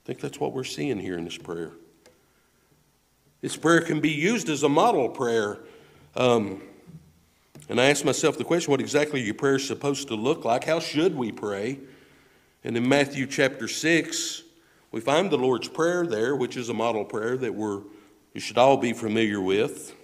I 0.03 0.05
think 0.05 0.19
that's 0.19 0.39
what 0.39 0.53
we're 0.53 0.63
seeing 0.63 0.99
here 0.99 1.17
in 1.17 1.25
this 1.25 1.37
prayer. 1.37 1.73
This 3.41 3.55
prayer 3.55 3.81
can 3.81 3.99
be 3.99 4.09
used 4.09 4.49
as 4.49 4.63
a 4.63 4.69
model 4.69 5.07
prayer. 5.09 5.59
Um, 6.15 6.63
and 7.69 7.79
I 7.79 7.91
asked 7.91 8.03
myself 8.03 8.37
the 8.37 8.43
question 8.43 8.71
what 8.71 8.81
exactly 8.81 9.21
are 9.21 9.23
your 9.23 9.35
prayers 9.35 9.67
supposed 9.67 10.07
to 10.07 10.15
look 10.15 10.43
like? 10.43 10.63
How 10.63 10.79
should 10.79 11.15
we 11.15 11.31
pray? 11.31 11.79
And 12.63 12.75
in 12.75 12.89
Matthew 12.89 13.27
chapter 13.27 13.67
6, 13.67 14.43
we 14.91 15.01
find 15.01 15.29
the 15.29 15.37
Lord's 15.37 15.67
Prayer 15.67 16.05
there, 16.05 16.35
which 16.35 16.57
is 16.57 16.69
a 16.69 16.73
model 16.73 17.05
prayer 17.05 17.37
that 17.37 17.53
we're, 17.53 17.81
you 18.33 18.41
should 18.41 18.57
all 18.57 18.77
be 18.77 18.93
familiar 18.93 19.39
with. 19.39 19.95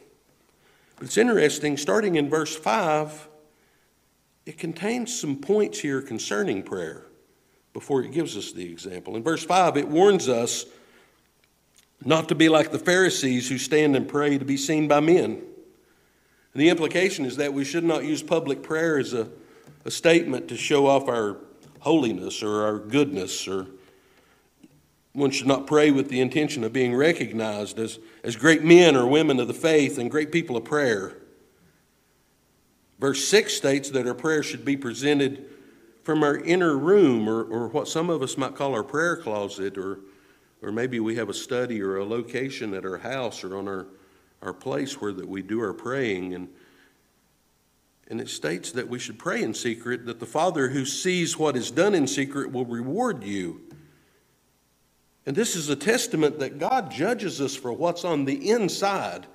But 0.98 1.06
it's 1.06 1.18
interesting, 1.18 1.78
starting 1.78 2.16
in 2.16 2.30
verse 2.30 2.56
5, 2.56 3.28
it 4.46 4.58
contains 4.58 5.20
some 5.20 5.38
points 5.38 5.80
here 5.80 6.02
concerning 6.02 6.62
prayer 6.62 7.06
before 7.74 8.04
it 8.04 8.12
gives 8.12 8.38
us 8.38 8.52
the 8.52 8.72
example. 8.72 9.16
In 9.16 9.24
verse 9.24 9.44
5, 9.44 9.76
it 9.76 9.88
warns 9.88 10.30
us 10.30 10.66
not 12.04 12.30
to 12.30 12.36
be 12.36 12.48
like 12.48 12.72
the 12.72 12.80
Pharisees 12.80 13.50
who 13.50 13.58
stand 13.58 13.96
and 13.96 14.08
pray 14.08 14.38
to 14.38 14.46
be 14.46 14.58
seen 14.58 14.88
by 14.88 15.00
men. 15.00 15.42
And 16.54 16.62
the 16.62 16.70
implication 16.70 17.26
is 17.26 17.38
that 17.38 17.54
we 17.54 17.66
should 17.66 17.84
not 17.84 18.06
use 18.06 18.22
public 18.22 18.62
prayer 18.62 19.00
as 19.00 19.14
a, 19.14 19.28
a 19.84 19.92
statement 19.92 20.48
to 20.50 20.56
show 20.56 20.88
off 20.88 21.10
our 21.10 21.38
holiness 21.80 22.44
or 22.44 22.64
our 22.64 22.80
goodness 22.80 23.48
or 23.48 23.68
one 25.16 25.32
should 25.32 25.47
not 25.47 25.66
pray 25.66 25.91
with 25.91 26.09
the 26.09 26.20
intention 26.20 26.63
of 26.63 26.74
being 26.74 26.93
recognized 26.93 27.80
as, 27.80 27.99
as 28.24 28.36
great 28.36 28.63
men 28.63 28.95
or 28.95 29.07
women 29.07 29.39
of 29.39 29.47
the 29.47 29.53
faith 29.53 29.97
and 29.97 30.11
great 30.11 30.32
people 30.32 30.57
of 30.57 30.66
prayer. 30.66 31.16
Verse 32.99 33.26
6 33.28 33.53
states 33.53 33.89
that 33.91 34.07
our 34.07 34.13
prayer 34.13 34.43
should 34.43 34.66
be 34.66 34.78
presented 34.78 35.45
from 36.03 36.22
our 36.22 36.38
inner 36.38 36.78
room, 36.78 37.28
or, 37.28 37.43
or 37.45 37.68
what 37.70 37.88
some 37.88 38.09
of 38.09 38.22
us 38.22 38.38
might 38.38 38.55
call 38.55 38.74
our 38.74 38.84
prayer 38.84 39.18
closet, 39.18 39.78
or, 39.78 39.99
or 40.61 40.72
maybe 40.72 40.99
we 40.99 41.16
have 41.16 41.30
a 41.30 41.34
study 41.34 41.82
or 41.82 41.97
a 41.97 42.05
location 42.05 42.74
at 42.74 42.86
our 42.86 42.97
house 42.97 43.43
or 43.43 43.57
on 43.57 43.68
our, 43.68 43.88
our 44.41 44.53
place 44.53 45.01
where 45.01 45.13
that 45.13 45.28
we 45.28 45.41
do 45.41 45.59
our 45.61 45.74
praying. 45.74 46.36
And, 46.36 46.47
and 48.07 48.22
it 48.22 48.30
states 48.30 48.72
that 48.74 48.88
we 48.88 48.99
should 48.99 49.18
pray 49.18 49.41
in 49.41 49.53
secret, 49.53 50.05
that 50.05 50.20
the 50.20 50.26
Father 50.28 50.70
who 50.70 50.86
sees 50.86 51.39
what 51.39 51.55
is 51.55 51.72
done 51.72 51.95
in 51.95 52.05
secret 52.05 52.51
will 52.51 52.66
reward 52.66 53.24
you. 53.24 53.61
And 55.26 55.36
this 55.36 55.56
is 55.56 55.70
a 55.70 55.76
testament 55.76 56.40
that 56.40 56.60
God 56.60 56.92
judges 56.92 57.42
us 57.42 57.56
for 57.56 57.74
what's 57.74 58.06
on 58.06 58.26
the 58.26 58.50
inside. 58.50 59.26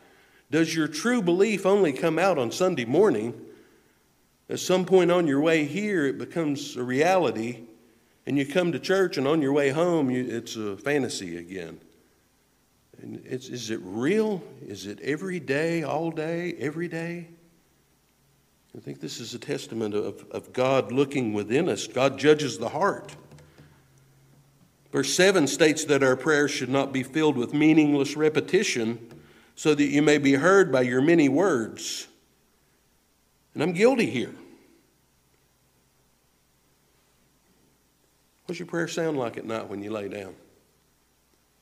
Does 0.50 0.74
your 0.74 0.88
true 0.88 1.20
belief 1.20 1.66
only 1.66 1.92
come 1.92 2.18
out 2.18 2.38
on 2.38 2.52
Sunday 2.52 2.84
morning? 2.84 3.34
At 4.48 4.60
some 4.60 4.84
point 4.84 5.10
on 5.10 5.26
your 5.26 5.40
way 5.40 5.64
here, 5.64 6.06
it 6.06 6.18
becomes 6.18 6.76
a 6.76 6.82
reality, 6.82 7.60
and 8.26 8.36
you 8.36 8.44
come 8.46 8.72
to 8.72 8.78
church, 8.78 9.16
and 9.16 9.26
on 9.26 9.42
your 9.42 9.52
way 9.52 9.70
home, 9.70 10.10
you, 10.10 10.26
it's 10.28 10.56
a 10.56 10.76
fantasy 10.76 11.36
again. 11.36 11.80
And 13.00 13.24
is 13.24 13.70
it 13.70 13.80
real? 13.82 14.42
Is 14.60 14.86
it 14.86 15.00
every 15.00 15.40
day, 15.40 15.82
all 15.82 16.10
day, 16.10 16.54
every 16.58 16.88
day? 16.88 17.28
I 18.76 18.80
think 18.80 19.00
this 19.00 19.20
is 19.20 19.34
a 19.34 19.38
testament 19.38 19.94
of, 19.94 20.24
of 20.30 20.52
God 20.52 20.92
looking 20.92 21.32
within 21.32 21.68
us. 21.68 21.86
God 21.86 22.18
judges 22.18 22.58
the 22.58 22.68
heart. 22.68 23.16
Verse 24.92 25.14
7 25.14 25.46
states 25.46 25.84
that 25.84 26.02
our 26.02 26.16
prayers 26.16 26.50
should 26.50 26.68
not 26.68 26.92
be 26.92 27.02
filled 27.02 27.36
with 27.36 27.54
meaningless 27.54 28.16
repetition, 28.16 28.98
so 29.54 29.74
that 29.74 29.84
you 29.84 30.00
may 30.00 30.18
be 30.18 30.34
heard 30.34 30.72
by 30.72 30.80
your 30.80 31.02
many 31.02 31.28
words. 31.28 32.08
And 33.52 33.62
I'm 33.62 33.72
guilty 33.72 34.06
here. 34.06 34.34
What's 38.46 38.58
your 38.58 38.66
prayer 38.66 38.88
sound 38.88 39.16
like 39.18 39.36
at 39.36 39.44
night 39.44 39.68
when 39.68 39.82
you 39.82 39.90
lay 39.90 40.08
down? 40.08 40.34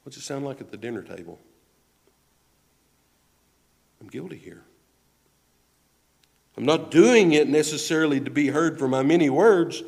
What's 0.04 0.16
it 0.16 0.22
sound 0.22 0.44
like 0.44 0.60
at 0.60 0.70
the 0.70 0.76
dinner 0.76 1.02
table? 1.02 1.38
I'm 4.00 4.06
guilty 4.06 4.38
here. 4.38 4.62
I'm 6.56 6.64
not 6.64 6.90
doing 6.90 7.32
it 7.32 7.48
necessarily 7.48 8.20
to 8.20 8.30
be 8.30 8.48
heard 8.48 8.78
for 8.78 8.88
my 8.88 9.02
many 9.02 9.28
words, 9.28 9.82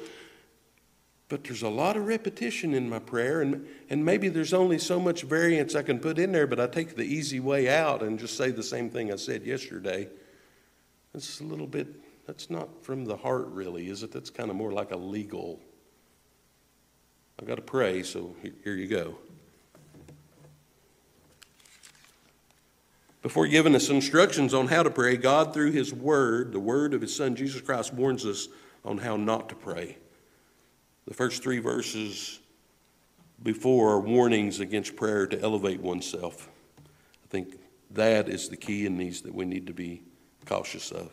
but 1.31 1.45
there's 1.45 1.63
a 1.63 1.69
lot 1.69 1.97
of 1.97 2.09
repetition 2.09 2.75
in 2.75 2.91
my 2.91 2.99
prayer, 2.99 3.41
and, 3.41 3.65
and 3.89 4.05
maybe 4.05 4.29
there's 4.29 4.53
only 4.53 4.79
so 4.79 4.99
much 4.99 5.23
variance 5.23 5.77
I 5.77 5.83
can 5.83 6.01
put 6.01 6.19
in 6.19 6.33
there, 6.33 6.49
but 6.49 6.59
I 6.59 6.67
take 6.67 6.97
the 6.97 7.05
easy 7.05 7.39
way 7.39 7.69
out 7.69 8.03
and 8.03 8.19
just 8.19 8.37
say 8.37 8.51
the 8.51 8.65
same 8.65 8.91
thing 8.91 9.13
I 9.13 9.17
said 9.17 9.45
yesterday. 9.45 10.09
That's 11.13 11.39
a 11.41 11.45
little 11.45 11.69
bit, 11.69 11.87
that's 12.27 12.51
not 12.51 12.83
from 12.83 13.05
the 13.05 13.17
heart, 13.17 13.47
really, 13.51 13.89
is 13.89 14.03
it? 14.03 14.11
That's 14.11 14.29
kind 14.29 14.51
of 14.51 14.57
more 14.57 14.73
like 14.73 14.91
a 14.91 14.97
legal. 14.97 15.61
I've 17.39 17.47
got 17.47 17.57
to 17.57 17.63
pray, 17.63 18.03
so 18.03 18.35
here 18.65 18.75
you 18.75 18.89
go. 18.89 19.17
Before 23.23 23.47
giving 23.47 23.77
us 23.77 23.89
instructions 23.89 24.53
on 24.53 24.67
how 24.67 24.83
to 24.83 24.91
pray, 24.91 25.17
God, 25.17 25.55
through 25.55 25.71
His 25.71 25.95
Word, 25.95 26.51
the 26.51 26.59
Word 26.59 26.93
of 26.93 27.03
His 27.03 27.15
Son 27.15 27.37
Jesus 27.37 27.61
Christ, 27.61 27.95
warns 27.95 28.27
us 28.27 28.49
on 28.85 28.99
how 28.99 29.17
not 29.17 29.49
to 29.51 29.55
pray. 29.55 29.97
The 31.11 31.17
first 31.17 31.43
three 31.43 31.59
verses 31.59 32.39
before 33.43 33.95
are 33.95 34.01
warnings 34.01 34.61
against 34.61 34.95
prayer 34.95 35.27
to 35.27 35.43
elevate 35.43 35.81
oneself. 35.81 36.49
I 36.79 37.27
think 37.31 37.59
that 37.91 38.29
is 38.29 38.49
the 38.49 38.57
key 38.57 38.87
in 38.87 38.97
these 38.97 39.23
that 39.23 39.35
we 39.35 39.45
need 39.45 39.67
to 39.67 39.73
be 39.73 40.03
cautious 40.47 40.93
of. 40.93 41.11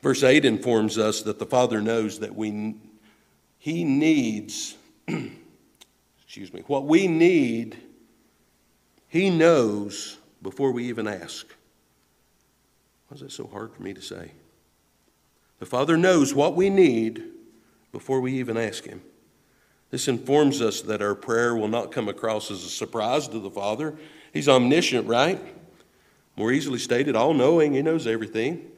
Verse 0.00 0.22
8 0.22 0.46
informs 0.46 0.96
us 0.96 1.20
that 1.20 1.38
the 1.38 1.44
Father 1.44 1.82
knows 1.82 2.18
that 2.20 2.34
we, 2.34 2.76
He 3.58 3.84
needs, 3.84 4.78
excuse 5.06 6.50
me, 6.50 6.62
what 6.66 6.86
we 6.86 7.06
need, 7.06 7.76
He 9.06 9.28
knows 9.28 10.16
before 10.40 10.72
we 10.72 10.88
even 10.88 11.06
ask. 11.06 11.46
Why 13.08 13.16
is 13.16 13.20
that 13.20 13.32
so 13.32 13.46
hard 13.46 13.74
for 13.74 13.82
me 13.82 13.92
to 13.92 14.00
say? 14.00 14.32
The 15.58 15.66
Father 15.66 15.98
knows 15.98 16.34
what 16.34 16.56
we 16.56 16.70
need 16.70 17.33
before 17.94 18.20
we 18.20 18.32
even 18.32 18.58
ask 18.58 18.84
Him. 18.84 19.00
This 19.90 20.08
informs 20.08 20.60
us 20.60 20.82
that 20.82 21.00
our 21.00 21.14
prayer 21.14 21.54
will 21.54 21.68
not 21.68 21.92
come 21.92 22.08
across 22.08 22.50
as 22.50 22.64
a 22.64 22.68
surprise 22.68 23.28
to 23.28 23.38
the 23.38 23.50
Father. 23.50 23.94
He's 24.32 24.48
omniscient, 24.48 25.06
right? 25.06 25.40
More 26.36 26.50
easily 26.50 26.80
stated, 26.80 27.14
all 27.14 27.32
knowing, 27.32 27.72
He 27.72 27.82
knows 27.82 28.08
everything. 28.08 28.68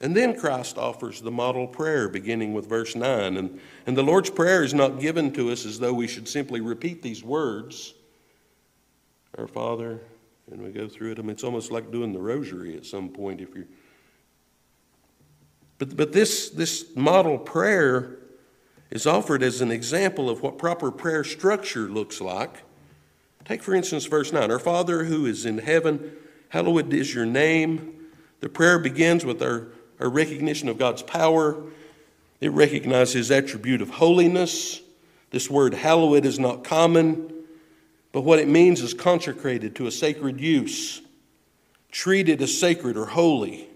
And 0.00 0.16
then 0.16 0.40
Christ 0.40 0.78
offers 0.78 1.20
the 1.20 1.30
model 1.30 1.66
prayer 1.66 2.08
beginning 2.08 2.54
with 2.54 2.66
verse 2.66 2.96
9. 2.96 3.36
And, 3.36 3.60
and 3.86 3.94
the 3.94 4.02
Lord's 4.02 4.30
Prayer 4.30 4.64
is 4.64 4.72
not 4.72 4.98
given 4.98 5.30
to 5.34 5.50
us 5.50 5.66
as 5.66 5.78
though 5.78 5.92
we 5.92 6.06
should 6.06 6.26
simply 6.26 6.62
repeat 6.62 7.02
these 7.02 7.22
words 7.22 7.92
Our 9.36 9.48
Father, 9.48 10.00
and 10.50 10.62
we 10.62 10.70
go 10.70 10.88
through 10.88 11.12
it. 11.12 11.18
I 11.18 11.22
mean, 11.22 11.32
it's 11.32 11.44
almost 11.44 11.70
like 11.70 11.92
doing 11.92 12.14
the 12.14 12.20
rosary 12.20 12.74
at 12.76 12.86
some 12.86 13.10
point 13.10 13.42
if 13.42 13.54
you're 13.54 13.66
but, 15.78 15.96
but 15.96 16.12
this, 16.12 16.50
this 16.50 16.84
model 16.96 17.38
prayer 17.38 18.18
is 18.90 19.06
offered 19.06 19.42
as 19.42 19.60
an 19.60 19.70
example 19.70 20.28
of 20.28 20.42
what 20.42 20.58
proper 20.58 20.90
prayer 20.90 21.24
structure 21.24 21.88
looks 21.88 22.20
like. 22.20 22.62
Take, 23.44 23.62
for 23.62 23.74
instance, 23.74 24.04
verse 24.06 24.32
9 24.32 24.50
Our 24.50 24.58
Father 24.58 25.04
who 25.04 25.26
is 25.26 25.46
in 25.46 25.58
heaven, 25.58 26.12
hallowed 26.50 26.92
is 26.92 27.14
your 27.14 27.26
name. 27.26 27.94
The 28.40 28.48
prayer 28.48 28.78
begins 28.78 29.24
with 29.24 29.42
our, 29.42 29.68
our 30.00 30.08
recognition 30.08 30.68
of 30.68 30.78
God's 30.78 31.02
power, 31.02 31.62
it 32.40 32.52
recognizes 32.52 33.14
his 33.14 33.30
attribute 33.30 33.82
of 33.82 33.90
holiness. 33.90 34.80
This 35.30 35.50
word 35.50 35.74
hallowed 35.74 36.24
is 36.24 36.38
not 36.38 36.64
common, 36.64 37.32
but 38.12 38.22
what 38.22 38.38
it 38.38 38.48
means 38.48 38.80
is 38.80 38.94
consecrated 38.94 39.74
to 39.76 39.86
a 39.86 39.90
sacred 39.90 40.40
use, 40.40 41.02
treated 41.90 42.40
as 42.40 42.56
sacred 42.56 42.96
or 42.96 43.06
holy. 43.06 43.67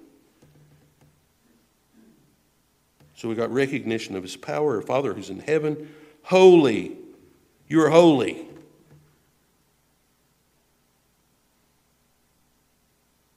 So 3.23 3.29
we 3.29 3.37
got 3.37 3.53
recognition 3.53 4.17
of 4.17 4.25
his 4.25 4.35
power, 4.35 4.75
our 4.75 4.83
Father 4.83 5.15
who's 5.15 5.31
in 5.31 5.39
heaven. 5.39 5.95
Holy. 6.25 6.97
You're 7.69 7.89
holy. 7.89 8.49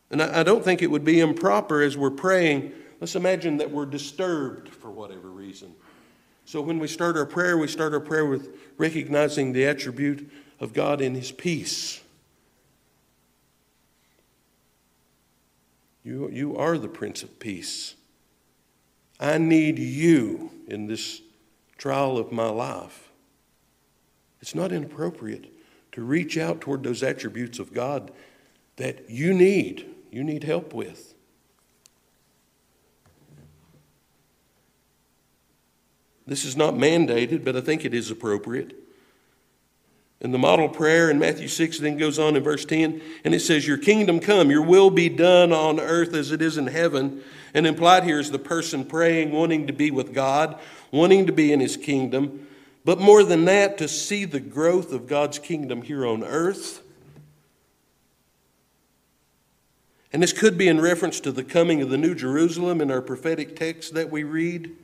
And 0.09 0.23
I, 0.23 0.41
don't 0.41 0.63
think 0.63 0.81
it 0.81 0.89
would 0.89 1.05
be 1.05 1.19
improper 1.19 1.83
as 1.83 1.95
we're 1.95 2.09
praying. 2.09 2.71
Let's 2.99 3.15
imagine 3.15 3.57
that 3.57 3.69
we're 3.69 3.85
disturbed 3.85 4.69
for 4.69 4.89
whatever 4.89 5.29
reason. 5.29 5.75
So 6.45 6.61
when 6.61 6.79
we 6.79 6.87
start 6.87 7.15
our 7.15 7.27
prayer, 7.27 7.55
we 7.55 7.67
start 7.67 7.93
our 7.93 7.99
prayer 7.99 8.25
with 8.25 8.57
recognizing 8.79 9.53
the 9.53 9.65
attribute 9.65 10.31
of 10.59 10.73
God 10.73 10.99
in 10.99 11.13
His 11.13 11.31
peace. 11.31 12.01
You, 16.03 16.27
you 16.31 16.57
are 16.57 16.79
the 16.79 16.87
Prince 16.87 17.21
of 17.21 17.37
Peace. 17.37 17.93
I 19.19 19.37
need 19.37 19.79
you 19.79 20.51
in 20.67 20.87
this 20.87 21.21
trial 21.77 22.17
of 22.17 22.31
my 22.31 22.49
life. 22.49 23.09
It's 24.41 24.55
not 24.55 24.71
inappropriate 24.71 25.51
to 25.93 26.01
reach 26.03 26.37
out 26.37 26.61
toward 26.61 26.83
those 26.83 27.01
attributes 27.01 27.59
of 27.59 27.73
God 27.73 28.11
that 28.75 29.09
you 29.09 29.33
need, 29.33 29.85
you 30.11 30.23
need 30.23 30.43
help 30.43 30.73
with. 30.73 31.13
This 36.27 36.43
is 36.43 36.57
not 36.57 36.73
mandated, 36.73 37.45
but 37.45 37.55
I 37.55 37.61
think 37.61 37.85
it 37.85 37.93
is 37.93 38.09
appropriate. 38.09 38.75
And 40.21 40.33
the 40.33 40.39
model 40.39 40.69
prayer 40.69 41.11
in 41.11 41.19
Matthew 41.19 41.47
6 41.47 41.79
then 41.79 41.97
goes 41.97 42.17
on 42.17 42.35
in 42.35 42.43
verse 42.43 42.65
10, 42.65 43.01
and 43.23 43.35
it 43.35 43.41
says, 43.41 43.67
Your 43.67 43.77
kingdom 43.77 44.19
come, 44.19 44.49
your 44.49 44.63
will 44.63 44.89
be 44.89 45.07
done 45.07 45.51
on 45.51 45.79
earth 45.79 46.13
as 46.13 46.31
it 46.31 46.41
is 46.41 46.57
in 46.57 46.67
heaven. 46.67 47.21
And 47.55 47.65
implied 47.65 48.03
here 48.03 48.19
is 48.19 48.31
the 48.31 48.37
person 48.37 48.83
praying, 48.83 49.31
wanting 49.31 49.65
to 49.67 49.73
be 49.73 49.89
with 49.89 50.13
God, 50.13 50.59
wanting 50.91 51.25
to 51.25 51.31
be 51.31 51.53
in 51.53 51.61
his 51.61 51.77
kingdom, 51.77 52.47
but 52.83 52.99
more 52.99 53.23
than 53.23 53.45
that, 53.45 53.77
to 53.77 53.87
see 53.87 54.25
the 54.25 54.41
growth 54.41 54.91
of 54.91 55.07
God's 55.07 55.39
kingdom 55.39 55.81
here 55.81 56.05
on 56.05 56.21
earth. 56.21 56.83
And 60.11 60.21
this 60.21 60.33
could 60.33 60.57
be 60.57 60.67
in 60.67 60.81
reference 60.81 61.21
to 61.21 61.31
the 61.31 61.45
coming 61.45 61.81
of 61.81 61.89
the 61.89 61.97
New 61.97 62.13
Jerusalem 62.13 62.81
in 62.81 62.91
our 62.91 63.01
prophetic 63.01 63.55
text 63.55 63.93
that 63.93 64.11
we 64.11 64.23
read. 64.23 64.75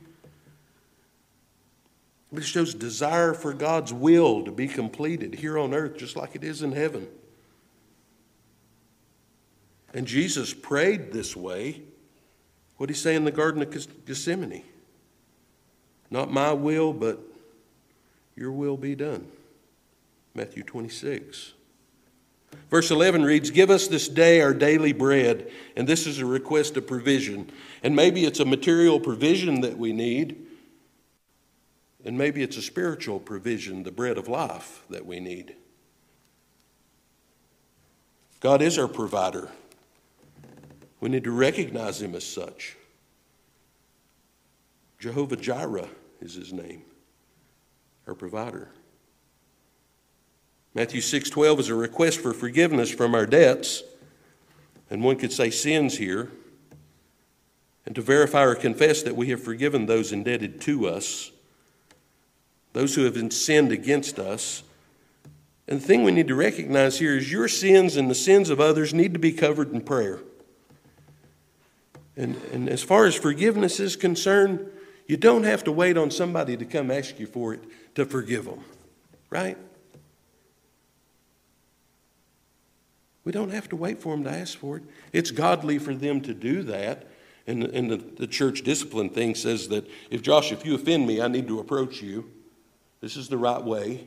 This 2.32 2.46
shows 2.46 2.72
desire 2.72 3.34
for 3.34 3.52
God's 3.52 3.92
will 3.92 4.44
to 4.44 4.50
be 4.50 4.66
completed 4.66 5.34
here 5.34 5.58
on 5.58 5.74
earth, 5.74 5.98
just 5.98 6.16
like 6.16 6.34
it 6.34 6.42
is 6.42 6.62
in 6.62 6.72
heaven. 6.72 7.06
And 9.92 10.06
Jesus 10.06 10.54
prayed 10.54 11.12
this 11.12 11.36
way 11.36 11.82
what 12.82 12.88
did 12.88 12.96
he 12.96 13.00
say 13.00 13.14
in 13.14 13.22
the 13.22 13.30
Garden 13.30 13.62
of 13.62 13.70
Gethsemane? 14.06 14.64
Not 16.10 16.32
my 16.32 16.52
will, 16.52 16.92
but 16.92 17.20
your 18.34 18.50
will 18.50 18.76
be 18.76 18.96
done. 18.96 19.28
Matthew 20.34 20.64
26. 20.64 21.52
Verse 22.72 22.90
11 22.90 23.22
reads, 23.22 23.52
Give 23.52 23.70
us 23.70 23.86
this 23.86 24.08
day 24.08 24.40
our 24.40 24.52
daily 24.52 24.92
bread. 24.92 25.48
And 25.76 25.88
this 25.88 26.08
is 26.08 26.18
a 26.18 26.26
request 26.26 26.76
of 26.76 26.88
provision. 26.88 27.52
And 27.84 27.94
maybe 27.94 28.24
it's 28.24 28.40
a 28.40 28.44
material 28.44 28.98
provision 28.98 29.60
that 29.60 29.78
we 29.78 29.92
need. 29.92 30.44
And 32.04 32.18
maybe 32.18 32.42
it's 32.42 32.56
a 32.56 32.62
spiritual 32.62 33.20
provision, 33.20 33.84
the 33.84 33.92
bread 33.92 34.18
of 34.18 34.26
life 34.26 34.82
that 34.90 35.06
we 35.06 35.20
need. 35.20 35.54
God 38.40 38.60
is 38.60 38.76
our 38.76 38.88
provider. 38.88 39.52
We 41.02 41.08
need 41.08 41.24
to 41.24 41.32
recognize 41.32 42.00
him 42.00 42.14
as 42.14 42.24
such. 42.24 42.76
Jehovah 45.00 45.34
Jireh 45.34 45.88
is 46.20 46.34
his 46.34 46.52
name, 46.52 46.82
our 48.06 48.14
provider. 48.14 48.68
Matthew 50.74 51.00
6:12 51.00 51.58
is 51.58 51.68
a 51.68 51.74
request 51.74 52.20
for 52.20 52.32
forgiveness 52.32 52.88
from 52.88 53.16
our 53.16 53.26
debts, 53.26 53.82
and 54.90 55.02
one 55.02 55.16
could 55.16 55.32
say 55.32 55.50
sins 55.50 55.98
here, 55.98 56.30
and 57.84 57.96
to 57.96 58.00
verify 58.00 58.44
or 58.44 58.54
confess 58.54 59.02
that 59.02 59.16
we 59.16 59.26
have 59.30 59.42
forgiven 59.42 59.86
those 59.86 60.12
indebted 60.12 60.60
to 60.60 60.86
us, 60.86 61.32
those 62.74 62.94
who 62.94 63.02
have 63.02 63.32
sinned 63.32 63.72
against 63.72 64.20
us. 64.20 64.62
And 65.66 65.80
the 65.80 65.84
thing 65.84 66.04
we 66.04 66.12
need 66.12 66.28
to 66.28 66.36
recognize 66.36 67.00
here 67.00 67.16
is 67.16 67.32
your 67.32 67.48
sins 67.48 67.96
and 67.96 68.08
the 68.08 68.14
sins 68.14 68.50
of 68.50 68.60
others 68.60 68.94
need 68.94 69.14
to 69.14 69.18
be 69.18 69.32
covered 69.32 69.72
in 69.72 69.80
prayer. 69.80 70.20
And, 72.16 72.36
and 72.52 72.68
as 72.68 72.82
far 72.82 73.06
as 73.06 73.14
forgiveness 73.14 73.80
is 73.80 73.96
concerned, 73.96 74.68
you 75.06 75.16
don't 75.16 75.44
have 75.44 75.64
to 75.64 75.72
wait 75.72 75.96
on 75.96 76.10
somebody 76.10 76.56
to 76.56 76.64
come 76.64 76.90
ask 76.90 77.18
you 77.18 77.26
for 77.26 77.54
it 77.54 77.60
to 77.94 78.04
forgive 78.04 78.44
them, 78.44 78.60
right? 79.30 79.56
We 83.24 83.32
don't 83.32 83.50
have 83.50 83.68
to 83.70 83.76
wait 83.76 84.00
for 84.00 84.14
them 84.14 84.24
to 84.24 84.30
ask 84.30 84.58
for 84.58 84.78
it. 84.78 84.82
It's 85.12 85.30
godly 85.30 85.78
for 85.78 85.94
them 85.94 86.20
to 86.22 86.34
do 86.34 86.62
that. 86.64 87.08
And, 87.46 87.64
and 87.64 87.90
the, 87.90 87.96
the 87.96 88.26
church 88.26 88.62
discipline 88.62 89.08
thing 89.08 89.34
says 89.34 89.68
that 89.68 89.88
if 90.10 90.22
Josh, 90.22 90.52
if 90.52 90.64
you 90.64 90.74
offend 90.74 91.06
me, 91.06 91.20
I 91.20 91.28
need 91.28 91.48
to 91.48 91.60
approach 91.60 92.02
you. 92.02 92.30
This 93.00 93.16
is 93.16 93.28
the 93.28 93.38
right 93.38 93.62
way. 93.62 94.06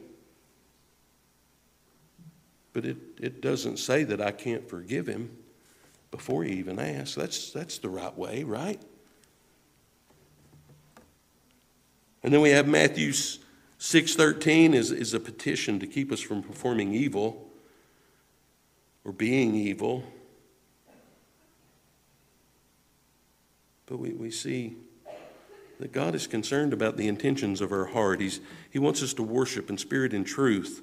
But 2.72 2.86
it, 2.86 2.98
it 3.20 3.42
doesn't 3.42 3.78
say 3.78 4.04
that 4.04 4.22
I 4.22 4.32
can't 4.32 4.70
forgive 4.70 5.08
him 5.08 5.38
before 6.16 6.46
you 6.46 6.56
even 6.56 6.80
ask. 6.80 7.16
That's, 7.16 7.52
that's 7.52 7.78
the 7.80 7.90
right 7.90 8.18
way, 8.18 8.44
right? 8.44 8.82
And 12.24 12.34
then 12.34 12.40
we 12.40 12.52
have 12.52 12.68
Matthew 12.68 13.10
6.13 13.10 14.74
is, 14.74 14.92
is 14.92 15.14
a 15.14 15.20
petition 15.20 15.78
to 15.80 15.88
keep 15.88 16.14
us 16.14 16.22
from 16.22 16.42
performing 16.42 16.94
evil 16.94 17.50
or 19.04 19.12
being 19.12 19.56
evil. 19.56 20.06
But 23.86 23.98
we, 23.98 24.14
we 24.14 24.32
see 24.32 24.78
that 25.82 25.92
God 25.92 26.16
is 26.16 26.28
concerned 26.28 26.72
about 26.72 26.96
the 26.96 27.10
intentions 27.10 27.60
of 27.60 27.74
our 27.74 27.88
heart. 27.88 28.22
He's, 28.22 28.40
he 28.70 28.80
wants 28.80 29.04
us 29.04 29.14
to 29.16 29.24
worship 29.24 29.70
in 29.70 29.78
spirit 29.78 30.14
and 30.14 30.26
truth. 30.26 30.82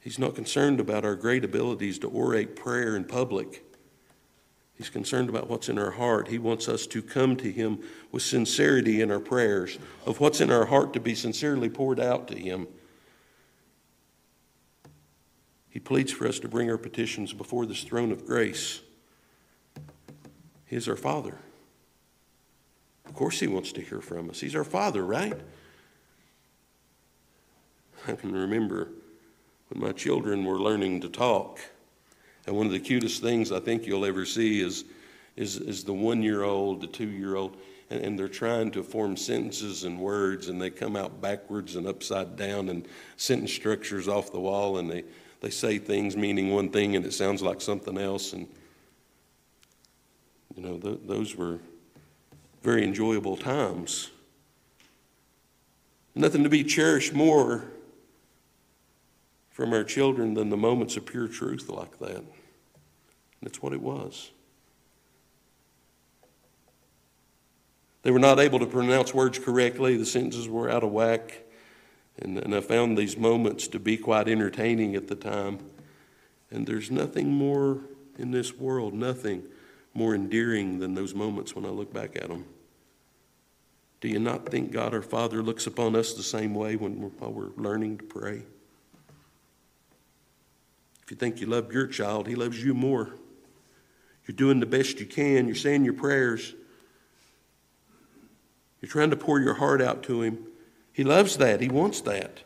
He's 0.00 0.18
not 0.18 0.34
concerned 0.34 0.80
about 0.80 1.04
our 1.04 1.16
great 1.16 1.44
abilities 1.44 1.98
to 1.98 2.08
orate 2.08 2.56
prayer 2.56 2.96
in 2.96 3.04
public. 3.04 3.65
He's 4.76 4.90
concerned 4.90 5.30
about 5.30 5.48
what's 5.48 5.68
in 5.68 5.78
our 5.78 5.92
heart. 5.92 6.28
He 6.28 6.38
wants 6.38 6.68
us 6.68 6.86
to 6.88 7.02
come 7.02 7.36
to 7.36 7.50
Him 7.50 7.78
with 8.12 8.22
sincerity 8.22 9.00
in 9.00 9.10
our 9.10 9.20
prayers, 9.20 9.78
of 10.04 10.20
what's 10.20 10.40
in 10.40 10.50
our 10.50 10.66
heart 10.66 10.92
to 10.92 11.00
be 11.00 11.14
sincerely 11.14 11.70
poured 11.70 11.98
out 11.98 12.28
to 12.28 12.36
Him. 12.36 12.68
He 15.70 15.80
pleads 15.80 16.12
for 16.12 16.26
us 16.26 16.38
to 16.40 16.48
bring 16.48 16.70
our 16.70 16.78
petitions 16.78 17.32
before 17.32 17.64
this 17.64 17.82
throne 17.82 18.12
of 18.12 18.26
grace. 18.26 18.80
He 20.66 20.76
is 20.76 20.88
our 20.88 20.96
Father. 20.96 21.38
Of 23.06 23.14
course, 23.14 23.40
He 23.40 23.46
wants 23.46 23.72
to 23.72 23.80
hear 23.80 24.00
from 24.00 24.28
us. 24.28 24.40
He's 24.40 24.56
our 24.56 24.64
Father, 24.64 25.04
right? 25.04 25.38
I 28.06 28.12
can 28.12 28.32
remember 28.32 28.90
when 29.68 29.82
my 29.82 29.92
children 29.92 30.44
were 30.44 30.60
learning 30.60 31.00
to 31.00 31.08
talk, 31.08 31.60
and 32.46 32.56
one 32.56 32.66
of 32.66 32.72
the 32.72 32.80
cutest 32.80 33.22
things 33.22 33.50
I 33.50 33.60
think 33.60 33.86
you'll 33.86 34.04
ever 34.04 34.24
see 34.24 34.60
is, 34.60 34.84
is, 35.36 35.56
is 35.56 35.84
the 35.84 35.92
one 35.92 36.22
year 36.22 36.44
old, 36.44 36.80
the 36.80 36.86
two 36.86 37.08
year 37.08 37.36
old, 37.36 37.56
and, 37.90 38.00
and 38.02 38.18
they're 38.18 38.28
trying 38.28 38.70
to 38.72 38.82
form 38.82 39.16
sentences 39.16 39.84
and 39.84 39.98
words, 39.98 40.48
and 40.48 40.60
they 40.60 40.70
come 40.70 40.96
out 40.96 41.20
backwards 41.20 41.76
and 41.76 41.86
upside 41.86 42.36
down, 42.36 42.68
and 42.68 42.86
sentence 43.16 43.52
structures 43.52 44.06
off 44.06 44.30
the 44.30 44.40
wall, 44.40 44.78
and 44.78 44.90
they, 44.90 45.04
they 45.40 45.50
say 45.50 45.78
things 45.78 46.16
meaning 46.16 46.52
one 46.52 46.70
thing, 46.70 46.94
and 46.94 47.04
it 47.04 47.12
sounds 47.12 47.42
like 47.42 47.60
something 47.60 47.98
else. 47.98 48.32
And, 48.32 48.46
you 50.54 50.62
know, 50.62 50.78
th- 50.78 51.00
those 51.04 51.34
were 51.34 51.58
very 52.62 52.84
enjoyable 52.84 53.36
times. 53.36 54.10
Nothing 56.14 56.44
to 56.44 56.48
be 56.48 56.64
cherished 56.64 57.12
more 57.12 57.64
from 59.56 59.72
our 59.72 59.84
children 59.84 60.34
than 60.34 60.50
the 60.50 60.56
moments 60.56 60.98
of 60.98 61.06
pure 61.06 61.26
truth 61.26 61.70
like 61.70 61.98
that. 61.98 62.22
That's 63.40 63.62
what 63.62 63.72
it 63.72 63.80
was. 63.80 64.30
They 68.02 68.10
were 68.10 68.18
not 68.18 68.38
able 68.38 68.58
to 68.58 68.66
pronounce 68.66 69.14
words 69.14 69.38
correctly, 69.38 69.96
the 69.96 70.04
sentences 70.04 70.46
were 70.46 70.70
out 70.70 70.84
of 70.84 70.92
whack. 70.92 71.42
And, 72.18 72.36
and 72.36 72.54
I 72.54 72.60
found 72.60 72.98
these 72.98 73.16
moments 73.16 73.66
to 73.68 73.78
be 73.78 73.96
quite 73.96 74.28
entertaining 74.28 74.94
at 74.94 75.08
the 75.08 75.14
time. 75.14 75.60
And 76.50 76.66
there's 76.66 76.90
nothing 76.90 77.32
more 77.32 77.80
in 78.18 78.32
this 78.32 78.54
world, 78.54 78.92
nothing 78.92 79.42
more 79.94 80.14
endearing 80.14 80.80
than 80.80 80.94
those 80.94 81.14
moments 81.14 81.56
when 81.56 81.64
I 81.64 81.70
look 81.70 81.94
back 81.94 82.14
at 82.14 82.28
them. 82.28 82.44
Do 84.02 84.08
you 84.08 84.18
not 84.18 84.50
think 84.50 84.70
God 84.70 84.92
our 84.92 85.00
Father 85.00 85.42
looks 85.42 85.66
upon 85.66 85.96
us 85.96 86.12
the 86.12 86.22
same 86.22 86.54
way 86.54 86.76
when 86.76 87.00
we're, 87.00 87.08
while 87.08 87.32
we're 87.32 87.56
learning 87.56 87.96
to 87.98 88.04
pray? 88.04 88.42
If 91.06 91.12
you 91.12 91.16
think 91.16 91.40
you 91.40 91.46
love 91.46 91.72
your 91.72 91.86
child, 91.86 92.26
He 92.26 92.34
loves 92.34 92.62
you 92.62 92.74
more. 92.74 93.14
You're 94.26 94.34
doing 94.34 94.58
the 94.58 94.66
best 94.66 94.98
you 94.98 95.06
can. 95.06 95.46
You're 95.46 95.54
saying 95.54 95.84
your 95.84 95.94
prayers. 95.94 96.52
You're 98.80 98.90
trying 98.90 99.10
to 99.10 99.16
pour 99.16 99.40
your 99.40 99.54
heart 99.54 99.80
out 99.80 100.02
to 100.04 100.22
Him. 100.22 100.48
He 100.92 101.04
loves 101.04 101.36
that. 101.36 101.60
He 101.60 101.68
wants 101.68 102.00
that. 102.00 102.40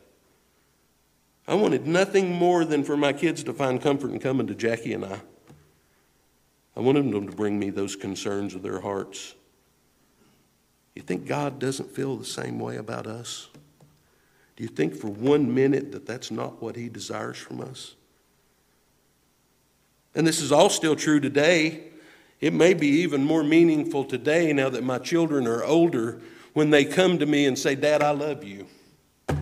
I 1.48 1.54
wanted 1.54 1.86
nothing 1.86 2.32
more 2.32 2.66
than 2.66 2.84
for 2.84 2.98
my 2.98 3.14
kids 3.14 3.42
to 3.44 3.54
find 3.54 3.80
comfort 3.80 4.10
in 4.10 4.18
coming 4.18 4.46
to 4.48 4.54
Jackie 4.54 4.92
and 4.92 5.06
I. 5.06 5.22
I 6.76 6.80
wanted 6.80 7.10
them 7.10 7.28
to 7.28 7.34
bring 7.34 7.58
me 7.58 7.70
those 7.70 7.96
concerns 7.96 8.54
of 8.54 8.62
their 8.62 8.80
hearts. 8.80 9.34
You 10.94 11.00
think 11.00 11.26
God 11.26 11.58
doesn't 11.58 11.94
feel 11.94 12.16
the 12.16 12.26
same 12.26 12.58
way 12.58 12.76
about 12.76 13.06
us? 13.06 13.48
Do 14.54 14.62
you 14.62 14.68
think 14.68 14.94
for 14.94 15.08
one 15.08 15.54
minute 15.54 15.92
that 15.92 16.04
that's 16.04 16.30
not 16.30 16.60
what 16.60 16.76
He 16.76 16.90
desires 16.90 17.38
from 17.38 17.62
us? 17.62 17.94
And 20.14 20.26
this 20.26 20.40
is 20.40 20.50
all 20.50 20.68
still 20.68 20.96
true 20.96 21.20
today. 21.20 21.84
It 22.40 22.52
may 22.52 22.74
be 22.74 22.88
even 22.88 23.24
more 23.24 23.44
meaningful 23.44 24.04
today 24.04 24.52
now 24.52 24.68
that 24.70 24.82
my 24.82 24.98
children 24.98 25.46
are 25.46 25.62
older 25.62 26.20
when 26.52 26.70
they 26.70 26.84
come 26.84 27.18
to 27.18 27.26
me 27.26 27.46
and 27.46 27.58
say, 27.58 27.74
Dad, 27.74 28.02
I 28.02 28.10
love 28.10 28.42
you. 28.42 28.66
I 29.28 29.34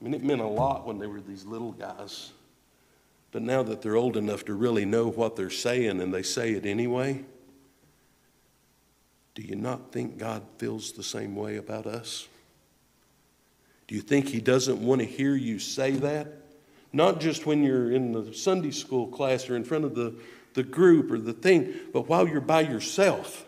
mean, 0.00 0.14
it 0.14 0.22
meant 0.22 0.40
a 0.40 0.46
lot 0.46 0.86
when 0.86 0.98
they 0.98 1.06
were 1.06 1.20
these 1.20 1.44
little 1.44 1.72
guys. 1.72 2.32
But 3.32 3.42
now 3.42 3.62
that 3.62 3.82
they're 3.82 3.96
old 3.96 4.16
enough 4.16 4.44
to 4.46 4.54
really 4.54 4.84
know 4.84 5.08
what 5.08 5.36
they're 5.36 5.50
saying 5.50 6.00
and 6.00 6.12
they 6.12 6.22
say 6.22 6.52
it 6.52 6.64
anyway, 6.64 7.22
do 9.34 9.42
you 9.42 9.56
not 9.56 9.92
think 9.92 10.18
God 10.18 10.42
feels 10.58 10.92
the 10.92 11.02
same 11.02 11.36
way 11.36 11.56
about 11.56 11.86
us? 11.86 12.28
Do 13.86 13.94
you 13.94 14.00
think 14.00 14.28
He 14.28 14.40
doesn't 14.40 14.80
want 14.80 15.00
to 15.00 15.06
hear 15.06 15.34
you 15.34 15.58
say 15.58 15.92
that? 15.92 16.39
Not 16.92 17.20
just 17.20 17.46
when 17.46 17.62
you're 17.62 17.92
in 17.92 18.12
the 18.12 18.34
Sunday 18.34 18.72
school 18.72 19.06
class 19.08 19.48
or 19.48 19.56
in 19.56 19.64
front 19.64 19.84
of 19.84 19.94
the, 19.94 20.14
the 20.54 20.62
group 20.62 21.10
or 21.10 21.18
the 21.18 21.32
thing, 21.32 21.72
but 21.92 22.08
while 22.08 22.26
you're 22.26 22.40
by 22.40 22.62
yourself. 22.62 23.46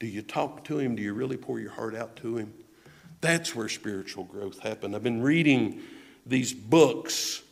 Do 0.00 0.06
you 0.06 0.22
talk 0.22 0.64
to 0.64 0.78
Him? 0.78 0.96
Do 0.96 1.02
you 1.02 1.12
really 1.12 1.36
pour 1.36 1.58
your 1.58 1.72
heart 1.72 1.94
out 1.94 2.16
to 2.16 2.36
Him? 2.36 2.54
That's 3.20 3.54
where 3.54 3.68
spiritual 3.68 4.24
growth 4.24 4.60
happens. 4.60 4.94
I've 4.94 5.02
been 5.02 5.22
reading 5.22 5.80
these 6.24 6.52
books 6.52 7.42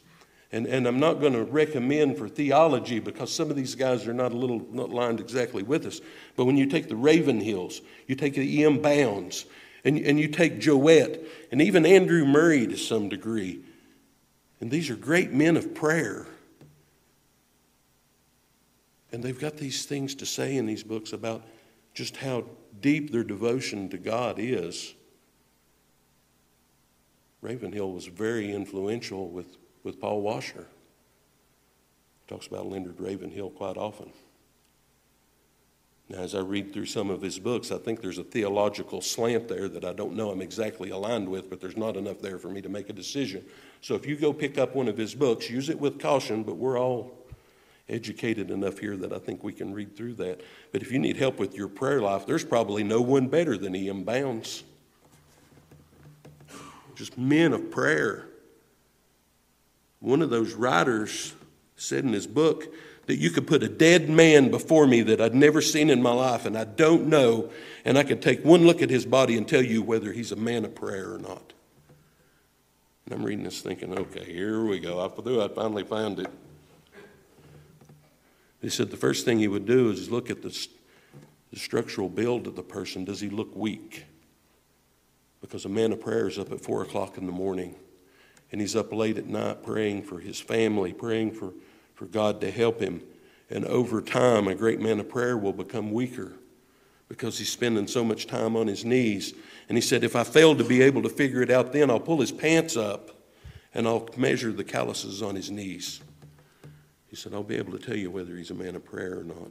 and, 0.53 0.67
and 0.67 0.87
I'm 0.87 1.01
not 1.01 1.21
going 1.21 1.33
to 1.33 1.45
recommend 1.45 2.17
for 2.19 2.29
theology 2.29 2.99
because 3.01 3.33
some 3.33 3.51
of 3.51 3.57
these 3.57 3.75
guys 3.75 4.07
are 4.07 4.15
not 4.15 4.33
a 4.33 4.37
little 4.37 4.65
not 4.71 4.91
lined 4.91 5.21
exactly 5.21 5.63
with 5.63 5.85
us. 5.87 6.01
But 6.37 6.45
when 6.45 6.57
you 6.57 6.67
take 6.67 6.89
the 6.89 6.95
Ravenhills, 6.95 7.81
you 8.07 8.15
take 8.15 8.35
the 8.35 8.61
E.M. 8.61 8.81
Bounds, 8.81 9.45
and, 9.85 9.99
and 9.99 10.21
you 10.21 10.29
take 10.29 10.61
Jowett, 10.61 11.29
and 11.51 11.61
even 11.61 11.85
Andrew 11.85 12.25
Murray 12.25 12.67
to 12.69 12.77
some 12.77 13.09
degree, 13.09 13.61
and 14.61 14.71
these 14.71 14.91
are 14.91 14.97
great 14.97 15.33
men 15.33 15.57
of 15.57 15.75
prayer. 15.75 16.27
And 19.13 19.23
they've 19.23 19.39
got 19.39 19.57
these 19.57 19.85
things 19.87 20.15
to 20.17 20.27
say 20.27 20.57
in 20.57 20.67
these 20.67 20.83
books 20.83 21.13
about 21.13 21.45
just 21.95 22.17
how 22.17 22.45
deep 22.81 23.13
their 23.13 23.25
devotion 23.25 23.89
to 23.91 23.99
God 23.99 24.37
is. 24.39 24.95
Ravenhill 27.41 27.93
was 27.93 28.07
very 28.07 28.53
influential 28.53 29.29
with 29.29 29.57
with 29.87 30.01
Paul 30.01 30.21
Washer. 30.21 30.67
He 32.27 32.35
talks 32.35 32.49
about 32.49 32.67
Leonard 32.67 32.99
Ravenhill 32.99 33.51
quite 33.51 33.77
often. 33.77 34.13
Now, 36.09 36.19
as 36.19 36.37
I 36.37 36.41
read 36.41 36.73
through 36.73 36.87
some 36.87 37.11
of 37.11 37.21
his 37.21 37.39
books, 37.39 37.73
I 37.73 37.79
think 37.79 38.01
there's 38.01 38.19
a 38.19 38.25
theological 38.25 39.01
slant 39.01 39.49
there 39.49 39.69
that 39.69 39.85
I 39.85 39.93
don't 39.93 40.15
know 40.15 40.31
I'm 40.31 40.41
exactly 40.41 40.91
aligned 40.91 41.29
with, 41.29 41.51
but 41.51 41.61
there's 41.61 41.77
not 41.77 41.97
enough 41.97 42.21
there 42.21 42.39
for 42.39 42.49
me 42.49 42.63
to 42.63 42.69
make 42.69 42.89
a 42.89 42.93
decision. 42.93 43.45
So 43.81 43.97
if 43.97 44.07
you 44.07 44.15
go 44.17 44.33
pick 44.33 44.57
up 44.57 44.77
one 44.77 44.87
of 44.87 44.97
his 44.97 45.17
books, 45.17 45.51
use 45.51 45.69
it 45.69 45.81
with 45.81 45.99
caution, 45.99 46.45
but 46.45 46.57
we're 46.57 46.79
all 46.79 47.13
educated 47.89 48.53
enough 48.53 48.79
here 48.79 48.97
that 48.97 49.13
I 49.13 49.19
think 49.19 49.43
we 49.43 49.53
can 49.53 49.73
read 49.73 49.97
through 49.97 50.15
that. 50.15 50.43
But 50.71 50.83
if 50.83 50.93
you 50.93 51.01
need 51.01 51.17
help 51.17 51.41
with 51.41 51.55
your 51.55 51.69
prayer 51.69 52.01
life, 52.01 52.25
there's 52.25 52.45
probably 52.45 52.85
no 52.85 53.01
one 53.01 53.27
better 53.27 53.59
than 53.59 53.75
E.M. 53.75 54.05
Bounds. 54.05 54.63
Just 56.95 57.19
men 57.19 57.53
of 57.53 57.71
prayer. 57.71 58.29
One 59.99 60.23
of 60.23 60.31
those 60.31 60.55
writers 60.55 61.35
said 61.77 62.05
in 62.05 62.13
his 62.13 62.27
book 62.27 62.73
that 63.07 63.17
you 63.17 63.31
could 63.31 63.47
put 63.47 63.63
a 63.63 63.69
dead 63.69 64.09
man 64.09 64.51
before 64.51 64.87
me 64.87 65.01
that 65.03 65.21
I'd 65.21 65.35
never 65.35 65.61
seen 65.61 65.91
in 65.91 66.03
my 66.03 66.13
life 66.13 66.45
and 66.45 66.59
I 66.59 66.65
don't 66.65 67.07
know, 67.07 67.51
and 67.85 67.97
I 67.97 68.03
could 68.03 68.21
take 68.21 68.45
one 68.45 68.67
look 68.67 68.83
at 68.83 68.91
his 68.91 69.07
body 69.07 69.37
and 69.37 69.47
tell 69.47 69.63
you 69.63 69.83
whether 69.83 70.13
he's 70.13 70.33
a 70.33 70.37
man 70.37 70.65
of 70.65 70.75
prayer 70.75 71.15
or 71.15 71.19
not. 71.19 71.53
And 73.05 73.15
I'm 73.15 73.25
reading 73.25 73.45
this 73.45 73.61
thinking, 73.61 73.97
okay, 73.97 74.25
here 74.25 74.65
we 74.65 74.81
go. 74.81 74.99
I 75.01 75.07
I 75.07 75.49
finally 75.49 75.85
found 75.85 76.19
it. 76.19 76.29
He 78.61 78.69
said 78.69 78.91
the 78.91 78.97
first 78.97 79.25
thing 79.25 79.39
he 79.39 79.49
would 79.49 79.67
do 79.67 79.91
is 79.91 80.11
look 80.11 80.29
at 80.29 80.43
the, 80.43 80.67
the 81.53 81.59
structural 81.59 82.09
build 82.09 82.49
of 82.49 82.57
the 82.57 82.63
person. 82.65 83.05
Does 83.05 83.21
he 83.21 83.29
look 83.29 83.55
weak? 83.55 84.05
Because 85.41 85.65
a 85.65 85.69
man 85.69 85.93
of 85.93 86.01
prayer 86.01 86.27
is 86.27 86.39
up 86.39 86.51
at 86.51 86.61
4 86.61 86.83
o'clock 86.83 87.17
in 87.17 87.27
the 87.27 87.33
morning 87.33 87.77
and 88.51 88.61
he's 88.61 88.75
up 88.75 88.93
late 88.93 89.19
at 89.19 89.27
night 89.27 89.63
praying 89.63 90.03
for 90.03 90.19
his 90.19 90.41
family, 90.41 90.93
praying 90.93 91.33
for, 91.33 91.53
for 91.97 92.05
God 92.05 92.41
to 92.43 92.51
help 92.51 92.81
him. 92.81 93.03
And 93.51 93.65
over 93.65 94.01
time, 94.01 94.47
a 94.47 94.55
great 94.55 94.81
man 94.81 95.01
of 95.01 95.09
prayer 95.09 95.37
will 95.37 95.53
become 95.53 95.91
weaker 95.91 96.35
because 97.09 97.39
he's 97.39 97.51
spending 97.51 97.87
so 97.87 98.05
much 98.05 98.27
time 98.27 98.57
on 98.57 98.67
his 98.67 98.85
knees. 98.85 99.35
And 99.69 99.77
he 99.77 99.83
said, 99.83 100.05
If 100.05 100.15
I 100.15 100.23
fail 100.23 100.55
to 100.57 100.65
be 100.65 100.83
able 100.83 101.03
to 101.03 101.09
figure 101.09 101.43
it 101.43 101.51
out 101.51 101.73
then, 101.73 101.91
I'll 101.91 102.01
pull 102.01 102.21
his 102.21 102.33
pants 102.33 102.77
up 102.77 103.11
and 103.75 103.87
I'll 103.87 104.09
measure 104.17 104.53
the 104.53 104.65
calluses 104.65 105.23
on 105.23 105.35
his 105.35 105.51
knees. 105.51 106.01
He 107.09 107.17
said, 107.17 107.35
I'll 107.35 107.43
be 107.43 107.57
able 107.57 107.73
to 107.73 107.85
tell 107.85 107.97
you 107.97 108.11
whether 108.11 108.37
he's 108.37 108.51
a 108.51 108.55
man 108.55 108.77
of 108.77 108.85
prayer 108.85 109.21
or 109.21 109.25
not. 109.25 109.51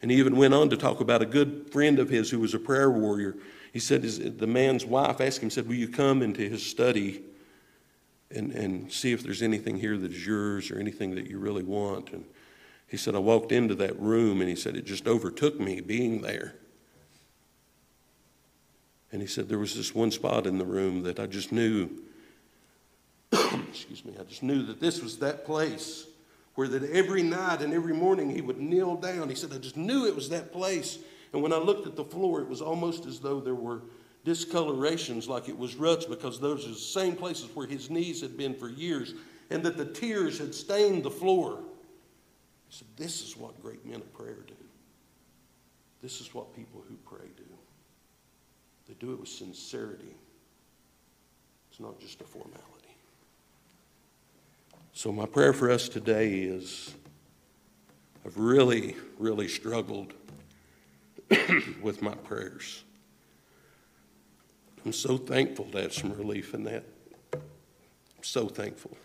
And 0.00 0.10
he 0.10 0.18
even 0.18 0.36
went 0.36 0.54
on 0.54 0.70
to 0.70 0.76
talk 0.76 1.00
about 1.00 1.22
a 1.22 1.26
good 1.26 1.70
friend 1.72 1.98
of 1.98 2.08
his 2.08 2.30
who 2.30 2.38
was 2.38 2.54
a 2.54 2.58
prayer 2.58 2.90
warrior. 2.90 3.36
He 3.72 3.78
said, 3.78 4.02
The 4.02 4.46
man's 4.46 4.84
wife 4.84 5.20
asked 5.20 5.42
him, 5.42 5.50
said, 5.50 5.66
Will 5.66 5.74
you 5.74 5.88
come 5.88 6.22
into 6.22 6.48
his 6.48 6.64
study 6.64 7.24
and, 8.30 8.52
and 8.52 8.92
see 8.92 9.12
if 9.12 9.22
there's 9.22 9.42
anything 9.42 9.78
here 9.78 9.96
that 9.96 10.12
is 10.12 10.26
yours 10.26 10.70
or 10.70 10.78
anything 10.78 11.14
that 11.14 11.28
you 11.28 11.38
really 11.38 11.62
want? 11.62 12.12
And 12.12 12.24
he 12.88 12.96
said, 12.96 13.14
I 13.14 13.18
walked 13.18 13.52
into 13.52 13.74
that 13.76 13.98
room 13.98 14.40
and 14.40 14.48
he 14.48 14.56
said, 14.56 14.76
It 14.76 14.84
just 14.84 15.06
overtook 15.06 15.58
me 15.58 15.80
being 15.80 16.22
there. 16.22 16.54
And 19.12 19.20
he 19.20 19.28
said, 19.28 19.48
There 19.48 19.58
was 19.58 19.74
this 19.74 19.94
one 19.94 20.10
spot 20.10 20.46
in 20.46 20.58
the 20.58 20.64
room 20.64 21.02
that 21.02 21.18
I 21.18 21.26
just 21.26 21.52
knew, 21.52 21.90
excuse 23.32 24.04
me, 24.04 24.14
I 24.18 24.24
just 24.24 24.42
knew 24.42 24.62
that 24.64 24.80
this 24.80 25.02
was 25.02 25.18
that 25.18 25.44
place 25.44 26.06
where 26.54 26.68
that 26.68 26.90
every 26.90 27.22
night 27.22 27.60
and 27.60 27.72
every 27.72 27.92
morning 27.92 28.30
he 28.30 28.40
would 28.40 28.58
kneel 28.58 28.96
down. 28.96 29.28
He 29.28 29.34
said, 29.34 29.52
I 29.52 29.58
just 29.58 29.76
knew 29.76 30.06
it 30.06 30.14
was 30.14 30.30
that 30.30 30.52
place. 30.52 30.98
And 31.32 31.42
when 31.42 31.52
I 31.52 31.58
looked 31.58 31.86
at 31.86 31.96
the 31.96 32.04
floor, 32.04 32.40
it 32.40 32.48
was 32.48 32.62
almost 32.62 33.04
as 33.04 33.20
though 33.20 33.40
there 33.40 33.54
were 33.54 33.82
discolorations, 34.26 35.28
like 35.28 35.48
it 35.48 35.56
was 35.56 35.76
ruts, 35.76 36.04
because 36.04 36.40
those 36.40 36.66
are 36.66 36.70
the 36.70 36.74
same 36.74 37.14
places 37.14 37.48
where 37.54 37.66
his 37.66 37.88
knees 37.88 38.20
had 38.20 38.36
been 38.36 38.54
for 38.54 38.68
years, 38.68 39.14
and 39.50 39.62
that 39.62 39.76
the 39.76 39.84
tears 39.84 40.38
had 40.38 40.52
stained 40.52 41.04
the 41.04 41.10
floor. 41.10 41.60
He 42.68 42.76
said, 42.76 42.88
This 42.96 43.22
is 43.22 43.36
what 43.36 43.62
great 43.62 43.86
men 43.86 44.00
of 44.00 44.12
prayer 44.12 44.38
do. 44.46 44.54
This 46.02 46.20
is 46.20 46.34
what 46.34 46.54
people 46.54 46.84
who 46.88 46.96
pray 47.06 47.28
do. 47.36 47.44
They 48.88 48.94
do 48.94 49.12
it 49.12 49.20
with 49.20 49.28
sincerity. 49.28 50.14
It's 51.70 51.78
not 51.78 52.00
just 52.00 52.20
a 52.20 52.24
formality. 52.24 52.62
So, 54.92 55.12
my 55.12 55.26
prayer 55.26 55.52
for 55.52 55.70
us 55.70 55.88
today 55.88 56.40
is 56.40 56.94
I've 58.24 58.38
really, 58.38 58.96
really 59.20 59.46
struggled 59.46 60.14
with 61.80 62.02
my 62.02 62.14
prayers. 62.14 62.82
I'm 64.86 64.92
so 64.92 65.18
thankful 65.18 65.64
to 65.72 65.82
have 65.82 65.92
some 65.92 66.12
relief 66.12 66.54
in 66.54 66.62
that. 66.62 66.84
I'm 67.32 67.40
so 68.22 68.46
thankful. 68.46 68.96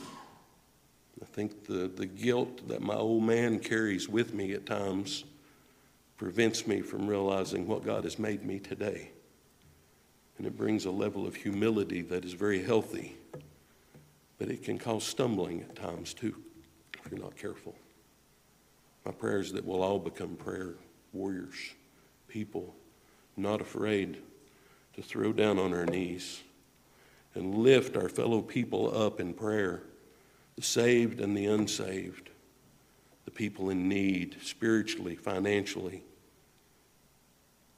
I 0.00 1.24
think 1.24 1.66
the, 1.66 1.88
the 1.88 2.06
guilt 2.06 2.68
that 2.68 2.80
my 2.80 2.94
old 2.94 3.24
man 3.24 3.58
carries 3.58 4.08
with 4.08 4.32
me 4.32 4.52
at 4.52 4.66
times 4.66 5.24
prevents 6.18 6.68
me 6.68 6.82
from 6.82 7.08
realizing 7.08 7.66
what 7.66 7.84
God 7.84 8.04
has 8.04 8.16
made 8.16 8.44
me 8.44 8.60
today. 8.60 9.10
And 10.38 10.46
it 10.46 10.56
brings 10.56 10.84
a 10.84 10.92
level 10.92 11.26
of 11.26 11.34
humility 11.34 12.02
that 12.02 12.24
is 12.24 12.34
very 12.34 12.62
healthy, 12.62 13.16
but 14.38 14.50
it 14.50 14.62
can 14.62 14.78
cause 14.78 15.02
stumbling 15.02 15.62
at 15.62 15.74
times 15.74 16.14
too 16.14 16.36
if 17.04 17.10
you're 17.10 17.18
not 17.18 17.36
careful. 17.36 17.74
My 19.04 19.10
prayer 19.10 19.40
is 19.40 19.52
that 19.52 19.64
we'll 19.64 19.82
all 19.82 19.98
become 19.98 20.36
prayer 20.36 20.76
warriors, 21.12 21.56
people 22.28 22.72
not 23.36 23.60
afraid 23.60 24.18
to 24.94 25.02
throw 25.02 25.32
down 25.32 25.58
on 25.58 25.72
our 25.72 25.86
knees 25.86 26.42
and 27.34 27.54
lift 27.54 27.96
our 27.96 28.08
fellow 28.08 28.42
people 28.42 28.96
up 28.96 29.20
in 29.20 29.34
prayer 29.34 29.82
the 30.56 30.62
saved 30.62 31.20
and 31.20 31.34
the 31.34 31.46
unsaved, 31.46 32.28
the 33.24 33.30
people 33.30 33.70
in 33.70 33.88
need, 33.88 34.36
spiritually, 34.42 35.16
financially. 35.16 36.02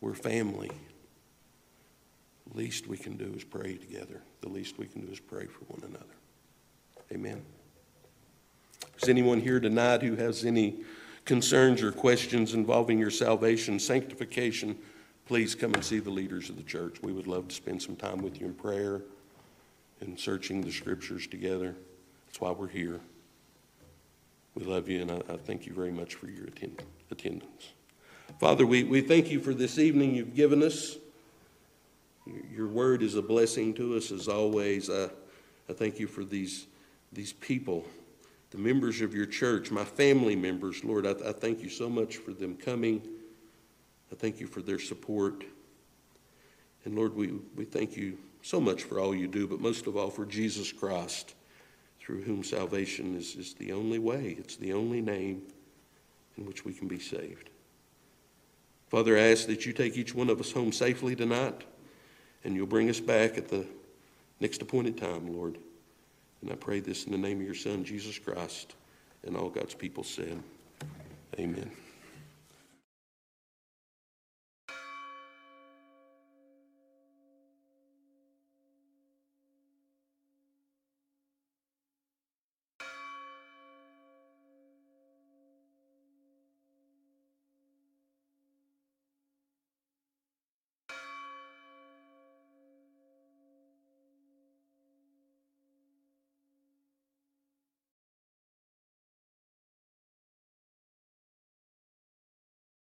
We're 0.01 0.15
family. 0.15 0.73
The 2.51 2.59
least 2.59 2.89
we 2.89 2.97
can 2.97 3.17
do 3.17 3.33
is 3.37 3.45
pray 3.45 3.77
together. 3.77 4.21
The 4.41 4.49
least 4.49 4.79
we 4.79 4.87
can 4.87 5.07
do 5.07 5.13
is 5.13 5.21
pray 5.21 5.47
for 5.47 5.65
one 5.67 5.83
another. 5.89 6.17
Amen. 7.13 7.43
Is 9.01 9.09
anyone 9.09 9.41
here 9.41 9.61
tonight 9.61 10.03
who 10.03 10.17
has 10.17 10.45
any 10.45 10.81
concerns 11.25 11.83
or 11.83 11.93
questions 11.93 12.53
involving 12.53 12.99
your 12.99 13.11
salvation, 13.11 13.79
sanctification? 13.79 14.77
Please 15.27 15.55
come 15.55 15.73
and 15.75 15.85
see 15.85 16.01
the 16.01 16.11
leaders 16.11 16.51
of 16.51 16.57
the 16.57 16.63
church. 16.63 17.01
We 17.03 17.13
would 17.13 17.27
love 17.27 17.49
to 17.49 17.55
spend 17.55 17.81
some 17.81 17.97
time 17.97 18.19
with 18.19 18.41
you 18.41 18.47
in 18.47 18.55
prayer 18.55 19.03
and 20.01 20.19
searching 20.19 20.61
the 20.61 20.73
scriptures 20.73 21.27
together. 21.27 21.77
That's 22.27 22.41
why 22.41 22.51
we're 22.51 22.69
here. 22.69 23.01
We 24.55 24.65
love 24.65 24.89
you, 24.89 25.01
and 25.01 25.11
I, 25.11 25.23
I 25.33 25.37
thank 25.37 25.65
you 25.65 25.73
very 25.73 25.93
much 25.93 26.17
for 26.17 26.27
your 26.27 26.47
attend, 26.47 26.83
attendance. 27.11 27.73
Father, 28.39 28.67
we, 28.67 28.83
we 28.83 29.01
thank 29.01 29.31
you 29.31 29.41
for 29.41 29.55
this 29.55 29.79
evening 29.79 30.15
you've 30.15 30.35
given 30.35 30.63
us. 30.63 30.97
Your, 32.53 32.67
word 32.67 33.03
is 33.03 33.15
a 33.15 33.23
blessing 33.23 33.75
to 33.75 33.97
us 33.97 34.11
as 34.11 34.29
always. 34.29 34.91
I, 34.91 35.05
I 35.69 35.73
thank 35.73 35.99
you 35.99 36.07
for 36.07 36.25
these, 36.25 36.67
these 37.13 37.33
people, 37.33 37.85
the 38.51 38.59
members 38.59 39.01
of 39.01 39.15
your 39.15 39.27
church, 39.27 39.71
my 39.71 39.85
family 39.85 40.37
members. 40.37 40.85
Lord, 40.85 41.07
I, 41.07 41.13
I 41.29 41.33
thank 41.33 41.63
you 41.63 41.69
so 41.69 41.89
much 41.89 42.17
for 42.17 42.33
them 42.33 42.57
coming. 42.57 43.03
I 44.13 44.15
thank 44.15 44.39
you 44.39 44.47
for 44.47 44.61
their 44.61 44.79
support. 44.79 45.43
And 46.85 46.95
Lord, 46.95 47.17
we, 47.17 47.33
we 47.57 47.65
thank 47.65 47.97
you 47.97 48.19
so 48.43 48.61
much 48.61 48.83
for 48.83 49.01
all 49.01 49.15
you 49.15 49.27
do, 49.27 49.47
but 49.47 49.61
most 49.61 49.87
of 49.87 49.97
all 49.97 50.11
for 50.11 50.27
Jesus 50.27 50.71
Christ 50.71 51.35
through 51.99 52.23
whom 52.23 52.43
salvation 52.43 53.17
is, 53.17 53.37
is 53.37 53.55
the 53.55 53.73
only 53.73 53.99
way, 53.99 54.37
it's 54.39 54.57
the 54.57 54.73
only 54.73 55.01
name 55.01 55.43
in 56.37 56.45
which 56.45 56.65
we 56.65 56.73
can 56.73 56.89
be 56.89 56.99
saved. 56.99 57.49
Father, 58.89 59.17
I 59.17 59.31
ask 59.31 59.47
that 59.47 59.65
you 59.65 59.73
take 59.73 59.97
each 59.97 60.15
one 60.15 60.29
of 60.29 60.41
us 60.41 60.53
home 60.53 60.73
safely 60.73 61.15
tonight, 61.15 61.63
and 62.45 62.55
you'll 62.55 62.67
bring 62.67 62.91
us 62.91 63.01
back 63.01 63.39
at 63.39 63.49
the 63.49 63.65
next 64.41 64.61
appointed 64.61 64.99
time, 64.99 65.33
Lord. 65.33 65.57
And 66.43 66.51
I 66.51 66.57
pray 66.57 66.81
this 66.81 67.07
in 67.07 67.13
the 67.13 67.19
name 67.19 67.39
of 67.39 67.47
your 67.47 67.55
Son, 67.55 67.85
Jesus 67.85 68.19
Christ, 68.19 68.75
and 69.25 69.37
all 69.37 69.49
God's 69.49 69.75
people 69.75 70.03
said, 70.03 70.43
Amen. 71.39 71.71